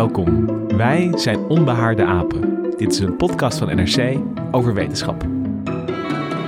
Welkom. 0.00 0.46
Wij 0.76 1.12
zijn 1.14 1.38
Onbehaarde 1.38 2.04
Apen. 2.04 2.70
Dit 2.76 2.92
is 2.92 2.98
een 2.98 3.16
podcast 3.16 3.58
van 3.58 3.76
NRC 3.76 4.16
over 4.50 4.74
wetenschap. 4.74 5.24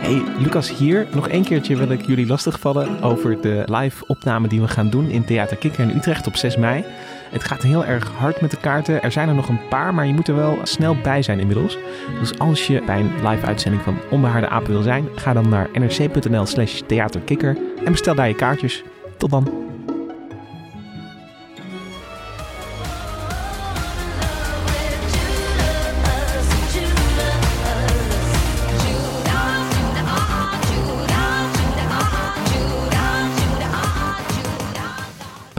Hey, 0.00 0.22
Lucas 0.38 0.76
hier. 0.76 1.06
Nog 1.14 1.28
één 1.28 1.44
keertje 1.44 1.76
wil 1.76 1.90
ik 1.90 2.06
jullie 2.06 2.26
lastigvallen 2.26 3.02
over 3.02 3.40
de 3.40 3.62
live 3.66 4.06
opname 4.06 4.48
die 4.48 4.60
we 4.60 4.68
gaan 4.68 4.90
doen 4.90 5.08
in 5.08 5.24
Theater 5.24 5.56
Kikker 5.56 5.80
in 5.80 5.96
Utrecht 5.96 6.26
op 6.26 6.36
6 6.36 6.56
mei. 6.56 6.84
Het 7.30 7.44
gaat 7.44 7.62
heel 7.62 7.84
erg 7.84 8.10
hard 8.10 8.40
met 8.40 8.50
de 8.50 8.56
kaarten. 8.56 9.02
Er 9.02 9.12
zijn 9.12 9.28
er 9.28 9.34
nog 9.34 9.48
een 9.48 9.68
paar, 9.68 9.94
maar 9.94 10.06
je 10.06 10.14
moet 10.14 10.28
er 10.28 10.36
wel 10.36 10.58
snel 10.62 10.96
bij 11.02 11.22
zijn 11.22 11.40
inmiddels. 11.40 11.78
Dus 12.20 12.38
als 12.38 12.66
je 12.66 12.82
bij 12.86 13.00
een 13.00 13.28
live 13.28 13.46
uitzending 13.46 13.82
van 13.82 13.96
Onbehaarde 14.10 14.48
Apen 14.48 14.72
wil 14.72 14.82
zijn, 14.82 15.08
ga 15.14 15.32
dan 15.32 15.48
naar 15.48 15.68
nrc.nl 15.72 16.46
slash 16.46 16.80
theaterkikker 16.86 17.56
en 17.84 17.92
bestel 17.92 18.14
daar 18.14 18.28
je 18.28 18.34
kaartjes. 18.34 18.82
Tot 19.16 19.30
dan. 19.30 19.61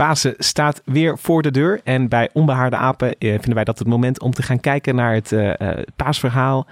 Pasen 0.04 0.34
staat 0.38 0.82
weer 0.84 1.18
voor 1.18 1.42
de 1.42 1.50
deur. 1.50 1.80
En 1.84 2.08
bij 2.08 2.30
Onbehaarde 2.32 2.76
Apen 2.76 3.18
eh, 3.18 3.30
vinden 3.30 3.54
wij 3.54 3.64
dat 3.64 3.78
het 3.78 3.88
moment 3.88 4.20
om 4.20 4.30
te 4.30 4.42
gaan 4.42 4.60
kijken 4.60 4.94
naar 4.94 5.14
het 5.14 5.32
eh, 5.32 5.60
eh, 5.60 5.78
paasverhaal. 5.96 6.66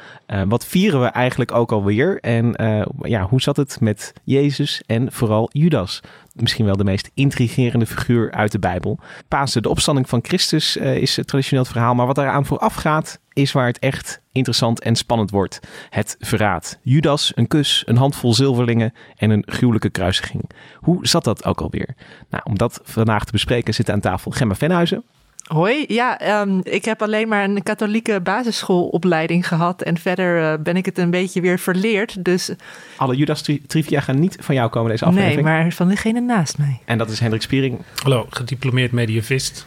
Wat 0.48 0.66
vieren 0.66 1.00
we 1.00 1.06
eigenlijk 1.06 1.52
ook 1.52 1.72
alweer? 1.72 2.20
En 2.20 2.54
ja, 3.02 3.22
hoe 3.22 3.40
zat 3.40 3.56
het 3.56 3.80
met 3.80 4.12
Jezus 4.24 4.82
en 4.86 5.12
vooral 5.12 5.48
Judas? 5.52 6.00
Misschien 6.34 6.64
wel 6.64 6.76
de 6.76 6.84
meest 6.84 7.10
intrigerende 7.14 7.86
figuur 7.86 8.30
uit 8.30 8.52
de 8.52 8.58
Bijbel. 8.58 8.98
Pasen, 9.28 9.62
de 9.62 9.68
opstanding 9.68 10.08
van 10.08 10.18
Christus, 10.22 10.76
eh, 10.76 10.96
is 10.96 11.16
het 11.16 11.26
traditioneel 11.26 11.64
verhaal. 11.64 11.94
Maar 11.94 12.06
wat 12.06 12.18
eraan 12.18 12.46
vooraf 12.46 12.74
gaat, 12.74 13.20
is 13.32 13.52
waar 13.52 13.66
het 13.66 13.78
echt 13.78 14.20
interessant 14.32 14.80
en 14.80 14.96
spannend 14.96 15.30
wordt. 15.30 15.60
Het 15.90 16.16
verraad. 16.18 16.78
Judas, 16.82 17.32
een 17.34 17.46
kus, 17.46 17.82
een 17.86 17.96
handvol 17.96 18.34
zilverlingen 18.34 18.92
en 19.16 19.30
een 19.30 19.42
gruwelijke 19.46 19.90
kruisiging. 19.90 20.50
Hoe 20.76 21.06
zat 21.06 21.24
dat 21.24 21.44
ook 21.44 21.60
alweer? 21.60 21.94
Nou, 22.30 22.42
om 22.46 22.58
dat 22.58 22.80
vandaag 22.82 23.24
te 23.24 23.32
bespreken 23.32 23.74
zit 23.74 23.90
aan 23.90 24.00
tafel 24.00 24.30
Gemma 24.30 24.54
Venhuizen. 24.54 25.04
Hoi, 25.42 25.84
ja, 25.88 26.18
ehm, 26.18 26.58
ik 26.62 26.84
heb 26.84 27.02
alleen 27.02 27.28
maar 27.28 27.44
een 27.44 27.62
katholieke 27.62 28.20
basisschoolopleiding 28.20 29.48
gehad 29.48 29.82
en 29.82 29.98
verder 29.98 30.52
eh, 30.52 30.58
ben 30.58 30.76
ik 30.76 30.84
het 30.86 30.98
een 30.98 31.10
beetje 31.10 31.40
weer 31.40 31.58
verleerd. 31.58 32.24
Dus 32.24 32.50
Alle 32.96 33.16
Judas 33.16 33.42
tri- 33.42 33.62
trivia 33.66 34.00
gaan 34.00 34.20
niet 34.20 34.36
van 34.40 34.54
jou 34.54 34.70
komen 34.70 34.90
deze 34.90 35.04
aflevering. 35.04 35.42
nee, 35.46 35.54
maar 35.62 35.72
van 35.72 35.88
degene 35.88 36.20
naast 36.20 36.58
mij. 36.58 36.80
En 36.84 36.98
dat 36.98 37.10
is 37.10 37.20
Hendrik 37.20 37.42
Spiering. 37.42 37.78
Hallo, 38.02 38.26
gediplomeerd 38.30 38.92
medievist. 38.92 39.66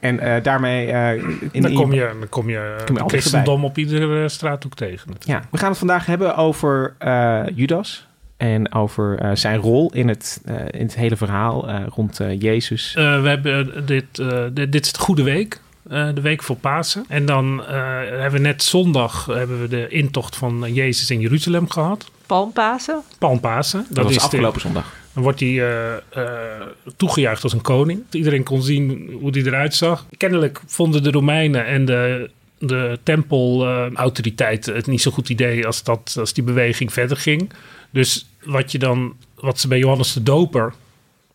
En 0.00 0.20
eh, 0.20 0.42
daarmee 0.42 0.86
eh, 0.92 1.22
in 1.52 1.62
dan, 1.62 1.74
kom 1.74 1.92
je, 1.92 2.10
dan 2.20 2.28
kom 2.28 2.48
je 2.50 2.76
Kom 2.84 2.96
je 2.96 3.02
altijd 3.02 3.20
christendom 3.20 3.64
op 3.64 3.78
iedere 3.78 4.28
straathoek 4.28 4.74
tegen. 4.74 5.12
Ja, 5.20 5.42
we 5.50 5.58
gaan 5.58 5.68
het 5.68 5.78
vandaag 5.78 6.06
hebben 6.06 6.36
over 6.36 6.94
eh, 6.98 7.42
Judas. 7.54 8.06
En 8.36 8.72
over 8.74 9.18
eh, 9.18 9.30
zijn 9.34 9.58
rol 9.60 9.92
in 9.92 10.08
het, 10.08 10.40
eh, 10.44 10.54
in 10.70 10.80
het 10.86 10.94
hele 10.94 11.16
verhaal 11.16 11.68
eh, 11.68 11.80
rond 11.94 12.20
eh, 12.20 12.40
Jezus. 12.40 12.94
Eh, 12.94 13.22
we 13.22 13.28
hebben 13.28 13.86
dit, 13.86 14.18
eh, 14.18 14.44
dit, 14.52 14.72
dit 14.72 14.84
is 14.84 14.92
de 14.92 14.98
goede 14.98 15.22
week. 15.22 15.60
eh, 15.90 16.08
de 16.14 16.20
week 16.20 16.42
voor 16.42 16.56
Pasen. 16.56 17.04
En 17.08 17.26
dan 17.26 17.66
eh, 17.66 17.74
hebben 18.08 18.32
we 18.32 18.38
net 18.46 18.62
zondag 18.62 19.26
hebben 19.26 19.60
we 19.60 19.68
de 19.68 19.88
intocht 19.88 20.36
van 20.36 20.72
Jezus 20.72 21.10
in 21.10 21.20
Jeruzalem 21.20 21.70
gehad. 21.70 22.10
Palmpasen? 22.26 23.02
Palmpasen. 23.18 23.86
Dat, 23.90 24.04
was 24.04 24.12
is 24.12 24.18
de- 24.18 24.24
afgelopen 24.24 24.60
zondag. 24.60 24.94
Dan 25.12 25.22
wordt 25.22 25.40
hij 25.40 25.48
eh, 25.48 25.92
eh, 25.96 26.62
toegejuicht 26.96 27.42
als 27.42 27.52
een 27.52 27.60
koning. 27.62 28.02
Iedereen 28.10 28.42
kon 28.42 28.62
zien 28.62 29.10
hoe 29.20 29.30
hij 29.30 29.42
eruit 29.42 29.74
zag. 29.74 30.06
Kennelijk 30.16 30.60
vonden 30.66 31.02
de 31.02 31.10
Romeinen 31.10 31.66
en 31.66 31.84
de, 31.84 32.30
de 32.58 32.98
tempelautoriteiten 33.02 34.74
het 34.74 34.86
niet 34.86 35.00
zo'n 35.02 35.12
goed 35.12 35.28
idee 35.28 35.66
als, 35.66 35.82
dat, 35.82 36.16
als 36.18 36.32
die 36.32 36.44
beweging 36.44 36.92
verder 36.92 37.16
ging. 37.16 37.50
Dus 37.90 38.28
wat, 38.44 38.72
je 38.72 38.78
dan, 38.78 39.16
wat 39.34 39.60
ze 39.60 39.68
bij 39.68 39.78
Johannes 39.78 40.12
de 40.12 40.22
Doper, 40.22 40.72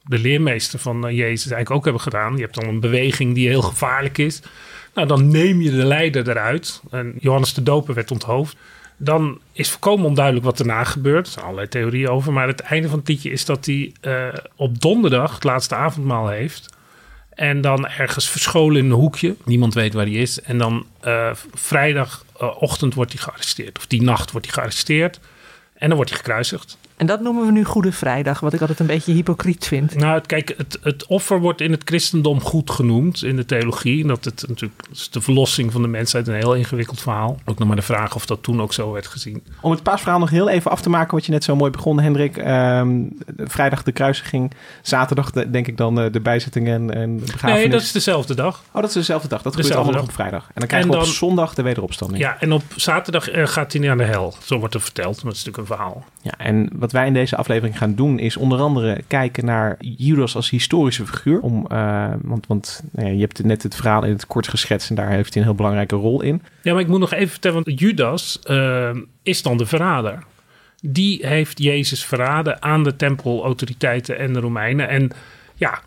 de 0.03 0.19
leermeester 0.19 0.79
van 0.79 1.07
eh, 1.07 1.17
Jezus, 1.17 1.51
eigenlijk 1.51 1.71
ook 1.71 1.83
hebben 1.83 2.01
gedaan. 2.01 2.35
Je 2.35 2.41
hebt 2.41 2.55
dan 2.55 2.67
een 2.67 2.79
beweging 2.79 3.35
die 3.35 3.47
heel 3.47 3.61
gevaarlijk 3.61 4.17
is. 4.17 4.41
Nou, 4.93 5.07
dan 5.07 5.27
neem 5.27 5.61
je 5.61 5.71
de 5.71 5.85
leider 5.85 6.29
eruit. 6.29 6.81
En 6.91 7.13
Johannes 7.19 7.53
de 7.53 7.63
Doper 7.63 7.93
werd 7.93 8.11
onthoofd. 8.11 8.55
Dan 8.97 9.39
is 9.51 9.69
volkomen 9.69 10.05
onduidelijk 10.05 10.45
wat 10.45 10.57
daarna 10.57 10.83
gebeurt. 10.83 11.25
Er 11.25 11.31
zijn 11.31 11.45
allerlei 11.45 11.67
theorieën 11.67 12.09
over. 12.09 12.33
Maar 12.33 12.47
het 12.47 12.59
einde 12.59 12.89
van 12.89 12.99
het 12.99 13.07
liedje 13.07 13.31
is 13.31 13.45
dat 13.45 13.65
hij 13.65 13.91
eh, 14.01 14.27
op 14.55 14.81
donderdag 14.81 15.33
het 15.33 15.43
laatste 15.43 15.75
avondmaal 15.75 16.27
heeft. 16.27 16.69
En 17.29 17.61
dan 17.61 17.87
ergens 17.87 18.29
verscholen 18.29 18.77
in 18.77 18.85
een 18.85 18.91
hoekje. 18.91 19.35
Niemand 19.45 19.73
weet 19.73 19.93
waar 19.93 20.05
hij 20.05 20.13
is. 20.13 20.41
En 20.41 20.57
dan 20.57 20.85
eh, 20.99 21.31
vrijdagochtend 21.53 22.93
wordt 22.93 23.13
hij 23.13 23.21
gearresteerd. 23.21 23.77
Of 23.77 23.87
die 23.87 24.01
nacht 24.01 24.31
wordt 24.31 24.45
hij 24.45 24.55
gearresteerd. 24.55 25.19
En 25.81 25.87
dan 25.87 25.95
wordt 25.95 26.09
hij 26.09 26.19
gekruisigd. 26.19 26.77
En 27.01 27.07
dat 27.07 27.21
noemen 27.21 27.45
we 27.45 27.51
nu 27.51 27.63
Goede 27.63 27.91
Vrijdag, 27.91 28.39
wat 28.39 28.53
ik 28.53 28.61
altijd 28.61 28.79
een 28.79 28.85
beetje 28.85 29.13
hypocriet 29.13 29.67
vind. 29.67 29.95
Nou, 29.95 30.13
het- 30.13 30.25
kijk, 30.25 30.53
het, 30.57 30.79
het 30.81 31.05
offer 31.05 31.39
wordt 31.39 31.61
in 31.61 31.71
het 31.71 31.81
christendom 31.85 32.41
goed 32.41 32.69
genoemd 32.71 33.23
in 33.23 33.35
de 33.35 33.45
theologie. 33.45 34.01
En 34.01 34.07
dat 34.07 34.25
het 34.25 34.43
natuurlijk 34.47 34.81
dat 34.87 34.97
is 34.97 35.09
de 35.09 35.21
verlossing 35.21 35.71
van 35.71 35.81
de 35.81 35.87
mensheid 35.87 36.27
een 36.27 36.33
heel 36.35 36.55
ingewikkeld 36.55 37.01
verhaal. 37.01 37.39
Ook 37.45 37.57
nog 37.59 37.67
maar 37.67 37.75
de 37.77 37.81
vraag 37.81 38.15
of 38.15 38.25
dat 38.25 38.43
toen 38.43 38.61
ook 38.61 38.73
zo 38.73 38.91
werd 38.91 39.07
gezien. 39.07 39.43
Om 39.61 39.71
het 39.71 39.83
paasverhaal 39.83 40.19
nog 40.19 40.29
heel 40.29 40.49
even 40.49 40.71
af 40.71 40.81
te 40.81 40.89
maken, 40.89 41.13
wat 41.15 41.25
je 41.25 41.31
net 41.31 41.43
zo 41.43 41.55
mooi 41.55 41.71
begon, 41.71 41.99
Hendrik. 41.99 42.37
Ehm, 42.37 43.01
vrijdag 43.37 43.83
de 43.83 43.91
kruisiging, 43.91 44.51
zaterdag 44.81 45.31
de- 45.31 45.49
denk 45.51 45.67
ik 45.67 45.77
dan 45.77 45.99
eh, 45.99 46.11
de 46.11 46.19
bijzetting 46.21 46.67
en, 46.67 46.93
en 46.93 47.17
de 47.17 47.21
begrafenis. 47.25 47.55
Nee, 47.59 47.69
dat 47.69 47.81
is 47.81 47.91
dezelfde 47.91 48.35
dag. 48.35 48.63
Oh, 48.71 48.81
dat 48.81 48.89
is 48.89 48.93
dezelfde 48.93 49.27
dag. 49.27 49.41
Dat 49.41 49.55
gebeurt 49.55 49.75
allemaal 49.75 49.93
dag. 49.93 50.03
op 50.03 50.11
vrijdag. 50.11 50.43
En 50.43 50.51
dan 50.53 50.67
krijgen 50.67 50.89
En 50.91 50.95
we 50.97 51.01
op 51.03 51.09
zondag 51.11 51.53
de 51.53 51.61
wederopstanding. 51.61 52.21
Ja, 52.23 52.37
en 52.39 52.51
op 52.51 52.63
zaterdag 52.75 53.29
eh, 53.29 53.47
gaat 53.47 53.71
hij 53.73 53.81
naar 53.81 53.97
de 53.97 54.03
hel. 54.03 54.33
Zo 54.43 54.59
wordt 54.59 54.73
er 54.73 54.81
verteld. 54.81 55.15
Maar 55.15 55.31
dat 55.31 55.33
is 55.41 55.43
natuurlijk 55.45 55.69
een 55.69 55.75
verhaal. 55.77 56.05
Ja, 56.21 56.33
en 56.37 56.69
wat 56.73 56.90
wij 56.91 57.07
in 57.07 57.13
deze 57.13 57.35
aflevering 57.35 57.77
gaan 57.77 57.95
doen 57.95 58.19
is 58.19 58.37
onder 58.37 58.59
andere 58.59 59.01
kijken 59.07 59.45
naar 59.45 59.77
Judas 59.79 60.35
als 60.35 60.49
historische 60.49 61.07
figuur. 61.07 61.39
Om, 61.39 61.65
eh, 61.67 62.13
want 62.21 62.47
want 62.47 62.83
nou 62.91 63.07
ja, 63.07 63.13
je 63.13 63.19
hebt 63.19 63.43
net 63.43 63.63
het 63.63 63.75
verhaal 63.75 64.03
in 64.03 64.11
het 64.11 64.27
kort 64.27 64.47
geschetst 64.47 64.89
en 64.89 64.95
daar 64.95 65.09
heeft 65.09 65.33
hij 65.33 65.41
een 65.41 65.47
heel 65.47 65.57
belangrijke 65.57 65.95
rol 65.95 66.21
in. 66.21 66.41
Ja, 66.61 66.71
maar 66.73 66.81
ik 66.81 66.87
moet 66.87 66.99
nog 66.99 67.13
even 67.13 67.29
vertellen, 67.29 67.63
want 67.63 67.79
Judas 67.79 68.39
eh, 68.39 68.89
is 69.23 69.41
dan 69.41 69.57
de 69.57 69.65
verrader. 69.65 70.23
Die 70.81 71.27
heeft 71.27 71.59
Jezus 71.59 72.05
verraden 72.05 72.61
aan 72.61 72.83
de 72.83 72.95
tempelautoriteiten 72.95 74.17
en 74.17 74.33
de 74.33 74.39
Romeinen. 74.39 74.89
En 74.89 75.11
ja, 75.55 75.81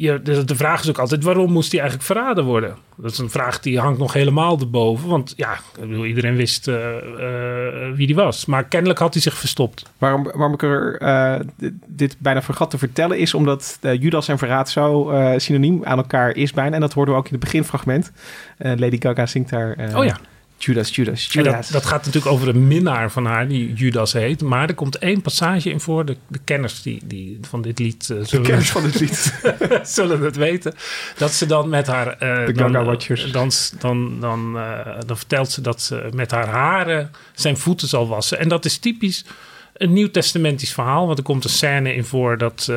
je, 0.00 0.22
de, 0.22 0.44
de 0.44 0.56
vraag 0.56 0.82
is 0.82 0.88
ook 0.88 0.98
altijd, 0.98 1.24
waarom 1.24 1.52
moest 1.52 1.70
hij 1.72 1.80
eigenlijk 1.80 2.10
verraden 2.10 2.44
worden? 2.44 2.76
Dat 2.96 3.10
is 3.10 3.18
een 3.18 3.30
vraag 3.30 3.60
die 3.60 3.78
hangt 3.78 3.98
nog 3.98 4.12
helemaal 4.12 4.58
erboven. 4.60 5.08
Want 5.08 5.32
ja, 5.36 5.52
ik 5.52 5.88
bedoel, 5.88 6.04
iedereen 6.04 6.36
wist 6.36 6.68
eh, 6.68 6.96
eh, 6.96 7.94
wie 7.94 8.06
die 8.06 8.16
was. 8.16 8.46
Maar 8.46 8.64
kennelijk 8.64 8.98
had 8.98 9.12
hij 9.12 9.22
zich 9.22 9.34
verstopt. 9.34 9.92
Waarom, 9.98 10.22
waarom 10.24 10.52
ik 10.52 10.62
er 10.62 10.96
eh, 10.98 11.40
dit- 11.56 11.72
dit 11.86 12.16
bijna 12.18 12.42
vergat 12.42 12.70
te 12.70 12.78
vertellen 12.78 13.18
is 13.18 13.34
omdat 13.34 13.78
Judas 13.80 14.28
en 14.28 14.38
verraad 14.38 14.70
zo 14.70 15.12
synoniem 15.36 15.84
aan 15.84 15.98
elkaar 15.98 16.36
is 16.36 16.52
bijna. 16.52 16.74
En 16.74 16.80
dat 16.80 16.92
hoorden 16.92 17.14
we 17.14 17.20
ook 17.20 17.26
in 17.28 17.34
het 17.34 17.44
beginfragment. 17.44 18.12
Lady 18.58 18.96
Gaga 19.00 19.26
zingt 19.26 19.50
daar 19.50 19.92
oh 19.96 20.04
ja, 20.04 20.18
Judas, 20.64 20.94
Judas, 20.94 21.26
Judas. 21.26 21.52
dat, 21.54 21.72
dat 21.72 21.86
gaat 21.86 22.04
natuurlijk 22.04 22.32
over 22.32 22.48
een 22.48 22.66
minnaar 22.68 23.10
van 23.10 23.24
haar, 23.26 23.48
die 23.48 23.72
Judas 23.72 24.12
heet. 24.12 24.42
Maar 24.42 24.68
er 24.68 24.74
komt 24.74 24.98
één 24.98 25.22
passage 25.22 25.70
in 25.70 25.80
voor. 25.80 26.04
De, 26.04 26.16
de 26.28 26.40
kenners 26.44 26.82
die, 26.82 27.00
die 27.04 27.38
van 27.42 27.62
dit 27.62 27.78
lied 27.78 28.10
eh, 28.10 28.16
de 28.16 28.24
zullen, 28.24 28.46
kennis 28.46 28.70
van 28.70 28.82
het 28.84 29.00
lied. 29.00 29.40
zullen 29.96 30.20
het 30.20 30.36
weten. 30.36 30.74
Dat 31.16 31.32
ze 31.32 31.46
dan 31.46 31.68
met 31.68 31.86
haar. 31.86 32.06
eh, 32.18 32.46
De 32.46 32.52
dan, 32.52 32.66
Gaga 32.66 32.80
eh, 32.80 32.86
Watchers. 32.86 33.32
Dan, 33.32 33.50
dan, 33.78 34.20
dan, 34.20 34.52
dan 35.06 35.16
vertelt 35.16 35.50
ze 35.50 35.60
dat 35.60 35.82
ze 35.82 36.08
met 36.14 36.30
haar 36.30 36.48
haren 36.48 37.10
zijn 37.34 37.56
voeten 37.56 37.88
zal 37.88 38.08
wassen. 38.08 38.38
En 38.38 38.48
dat 38.48 38.64
is 38.64 38.78
typisch 38.78 39.24
een 39.76 39.92
nieuw-testamentisch 39.92 40.72
verhaal. 40.72 41.06
Want 41.06 41.18
er 41.18 41.24
komt 41.24 41.44
een 41.44 41.50
scène 41.50 41.94
in 41.94 42.04
voor 42.04 42.38
dat. 42.38 42.72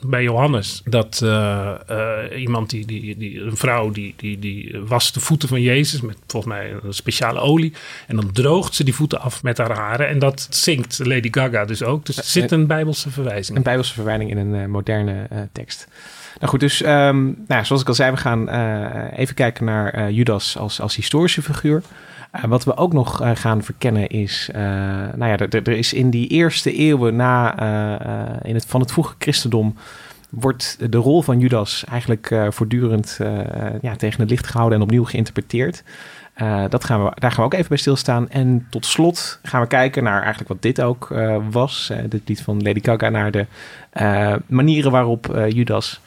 Eh, 0.00 0.08
bij 0.08 0.22
Johannes, 0.22 0.82
dat 0.84 1.20
eh, 1.22 1.74
eh, 1.86 2.40
iemand 2.40 2.70
die, 2.70 2.86
die, 2.86 3.16
die, 3.16 3.40
een 3.40 3.56
vrouw 3.56 3.90
die, 3.90 4.14
die, 4.16 4.38
die 4.38 4.78
wast 4.86 5.14
de 5.14 5.20
voeten 5.20 5.48
van 5.48 5.60
Jezus 5.60 6.00
met 6.00 6.16
volgens 6.26 6.52
mij 6.52 6.76
een 6.82 6.94
speciale 6.94 7.40
olie. 7.40 7.72
En 8.06 8.16
dan 8.16 8.32
droogt 8.32 8.74
ze 8.74 8.84
die 8.84 8.94
voeten 8.94 9.20
af 9.20 9.42
met 9.42 9.58
haar 9.58 9.76
haren. 9.76 10.08
En 10.08 10.18
dat 10.18 10.46
zingt 10.50 10.98
Lady 11.04 11.28
Gaga 11.30 11.64
dus 11.64 11.82
ook. 11.82 12.06
Dus 12.06 12.16
er 12.16 12.24
zit 12.24 12.50
een 12.50 12.66
bijbelse 12.66 13.10
verwijzing. 13.10 13.56
Een 13.56 13.62
bijbelse 13.62 13.94
verwijzing 13.94 14.30
in 14.30 14.36
een 14.36 14.54
eh, 14.54 14.66
moderne 14.66 15.26
eh, 15.30 15.38
tekst. 15.52 15.88
Nou 16.38 16.50
goed, 16.50 16.60
dus 16.60 16.84
um, 16.84 17.44
nou, 17.48 17.64
zoals 17.64 17.82
ik 17.82 17.88
al 17.88 17.94
zei, 17.94 18.10
we 18.10 18.16
gaan 18.16 18.48
even 19.10 19.34
kijken 19.34 19.64
naar 19.64 20.10
Judas 20.10 20.58
als, 20.58 20.80
als 20.80 20.96
historische 20.96 21.42
figuur. 21.42 21.82
Uh, 22.36 22.44
wat 22.44 22.64
we 22.64 22.76
ook 22.76 22.92
nog 22.92 23.20
gaan 23.34 23.62
verkennen 23.62 24.08
is, 24.08 24.50
nou 25.16 25.26
ja, 25.26 25.38
er, 25.38 25.68
is 25.68 25.92
in 25.92 26.10
die 26.10 26.28
eerste 26.28 26.72
eeuwen 26.72 27.16
na, 27.16 27.60
in 28.42 28.54
het, 28.54 28.66
van 28.66 28.80
het 28.80 28.92
vroege 28.92 29.14
christendom, 29.18 29.74
wordt 30.30 30.90
de 30.90 30.98
rol 30.98 31.22
van 31.22 31.38
Judas 31.38 31.84
eigenlijk 31.84 32.34
voortdurend 32.48 33.18
ja, 33.80 33.96
tegen 33.96 34.20
het 34.20 34.30
licht 34.30 34.46
gehouden 34.46 34.78
en 34.78 34.84
opnieuw 34.84 35.04
geïnterpreteerd. 35.04 35.82
Dat 36.68 36.84
gaan 36.84 37.04
we, 37.04 37.10
daar 37.14 37.30
gaan 37.30 37.40
we 37.40 37.44
ook 37.44 37.54
even 37.54 37.68
bij 37.68 37.78
stilstaan. 37.78 38.30
En 38.30 38.66
tot 38.70 38.86
slot 38.86 39.38
gaan 39.42 39.60
we 39.60 39.66
kijken 39.66 40.02
naar 40.02 40.18
eigenlijk 40.18 40.48
wat 40.48 40.62
dit 40.62 40.80
ook 40.80 41.14
was. 41.50 41.92
Dit 42.08 42.28
lied 42.28 42.42
van 42.42 42.62
Lady 42.62 42.80
Gaga 42.82 43.08
naar 43.08 43.30
de 43.30 43.46
manieren 44.46 44.90
waarop 44.90 45.46
Judas 45.48 46.00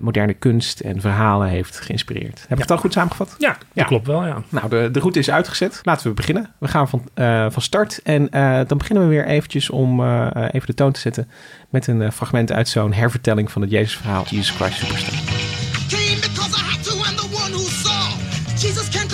moderne 0.00 0.34
kunst 0.34 0.80
en 0.80 1.00
verhalen 1.00 1.48
heeft 1.48 1.80
geïnspireerd. 1.80 2.40
Heb 2.40 2.50
ik 2.50 2.56
ja. 2.56 2.62
het 2.62 2.70
al 2.70 2.76
goed 2.76 2.92
samengevat? 2.92 3.34
Ja, 3.38 3.48
dat 3.48 3.66
ja. 3.72 3.84
klopt 3.84 4.06
wel, 4.06 4.26
ja. 4.26 4.42
Nou, 4.48 4.68
de, 4.68 4.88
de 4.92 4.98
route 4.98 5.18
is 5.18 5.30
uitgezet. 5.30 5.80
Laten 5.82 6.08
we 6.08 6.14
beginnen. 6.14 6.50
We 6.58 6.68
gaan 6.68 6.88
van, 6.88 7.08
van 7.52 7.62
start. 7.62 8.00
En 8.02 8.28
dan 8.66 8.78
beginnen 8.78 9.04
we 9.04 9.08
weer 9.08 9.26
eventjes 9.26 9.70
om 9.70 10.02
even 10.30 10.66
de 10.66 10.74
toon 10.74 10.92
te 10.92 11.00
zetten... 11.00 11.28
met 11.70 11.86
een 11.86 12.12
fragment 12.12 12.52
uit 12.52 12.68
zo'n 12.68 12.92
hervertelling 12.92 13.50
van 13.50 13.62
het 13.62 13.70
Jezusverhaal. 13.70 14.24
Jesus 14.28 14.50
Christ 14.50 14.78
Superstar. 14.78 15.50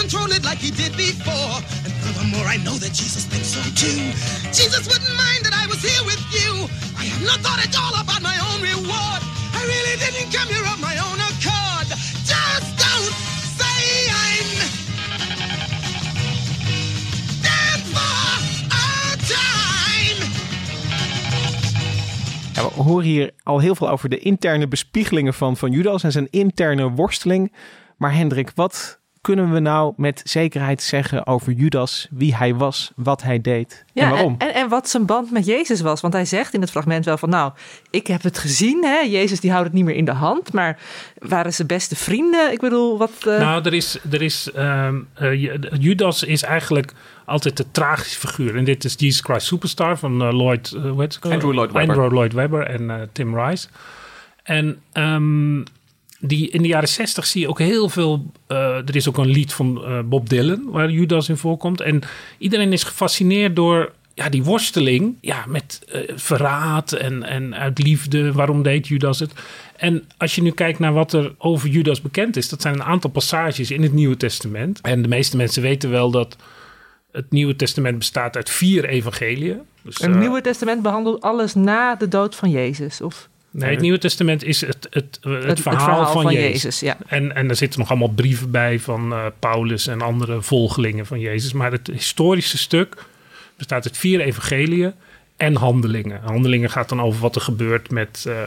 control 0.08 0.32
it 0.32 0.42
like 0.42 0.56
he 0.56 0.70
did 0.70 0.96
before. 0.96 1.60
And 1.84 1.92
furthermore, 2.00 2.46
I 2.48 2.56
know 2.64 2.76
that 2.80 2.92
Jesus 2.94 3.26
thinks 3.26 3.48
so 3.48 3.60
too. 3.76 4.00
Jesus 4.56 4.88
wouldn't 4.88 5.16
mind 5.16 5.44
that 5.44 5.52
I 5.52 5.66
was 5.66 5.84
here 5.84 6.04
with 6.08 6.22
you. 6.32 6.64
I 6.96 7.04
have 7.04 7.22
not 7.28 7.40
thought 7.44 7.60
at 7.60 7.76
all 7.76 8.00
about 8.00 8.22
my 8.22 8.36
own 8.48 8.62
reward. 8.62 9.27
Really 9.68 9.96
didn't 10.04 10.30
come 10.36 10.48
here 10.54 10.66
of 10.72 10.80
my 10.80 10.96
own 11.06 11.18
accord. 11.30 11.88
Just 12.32 12.68
don't 12.84 13.14
say 13.58 13.80
I'm 14.24 14.48
dead 17.42 17.80
for 17.92 18.30
a 18.70 19.16
time. 19.34 20.18
Ja, 22.52 22.62
we 22.76 22.82
horen 22.82 23.04
hier 23.04 23.30
al 23.42 23.58
heel 23.58 23.74
veel 23.74 23.88
over 23.90 24.08
de 24.08 24.18
interne 24.18 24.68
bespiegelingen 24.68 25.34
van, 25.34 25.56
van 25.56 25.70
Judas 25.70 26.02
en 26.02 26.12
zijn 26.12 26.30
interne 26.30 26.90
worsteling. 26.90 27.52
Maar 27.96 28.14
Hendrik, 28.14 28.50
wat 28.54 29.00
kunnen 29.34 29.52
we 29.52 29.58
nou 29.58 29.92
met 29.96 30.20
zekerheid 30.24 30.82
zeggen 30.82 31.26
over 31.26 31.52
Judas, 31.52 32.08
wie 32.10 32.36
hij 32.36 32.54
was, 32.54 32.92
wat 32.96 33.22
hij 33.22 33.40
deed 33.40 33.84
ja, 33.92 34.04
en 34.04 34.10
waarom? 34.10 34.34
En, 34.38 34.54
en, 34.54 34.68
wat 34.68 34.88
zijn 34.88 35.06
band 35.06 35.30
met 35.30 35.46
Jezus 35.46 35.80
was. 35.80 36.00
Want 36.00 36.12
hij 36.12 36.24
zegt 36.24 36.54
in 36.54 36.60
het 36.60 36.70
fragment 36.70 37.04
wel 37.04 37.18
van, 37.18 37.28
nou, 37.28 37.52
ik 37.90 38.06
heb 38.06 38.22
het 38.22 38.38
gezien. 38.38 38.84
Hè? 38.84 38.98
Jezus 38.98 39.40
die 39.40 39.50
houdt 39.50 39.66
het 39.66 39.74
niet 39.74 39.84
meer 39.84 39.94
in 39.94 40.04
de 40.04 40.12
hand. 40.12 40.52
Maar 40.52 40.78
waren 41.18 41.52
ze 41.52 41.66
beste 41.66 41.96
vrienden? 41.96 42.52
Ik 42.52 42.60
bedoel, 42.60 42.98
wat... 42.98 43.12
Uh... 43.26 43.38
Nou, 43.38 43.62
er 43.64 43.74
is... 43.74 43.98
Er 44.10 44.22
is 44.22 44.50
um, 44.56 45.08
uh, 45.20 45.58
Judas 45.78 46.22
is 46.22 46.42
eigenlijk 46.42 46.92
altijd 47.24 47.56
de 47.56 47.70
tragische 47.70 48.18
figuur. 48.18 48.56
En 48.56 48.64
dit 48.64 48.84
is 48.84 48.94
Jesus 48.98 49.20
Christ 49.20 49.46
Superstar 49.46 49.98
van 49.98 50.22
uh, 50.22 50.32
Lloyd... 50.32 50.76
Andrew 51.20 51.52
Lloyd 51.52 51.72
Webber. 51.72 51.80
Andrew 51.80 52.12
Lloyd 52.12 52.32
Webber 52.32 52.66
en 52.66 53.08
Tim 53.12 53.38
Rice. 53.38 53.68
En... 54.42 54.82
Um, 54.92 55.64
die, 56.18 56.50
in 56.50 56.62
de 56.62 56.68
jaren 56.68 56.88
zestig 56.88 57.26
zie 57.26 57.40
je 57.40 57.48
ook 57.48 57.58
heel 57.58 57.88
veel. 57.88 58.30
Uh, 58.48 58.58
er 58.58 58.96
is 58.96 59.08
ook 59.08 59.18
een 59.18 59.30
lied 59.30 59.52
van 59.52 59.84
uh, 59.84 60.00
Bob 60.04 60.28
Dylan 60.28 60.70
waar 60.70 60.90
Judas 60.90 61.28
in 61.28 61.36
voorkomt. 61.36 61.80
En 61.80 62.00
iedereen 62.38 62.72
is 62.72 62.82
gefascineerd 62.82 63.56
door 63.56 63.92
ja, 64.14 64.28
die 64.28 64.44
worsteling 64.44 65.14
ja, 65.20 65.44
met 65.46 65.80
uh, 65.94 66.00
verraad 66.14 66.92
en, 66.92 67.22
en 67.22 67.54
uit 67.54 67.82
liefde. 67.82 68.32
Waarom 68.32 68.62
deed 68.62 68.88
Judas 68.88 69.18
het? 69.18 69.32
En 69.76 70.04
als 70.16 70.34
je 70.34 70.42
nu 70.42 70.50
kijkt 70.50 70.78
naar 70.78 70.92
wat 70.92 71.12
er 71.12 71.34
over 71.38 71.68
Judas 71.68 72.00
bekend 72.00 72.36
is, 72.36 72.48
dat 72.48 72.62
zijn 72.62 72.74
een 72.74 72.82
aantal 72.82 73.10
passages 73.10 73.70
in 73.70 73.82
het 73.82 73.92
Nieuwe 73.92 74.16
Testament. 74.16 74.80
En 74.80 75.02
de 75.02 75.08
meeste 75.08 75.36
mensen 75.36 75.62
weten 75.62 75.90
wel 75.90 76.10
dat 76.10 76.36
het 77.12 77.30
Nieuwe 77.30 77.56
Testament 77.56 77.98
bestaat 77.98 78.36
uit 78.36 78.50
vier 78.50 78.84
evangeliën. 78.84 79.60
Dus, 79.82 79.98
het 79.98 80.14
Nieuwe 80.14 80.40
Testament 80.40 80.82
behandelt 80.82 81.20
alles 81.20 81.54
na 81.54 81.94
de 81.94 82.08
dood 82.08 82.34
van 82.34 82.50
Jezus? 82.50 83.00
Of? 83.00 83.28
Nee, 83.58 83.70
het 83.70 83.80
Nieuwe 83.80 83.98
Testament 83.98 84.44
is 84.44 84.60
het, 84.60 84.86
het, 84.90 85.18
het, 85.22 85.60
verhaal, 85.60 86.12
van, 86.12 86.32
Jezus. 86.32 86.80
ja. 86.80 86.96
en, 87.06 87.34
en 87.34 87.48
er 87.48 87.56
zitten 87.56 87.80
nog 87.80 87.88
allemaal 87.90 88.08
brieven 88.08 88.50
bij 88.50 88.78
van 88.78 89.12
uh, 89.12 89.26
Paulus 89.38 89.86
en 89.86 90.02
andere 90.02 90.42
volgelingen 90.42 91.06
van 91.06 91.20
Jezus. 91.20 91.52
Maar 91.52 91.72
het 91.72 91.86
historische 91.86 92.58
stuk 92.58 93.04
bestaat 93.56 93.84
uit 93.84 93.96
vier 93.96 94.20
evangeliën 94.20 94.92
en 95.36 95.54
handelingen. 95.54 96.20
Handelingen 96.24 96.70
gaat 96.70 96.88
dan 96.88 97.02
over 97.02 97.20
wat 97.20 97.34
er 97.34 97.40
gebeurt 97.40 97.90
met, 97.90 98.24
uh, 98.28 98.42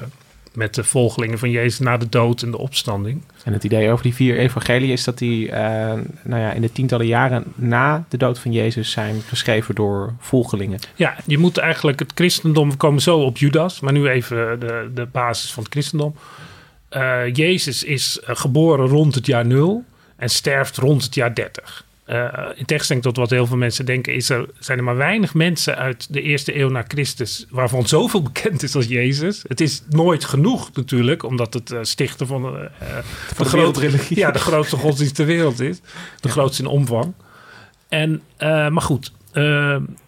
met 0.54 0.76
de 0.76 0.84
volgelingen 0.84 1.40
van 1.40 1.50
Jezus 1.50 1.80
na 1.80 1.98
de 1.98 2.10
dood 2.10 2.42
en 2.42 2.52
de 2.52 2.58
opstanding. 2.58 3.22
En 3.44 3.54
het 3.54 3.64
idee 3.64 3.92
over 3.92 4.04
die 4.04 4.14
vier 4.14 4.38
evangelieën 4.38 4.92
is 4.92 5.04
dat 5.04 5.18
die 5.18 5.48
uh, 5.48 5.54
nou 6.24 6.42
ja, 6.42 6.52
in 6.52 6.62
de 6.62 6.72
tientallen 6.72 7.06
jaren 7.06 7.44
na 7.56 8.06
de 8.10 8.18
dood 8.18 8.40
van 8.40 8.52
Jezus 8.52 8.92
zijn 8.92 9.22
geschreven 9.22 9.76
door 9.76 10.14
volgelingen. 10.20 10.80
Ja, 10.96 11.16
je 11.26 11.38
moet 11.38 11.58
eigenlijk 11.58 12.00
het 12.00 12.12
christendom, 12.16 12.72
we 12.72 12.78
komen 12.78 13.02
zo 13.02 13.20
op 13.20 13.38
Judas, 13.38 13.80
maar 13.80 13.94
nu 13.94 14.08
even 14.08 14.60
de, 14.60 14.92
de 14.94 15.06
basis 15.06 15.54
van 15.54 15.64
het 15.64 15.72
christendom. 15.72 16.16
Uh, 16.92 17.34
Jezus 17.34 17.84
is 17.84 18.22
uh, 18.24 18.36
geboren 18.36 18.88
rond 18.88 19.16
het 19.16 19.26
jaar 19.26 19.46
nul 19.46 19.84
en 20.16 20.30
sterft 20.30 20.78
rond 20.78 21.04
het 21.04 21.16
jaar 21.16 21.36
30. 21.36 21.86
Uh, 22.12 22.50
in 22.56 22.66
tegenstelling 22.66 23.06
tot 23.06 23.18
wat 23.18 23.30
heel 23.30 23.46
veel 23.46 23.58
mensen 23.58 23.86
denken, 23.86 24.14
is 24.14 24.30
er, 24.30 24.46
zijn 24.60 24.78
er 24.78 24.84
maar 24.84 24.96
weinig 24.96 25.34
mensen 25.34 25.78
uit 25.78 26.14
de 26.14 26.22
eerste 26.22 26.60
eeuw 26.60 26.70
na 26.70 26.84
Christus 26.88 27.46
waarvan 27.50 27.88
zoveel 27.88 28.22
bekend 28.32 28.64
is 28.64 28.76
als 28.76 28.86
Jezus. 28.86 29.44
Het 29.48 29.62
is 29.62 29.84
nooit 29.90 30.26
genoeg 30.26 30.70
natuurlijk, 30.74 31.24
omdat 31.24 31.54
het 31.54 31.72
uh, 31.72 31.80
stichter 31.82 32.26
van, 32.26 32.46
uh, 32.46 32.52
van 32.52 32.62
de, 33.38 33.44
de 33.44 33.46
grote 33.46 33.80
religie. 33.80 34.18
Ja, 34.18 34.32
de 34.32 34.40
grootste 34.40 34.76
godsdienst 34.76 35.16
ter 35.16 35.26
wereld 35.26 35.60
is. 35.60 35.82
De 36.20 36.30
grootste 36.30 36.62
in 36.62 36.68
omvang. 36.68 37.14
En, 37.90 38.22
maar 38.40 38.82
goed, 38.82 39.12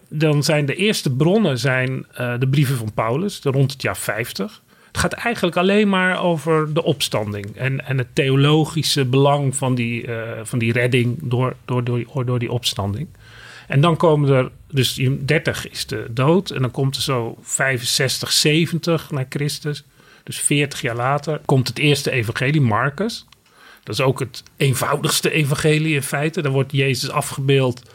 dan 0.10 0.44
zijn 0.44 0.66
de 0.66 0.76
eerste 0.76 1.12
bronnen 1.12 1.60
zijn 1.60 2.06
de 2.40 2.48
brieven 2.50 2.78
van 2.78 2.94
Paulus, 2.94 3.40
rond 3.44 3.72
het 3.72 3.82
jaar 3.82 3.98
50. 3.98 4.63
Het 4.94 5.02
gaat 5.02 5.14
eigenlijk 5.14 5.58
alleen 5.58 5.90
maar 5.90 6.22
over 6.22 6.74
de 6.74 6.84
opstanding 6.84 7.56
en, 7.56 7.86
en 7.86 7.98
het 7.98 8.08
theologische 8.14 9.06
belang 9.06 9.56
van 9.56 9.76
die, 9.76 10.08
uh, 10.08 10.22
van 10.44 10.60
die 10.60 10.72
redding 10.72 11.18
door, 11.22 11.56
door, 11.66 11.84
door, 11.84 12.26
door 12.26 12.40
die 12.40 12.52
opstanding. 12.52 13.08
En 13.68 13.82
dan 13.82 13.98
komen 13.98 14.30
er, 14.30 14.52
dus 14.72 15.02
30 15.20 15.70
is 15.70 15.86
de 15.86 16.06
dood 16.10 16.50
en 16.50 16.62
dan 16.62 16.72
komt 16.72 16.96
er 16.96 17.02
zo 17.02 17.38
65, 17.42 18.32
70 18.32 19.12
na 19.12 19.26
Christus. 19.30 19.84
Dus 20.24 20.40
40 20.40 20.82
jaar 20.82 20.96
later 20.96 21.42
komt 21.46 21.68
het 21.68 21.80
eerste 21.80 22.12
evangelie, 22.12 22.62
Marcus. 22.62 23.26
Dat 23.84 23.96
is 23.96 24.02
ook 24.02 24.20
het 24.20 24.44
eenvoudigste 24.58 25.32
evangelie 25.32 25.96
in 25.96 26.04
feite. 26.04 26.42
Daar 26.42 26.52
wordt 26.52 26.72
Jezus 26.72 27.10
afgebeeld 27.10 27.93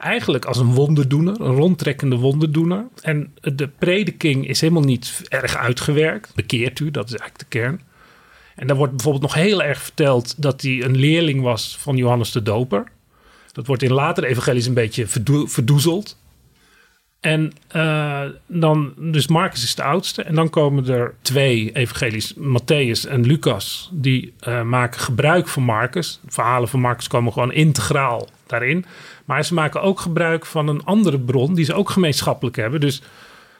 eigenlijk 0.00 0.44
als 0.44 0.58
een 0.58 0.74
wonderdoener, 0.74 1.40
een 1.40 1.54
rondtrekkende 1.54 2.16
wonderdoener. 2.16 2.86
En 3.00 3.34
de 3.40 3.68
prediking 3.68 4.48
is 4.48 4.60
helemaal 4.60 4.82
niet 4.82 5.22
erg 5.28 5.56
uitgewerkt. 5.56 6.34
Bekeert 6.34 6.78
u, 6.78 6.90
dat 6.90 7.04
is 7.04 7.14
eigenlijk 7.14 7.38
de 7.38 7.58
kern. 7.58 7.80
En 8.56 8.66
dan 8.66 8.76
wordt 8.76 8.92
bijvoorbeeld 8.92 9.24
nog 9.24 9.34
heel 9.34 9.62
erg 9.62 9.82
verteld 9.82 10.42
dat 10.42 10.62
hij 10.62 10.82
een 10.82 10.96
leerling 10.96 11.42
was 11.42 11.76
van 11.78 11.96
Johannes 11.96 12.32
de 12.32 12.42
Doper. 12.42 12.84
Dat 13.52 13.66
wordt 13.66 13.82
in 13.82 13.92
latere 13.92 14.26
evangelies 14.26 14.66
een 14.66 14.74
beetje 14.74 15.06
verdoezeld. 15.46 16.18
En 17.20 17.52
uh, 17.76 18.22
dan, 18.46 18.94
dus 18.98 19.26
Marcus 19.26 19.62
is 19.62 19.74
de 19.74 19.82
oudste. 19.82 20.22
En 20.22 20.34
dan 20.34 20.50
komen 20.50 20.88
er 20.88 21.14
twee 21.22 21.72
evangelies, 21.72 22.34
Matthäus 22.34 23.08
en 23.08 23.26
Lucas, 23.26 23.90
die 23.92 24.32
uh, 24.48 24.62
maken 24.62 25.00
gebruik 25.00 25.48
van 25.48 25.62
Marcus. 25.62 26.20
Verhalen 26.26 26.68
van 26.68 26.80
Marcus 26.80 27.08
komen 27.08 27.32
gewoon 27.32 27.52
integraal 27.52 28.28
daarin. 28.50 28.84
Maar 29.24 29.44
ze 29.44 29.54
maken 29.54 29.82
ook 29.82 30.00
gebruik 30.00 30.46
van 30.46 30.68
een 30.68 30.84
andere 30.84 31.20
bron 31.20 31.54
die 31.54 31.64
ze 31.64 31.74
ook 31.74 31.90
gemeenschappelijk 31.90 32.56
hebben. 32.56 32.80
Dus 32.80 33.02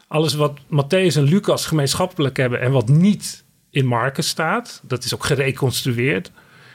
alles 0.08 0.34
wat 0.34 0.58
Matthäus 0.60 1.16
en 1.16 1.22
Lucas 1.22 1.66
gemeenschappelijk 1.66 2.36
hebben 2.36 2.60
en 2.60 2.72
wat 2.72 2.88
niet 2.88 3.44
in 3.70 3.86
Marcus 3.86 4.28
staat, 4.28 4.80
dat 4.82 5.04
is 5.04 5.14
ook 5.14 5.24
gereconstrueerd. 5.24 6.32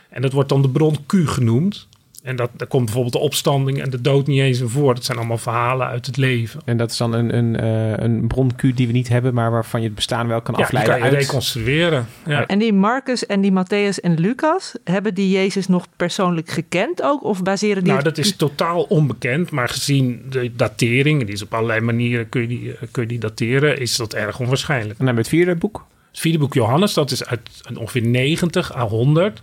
En 0.10 0.22
dat 0.22 0.32
wordt 0.32 0.50
dan 0.50 0.62
de 0.62 0.70
bron 0.70 1.06
Q 1.06 1.14
genoemd. 1.26 1.88
En 2.26 2.36
dat, 2.36 2.50
daar 2.54 2.68
komt 2.68 2.84
bijvoorbeeld 2.84 3.14
de 3.14 3.20
opstanding 3.20 3.82
en 3.82 3.90
de 3.90 4.02
dood 4.02 4.28
niet 4.28 4.40
eens 4.40 4.60
in 4.60 4.70
voor. 4.70 4.96
Dat 4.96 5.06
zijn 5.06 5.18
allemaal 5.18 5.38
verhalen 5.38 5.88
uit 5.88 6.06
het 6.06 6.18
leven. 6.18 6.62
En 6.66 6.78
dat 6.78 6.92
is 6.92 6.98
dan 6.98 7.14
een, 7.14 7.38
een, 7.38 7.64
uh, 7.64 7.98
een 7.98 8.28
bron 8.28 8.56
Q 8.56 8.62
die 8.62 8.88
we 8.88 8.94
niet 8.94 9.08
hebben, 9.08 9.34
maar 9.34 9.52
waarvan 9.52 9.80
je 9.80 9.86
het 9.86 9.96
bestaan 9.96 10.28
wel 10.28 10.42
kan 10.42 10.56
afleiden. 10.56 10.94
Ja, 10.94 11.00
kan 11.00 11.10
je 11.12 11.18
reconstrueren. 11.18 12.08
Ja. 12.26 12.46
En 12.46 12.60
die 12.60 12.74
Marcus 12.74 13.26
en 13.26 13.42
die 13.42 13.52
Matthäus 13.52 14.00
en 14.02 14.20
Lucas, 14.20 14.76
hebben 14.84 15.14
die 15.14 15.30
Jezus 15.30 15.68
nog 15.68 15.88
persoonlijk 15.96 16.50
gekend 16.50 17.02
ook? 17.02 17.24
Of 17.24 17.44
baseren 17.44 17.84
die... 17.84 17.92
Nou, 17.92 18.04
dat 18.04 18.18
is 18.18 18.36
totaal 18.36 18.84
onbekend. 18.84 19.52
Maar 19.52 19.70
gezien 19.70 20.26
de 20.30 20.56
datering, 20.56 21.24
die 21.24 21.34
is 21.34 21.42
op 21.42 21.54
allerlei 21.54 21.80
manieren 21.80 22.30
kun 22.30 22.42
je 22.42 22.48
die, 22.48 22.72
eh, 22.72 22.88
kun 22.92 23.02
je 23.02 23.08
die 23.08 23.20
dateren, 23.20 23.80
is 23.80 23.96
dat 23.96 24.14
erg 24.14 24.40
onwaarschijnlijk. 24.40 25.00
En 25.00 25.06
dan 25.06 25.06
hebben 25.06 25.24
we 25.24 25.30
het 25.30 25.40
vierde 25.40 25.60
boek. 25.60 25.86
Het 26.12 26.20
vierde 26.20 26.38
boek 26.38 26.54
Johannes, 26.54 26.94
dat 26.94 27.12
is 27.12 27.26
uit 27.26 27.50
ongeveer 27.78 28.06
90 28.06 28.76
à 28.76 28.88
100. 28.88 29.42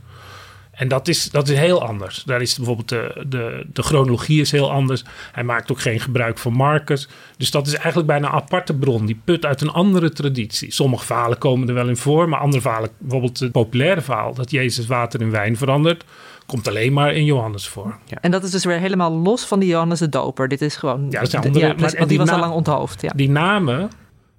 En 0.73 0.89
dat 0.89 1.09
is, 1.09 1.31
dat 1.31 1.49
is 1.49 1.59
heel 1.59 1.87
anders. 1.87 2.23
Daar 2.27 2.41
is 2.41 2.57
bijvoorbeeld 2.57 2.89
de, 2.89 3.25
de, 3.29 3.67
de 3.73 3.83
chronologie 3.83 4.41
is 4.41 4.51
heel 4.51 4.71
anders. 4.71 5.05
Hij 5.33 5.45
maakt 5.45 5.71
ook 5.71 5.81
geen 5.81 6.01
gebruik 6.01 6.39
van 6.39 6.53
Marcus. 6.53 7.09
Dus 7.37 7.51
dat 7.51 7.67
is 7.67 7.75
eigenlijk 7.75 8.07
bijna 8.07 8.27
een 8.29 8.33
aparte 8.35 8.75
bron. 8.75 9.07
Die 9.07 9.21
put 9.25 9.45
uit 9.45 9.61
een 9.61 9.71
andere 9.71 10.11
traditie. 10.11 10.73
Sommige 10.73 11.05
verhalen 11.05 11.39
komen 11.39 11.69
er 11.69 11.75
wel 11.75 11.89
in 11.89 11.97
voor. 11.97 12.29
Maar 12.29 12.41
andere 12.41 12.63
verhalen, 12.63 12.91
bijvoorbeeld 12.99 13.39
het 13.41 13.53
populaire 13.53 14.01
verhaal... 14.01 14.35
dat 14.35 14.51
Jezus 14.51 14.87
water 14.87 15.21
in 15.21 15.31
wijn 15.31 15.57
verandert... 15.57 16.05
komt 16.47 16.69
alleen 16.69 16.93
maar 16.93 17.15
in 17.15 17.25
Johannes 17.25 17.69
voor. 17.69 17.99
En 18.21 18.31
dat 18.31 18.43
is 18.45 18.51
dus 18.51 18.65
weer 18.65 18.79
helemaal 18.79 19.13
los 19.13 19.45
van 19.45 19.59
die 19.61 19.69
Johannes 19.69 19.99
de 19.99 20.09
Doper. 20.09 20.49
Dit 20.49 20.63
is 20.63 20.77
gewoon... 20.77 21.07
Ja, 21.11 21.21
dat 21.21 21.31
zijn 21.31 21.43
de- 21.43 21.49
andere- 21.49 21.67
ja, 21.67 21.73
maar- 21.73 21.83
en 21.91 21.97
want 21.97 21.99
die 21.99 22.07
die 22.09 22.19
was 22.19 22.31
al 22.31 22.39
lang 22.41 22.53
onthoofd. 22.53 23.03
Ja. 23.03 23.13
Die 23.17 23.31
namen, 23.31 23.91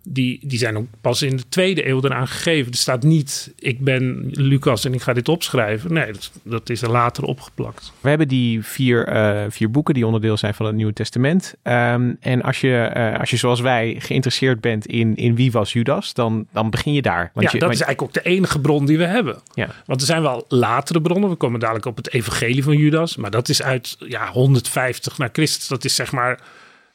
die, 0.04 0.40
die 0.44 0.58
zijn 0.58 0.78
ook 0.78 0.88
pas 1.02 1.22
in 1.22 1.36
de 1.36 1.44
tweede 1.50 1.88
eeuw 1.88 2.04
eraan 2.04 2.28
gegeven. 2.28 2.72
Er 2.72 2.78
staat 2.78 3.04
niet, 3.04 3.54
ik 3.60 3.80
ben 3.80 4.28
Lucas 4.32 4.86
en 4.86 4.94
ik 4.94 5.02
ga 5.02 5.14
dit 5.14 5.30
opschrijven. 5.30 5.94
Nee, 5.94 6.12
dat, 6.12 6.32
dat 6.44 6.70
is 6.70 6.82
er 6.82 6.92
later 6.92 7.24
opgeplakt. 7.24 7.94
We 8.02 8.10
hebben 8.10 8.28
die 8.28 8.64
vier, 8.66 9.08
eh, 9.08 9.46
vier 9.50 9.72
boeken 9.72 9.94
die 9.94 10.06
onderdeel 10.06 10.38
zijn 10.38 10.54
van 10.54 10.66
het 10.66 10.76
Nieuwe 10.76 10.94
Testament. 10.94 11.56
Ehm, 11.62 12.14
en 12.20 12.42
als 12.42 12.62
je, 12.62 12.78
eh, 12.78 13.20
als 13.20 13.30
je 13.30 13.38
zoals 13.38 13.60
wij 13.62 13.96
geïnteresseerd 14.00 14.62
bent 14.62 14.86
in, 14.86 15.16
in 15.16 15.36
wie 15.36 15.52
was 15.52 15.74
Judas, 15.74 16.14
dan, 16.14 16.46
dan 16.52 16.70
begin 16.70 16.94
je 16.94 17.02
daar. 17.02 17.32
Want 17.34 17.46
ja, 17.46 17.52
je, 17.54 17.60
dat 17.60 17.70
want- 17.70 17.74
is 17.82 17.86
eigenlijk 17.86 18.02
ook 18.02 18.24
de 18.24 18.30
enige 18.30 18.60
bron 18.60 18.86
die 18.86 18.98
we 18.98 19.06
hebben. 19.06 19.38
ja. 19.54 19.68
Want 19.86 20.02
er 20.02 20.08
zijn 20.08 20.22
wel 20.22 20.46
latere 20.48 21.02
bronnen. 21.02 21.30
We 21.30 21.36
komen 21.36 21.60
dadelijk 21.60 21.86
op 21.86 21.98
het 21.98 22.14
evangelie 22.14 22.64
van 22.64 22.78
Judas. 22.78 23.16
Maar 23.16 23.32
dat 23.32 23.50
is 23.50 23.62
uit 23.64 23.96
ja, 24.00 24.32
150 24.32 25.18
na 25.18 25.30
Christus. 25.32 25.68
Dat 25.68 25.86
is 25.86 25.96
zeg 25.96 26.12
maar, 26.12 26.40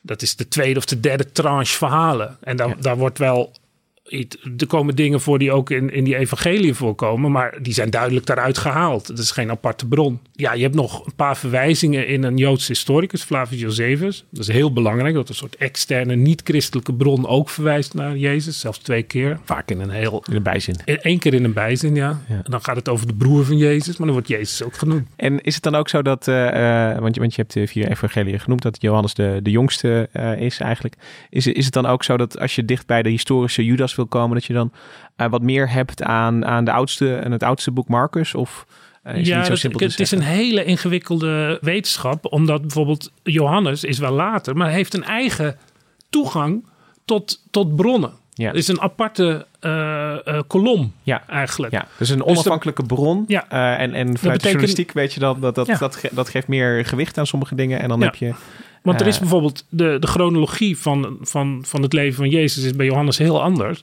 dat 0.01 0.23
is 0.23 0.37
de 0.37 0.49
tweede 0.49 0.79
of 0.79 0.85
de 0.85 1.01
derde 1.01 1.33
tranche 1.33 1.77
verhalen. 1.77 2.37
En 2.41 2.57
daar, 2.57 2.69
Ja. 2.69 2.75
daar 2.81 2.97
wordt 2.97 3.19
wel, 3.19 3.53
er 4.59 4.67
komen 4.67 4.97
dingen 4.97 5.21
voor 5.21 5.39
die 5.39 5.53
ook 5.53 5.71
in, 5.71 5.91
in 5.91 6.05
die 6.05 6.17
evangelie 6.17 6.75
voorkomen. 6.75 7.31
Maar 7.33 7.63
die 7.63 7.73
zijn 7.73 7.91
duidelijk 7.91 8.27
daaruit 8.27 8.59
gehaald. 8.59 9.07
Dat 9.07 9.19
is 9.19 9.31
geen 9.31 9.51
aparte 9.51 9.87
bron. 9.87 10.21
Ja, 10.41 10.53
je 10.53 10.63
hebt 10.63 10.75
nog 10.75 11.07
een 11.07 11.15
paar 11.15 11.37
verwijzingen 11.37 12.07
in 12.07 12.23
een 12.23 12.37
Joodse 12.37 12.73
historicus, 12.73 13.23
Flavius 13.23 13.61
Josephus. 13.61 14.25
Dat 14.31 14.49
is 14.49 14.55
heel 14.55 14.73
belangrijk. 14.73 15.15
Dat 15.15 15.29
een 15.29 15.35
soort 15.35 15.57
externe, 15.57 16.15
niet-christelijke 16.15 16.95
bron 16.95 17.27
ook 17.27 17.51
verwijst 17.51 17.95
naar 17.95 18.17
Jezus. 18.17 18.61
Zelfs 18.61 18.79
twee 18.79 19.03
keer. 19.03 19.39
Vaak 19.45 19.71
in 19.71 19.81
een 19.81 19.91
heel 19.91 20.23
in 20.27 20.35
de 20.35 20.41
bijzin. 20.41 20.77
Eén 20.85 21.19
keer 21.19 21.35
in 21.35 21.45
een 21.45 21.53
bijzin, 21.53 21.95
ja. 21.95 22.21
Ja. 22.29 22.35
En 22.35 22.51
dan 22.51 22.63
gaat 22.63 22.77
het 22.77 22.89
over 22.89 23.07
de 23.07 23.15
broer 23.15 23.45
van 23.45 23.57
Jezus, 23.57 23.97
maar 23.97 24.07
dan 24.07 24.11
wordt 24.17 24.29
Jezus 24.29 24.63
ook 24.63 24.75
genoemd. 24.75 25.09
En 25.17 25.41
is 25.41 25.55
het 25.55 25.63
dan 25.63 25.75
ook 25.75 25.89
zo 25.89 26.03
dat, 26.03 26.29
eh, 26.29 26.91
eh, 26.91 26.99
want, 26.99 27.15
je, 27.15 27.21
want 27.21 27.35
je 27.35 27.41
hebt 27.41 27.55
de 27.55 27.67
vier 27.67 27.91
evangeliën 27.91 28.41
genoemd, 28.41 28.63
dat 28.63 28.83
Johannes 28.83 29.15
de, 29.15 29.41
de 29.43 29.51
jongste 29.51 30.09
eh, 30.13 30.41
is 30.41 30.61
eigenlijk. 30.61 30.95
Is, 31.31 31.47
is 31.47 31.65
het 31.65 31.75
dan 31.75 31.87
ook 31.87 32.05
zo 32.05 32.17
dat 32.17 32.39
als 32.39 32.55
je 32.55 32.65
dicht 32.65 32.87
bij 32.87 33.03
de 33.03 33.11
historische 33.11 33.65
Judas 33.65 33.95
wil 33.95 34.07
komen, 34.07 34.37
dat 34.37 34.45
je 34.45 34.53
dan 34.53 34.73
wat 35.31 35.43
meer 35.43 35.71
hebt 35.71 36.03
aan, 36.03 36.47
aan 36.47 36.65
de 36.65 36.73
oudste, 36.73 37.17
en 37.17 37.33
het 37.33 37.43
oudste 37.43 37.71
boek 37.71 37.89
Marcus? 37.89 38.35
Of 38.35 38.67
is 39.17 39.29
het 39.29 39.37
niet 39.37 39.45
zo 39.45 39.51
dat- 39.51 39.59
simpel 39.59 39.79
te 39.79 39.85
het 39.85 40.01
is 40.01 40.11
een 40.11 40.21
hele 40.23 40.65
ingewikkelde 40.65 41.59
wetenschap, 41.61 42.33
omdat 42.33 42.61
bijvoorbeeld 42.61 43.13
Johannes 43.23 43.85
is 43.85 43.99
wel 43.99 44.13
later, 44.13 44.57
maar 44.57 44.71
heeft 44.71 44.95
een 44.95 45.05
eigen 45.05 45.57
toegang 46.11 46.65
tot, 47.05 47.43
tot 47.51 47.77
bronnen. 47.77 48.13
Ja. 48.35 48.47
Het 48.47 48.57
is 48.57 48.69
een 48.69 48.81
aparte 48.81 49.47
eh, 49.61 50.27
eh, 50.27 50.43
kolom 50.47 50.93
Ja. 51.03 51.23
eigenlijk. 51.29 51.73
Ja, 51.73 51.87
dus 51.99 52.09
een 52.09 52.25
onafhankelijke 52.25 52.83
bron. 52.83 53.25
Ja. 53.27 53.49
Eh, 53.49 53.81
en, 53.83 53.95
en 53.95 54.19
vanuit 54.19 54.41
de 54.41 54.47
journalistiek 54.49 54.93
weet 54.93 55.13
je 55.13 55.21
dan 55.21 55.41
dat 55.41 55.55
dat, 55.55 55.67
Ja. 55.67 55.77
dat, 55.77 55.97
ge- 55.97 56.11
dat 56.13 56.29
geeft 56.29 56.49
meer 56.49 56.85
gewicht 56.87 57.19
aan 57.19 57.27
sommige 57.27 57.55
dingen. 57.55 57.81
En 57.81 57.89
dan 57.89 57.99
Ja. 57.99 58.05
heb 58.05 58.15
je. 58.15 58.33
Want 58.83 59.01
er 59.01 59.07
is 59.07 59.19
bijvoorbeeld 59.19 59.65
de, 59.69 59.97
de 60.01 60.07
chronologie 60.07 60.79
van, 60.79 61.17
van, 61.21 61.63
van 61.67 61.83
het 61.83 61.93
leven 61.93 62.15
van 62.17 62.29
Jezus 62.29 62.65
is 62.65 62.73
bij 62.77 62.87
Johannes 62.87 63.19
heel 63.19 63.43
anders. 63.43 63.81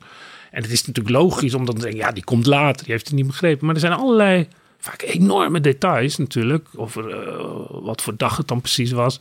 En 0.51 0.61
het 0.61 0.71
is 0.71 0.85
natuurlijk 0.85 1.15
logisch 1.15 1.53
om 1.53 1.65
dan 1.65 1.75
te 1.75 1.81
denken, 1.81 1.99
ja, 1.99 2.11
die 2.11 2.23
komt 2.23 2.45
later, 2.45 2.83
die 2.83 2.93
heeft 2.93 3.07
het 3.07 3.15
niet 3.15 3.27
begrepen. 3.27 3.65
Maar 3.65 3.75
er 3.75 3.81
zijn 3.81 3.93
allerlei, 3.93 4.47
vaak 4.85 5.01
enorme 5.01 5.59
details 5.61 6.17
natuurlijk, 6.17 6.67
over 6.75 7.09
eh, 7.09 7.45
wat 7.69 8.01
voor 8.01 8.13
dag 8.17 8.37
het 8.37 8.47
dan 8.47 8.61
precies 8.61 8.91
was. 8.91 9.19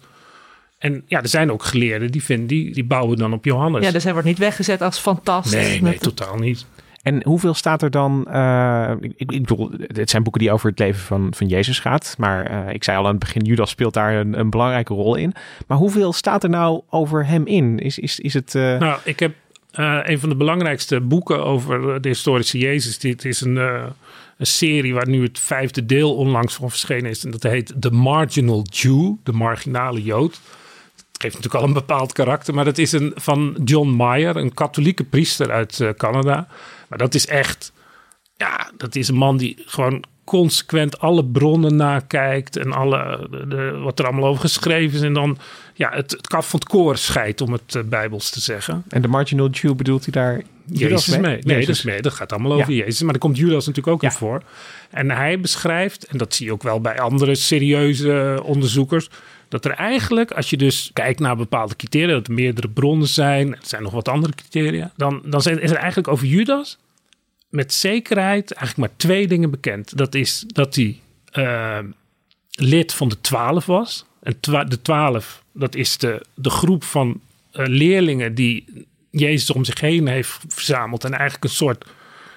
En 0.79 1.03
ja, 1.07 1.23
er 1.23 1.29
zijn 1.29 1.53
ook 1.53 1.63
geleerden 1.65 2.11
die 2.11 2.23
vinden, 2.25 2.47
die, 2.47 2.73
die 2.73 2.85
bouwen 2.85 3.17
dan 3.19 3.33
op 3.33 3.45
Johannes. 3.45 3.85
ja, 3.85 3.91
dus 3.91 4.05
hij 4.05 4.13
wordt 4.13 4.29
niet 4.29 4.39
weggezet 4.39 4.83
als 4.83 4.99
fantastisch. 4.99 5.53
nee, 5.55 5.83
nee, 5.83 5.99
totaal 5.99 6.37
niet. 6.37 6.67
En 7.03 7.23
hoeveel 7.25 7.55
staat 7.55 7.83
er 7.83 7.91
dan? 7.91 8.27
eh, 8.31 8.93
ik, 9.01 9.13
ik 9.17 9.29
bedoel, 9.47 9.71
het 9.87 10.11
zijn 10.11 10.23
boeken 10.23 10.41
die 10.41 10.53
over 10.53 10.71
het 10.71 10.79
leven 10.79 11.01
van, 11.01 11.33
van 11.37 11.47
Jezus 11.47 11.79
gaat. 11.79 12.15
Maar 12.19 12.47
eh, 12.47 12.75
ik 12.75 12.85
zei 12.85 12.97
al 12.99 13.05
aan 13.05 13.11
het 13.11 13.19
begin, 13.19 13.43
Judas 13.45 13.71
speelt 13.71 13.95
daar 13.95 14.15
een, 14.15 14.39
een 14.39 14.51
belangrijke 14.51 14.95
rol 14.95 15.15
in. 15.15 15.33
Maar 15.67 15.79
hoeveel 15.79 16.13
staat 16.13 16.43
er 16.43 16.51
nou 16.51 16.83
over 16.91 17.27
hem 17.27 17.47
in? 17.47 17.79
Is, 17.79 17.99
is, 17.99 18.21
is 18.21 18.35
het. 18.35 18.55
eh, 18.55 18.79
Nou, 18.79 18.99
ik 19.05 19.21
heb 19.21 19.35
eh, 19.71 19.99
een 20.03 20.19
van 20.21 20.29
de 20.29 20.37
belangrijkste 20.37 21.01
boeken 21.01 21.45
over 21.45 22.01
de 22.03 22.09
historische 22.09 22.59
Jezus. 22.59 22.99
Dit 22.99 23.25
is 23.25 23.41
een, 23.41 23.59
eh, 23.59 23.83
een 24.37 24.47
serie 24.47 24.95
waar 24.95 25.09
nu 25.09 25.23
het 25.23 25.39
vijfde 25.39 25.87
deel 25.87 26.17
onlangs 26.17 26.55
van 26.55 26.71
verschenen 26.71 27.11
is. 27.11 27.25
En 27.25 27.31
dat 27.31 27.43
heet 27.43 27.75
The 27.81 27.91
Marginal 27.91 28.63
Jew, 28.71 29.13
de 29.23 29.33
marginale 29.33 30.03
Jood. 30.03 30.33
Het 30.33 31.23
geeft 31.23 31.35
natuurlijk 31.35 31.63
al 31.63 31.69
een 31.69 31.87
bepaald 31.87 32.13
karakter, 32.13 32.55
maar 32.55 32.65
dat 32.65 32.79
is 32.79 32.93
een, 32.93 33.13
van 33.15 33.57
John 33.65 33.89
Mayer, 33.89 34.37
een 34.37 34.55
katholieke 34.55 35.05
priester 35.05 35.51
uit 35.51 35.81
eh, 35.81 35.89
Canada. 35.91 36.49
Maar 36.89 36.99
dat 36.99 37.15
is 37.15 37.27
echt, 37.27 37.73
ja, 38.37 38.71
dat 38.77 38.95
is 38.95 39.09
een 39.09 39.15
man 39.15 39.37
die 39.37 39.63
gewoon 39.67 40.05
consequent 40.25 40.99
alle 40.99 41.25
bronnen 41.25 41.77
nakijkt 41.77 42.57
en 42.57 42.73
alle, 42.73 43.29
de, 43.31 43.47
de- 43.49 43.79
wat 43.83 43.99
er 43.99 44.05
allemaal 44.07 44.27
over 44.29 44.41
geschreven 44.41 44.97
is. 44.99 45.05
En 45.05 45.13
dan 45.13 45.39
ja, 45.75 45.91
het, 45.93 46.11
het 46.11 46.27
kaf 46.27 46.49
van 46.49 46.59
het 46.61 46.69
koor 46.69 46.97
scheidt, 46.97 47.41
om 47.41 47.53
het 47.53 47.75
eh, 47.75 47.83
bijbels 47.83 48.31
te 48.31 48.41
zeggen. 48.41 48.85
en 48.89 49.03
de 49.03 49.09
marginal 49.09 49.49
Jew 49.51 49.75
bedoelt 49.75 50.03
hij 50.05 50.13
daar. 50.13 50.43
Jezus 50.67 51.19
mee. 51.19 51.21
Nee, 51.21 51.41
Jezus. 51.43 51.67
dat, 51.67 51.77
is 51.77 51.83
mee. 51.83 52.03
dat 52.03 52.13
gaat 52.13 52.33
allemaal 52.33 52.53
over 52.53 52.73
Jezus. 52.73 53.03
Maar 53.03 53.13
daar 53.13 53.21
komt 53.21 53.37
Judas 53.37 53.67
natuurlijk 53.67 53.95
ook 53.95 54.03
Ja. 54.03 54.09
in 54.09 54.15
voor. 54.15 54.43
En 54.91 55.11
hij 55.11 55.41
beschrijft, 55.41 56.05
en 56.07 56.19
dat 56.19 56.35
zie 56.35 56.47
je 56.47 56.53
ook 56.53 56.63
wel 56.63 56.81
bij 56.81 57.01
andere 57.01 57.35
serieuze 57.35 58.41
onderzoekers, 58.45 59.09
dat 59.49 59.65
er 59.65 59.71
eigenlijk, 59.71 60.31
als 60.31 60.51
je 60.51 60.57
dus 60.57 60.91
kijkt 60.93 61.21
naar 61.21 61.37
bepaalde 61.37 61.77
criteria, 61.77 62.15
dat 62.15 62.27
er 62.27 62.33
meerdere 62.35 62.69
bronnen 62.69 63.09
zijn, 63.09 63.53
er 63.53 63.59
zijn 63.63 63.83
nog 63.83 63.93
wat 63.93 64.09
andere 64.09 64.33
criteria, 64.35 64.93
dan, 64.97 65.23
dan 65.25 65.41
is 65.41 65.71
er 65.71 65.77
eigenlijk 65.77 66.09
over 66.09 66.27
Judas 66.27 66.79
met 67.55 67.73
zekerheid 67.75 68.53
eigenlijk 68.53 68.89
maar 68.89 68.97
twee 68.99 69.27
dingen 69.29 69.51
bekend. 69.51 69.97
Dat 69.97 70.15
is 70.15 70.45
dat 70.47 70.75
hij 70.75 71.01
eh, 71.33 71.79
lid 72.51 72.93
van 72.95 73.09
de 73.09 73.21
twaalf 73.21 73.67
was. 73.67 74.05
En 74.23 74.41
twa- 74.41 74.65
de 74.65 74.83
twaalf, 74.83 75.43
dat 75.53 75.75
is 75.75 75.99
de, 75.99 76.27
de 76.35 76.51
groep 76.51 76.85
van 76.85 77.21
eh, 77.53 77.67
leerlingen 77.67 78.35
die 78.35 78.87
Jezus 79.11 79.51
om 79.51 79.65
zich 79.65 79.81
heen 79.81 80.07
heeft 80.07 80.39
verzameld. 80.49 81.05
En 81.05 81.13
eigenlijk 81.13 81.45
een 81.45 81.51
soort, 81.51 81.85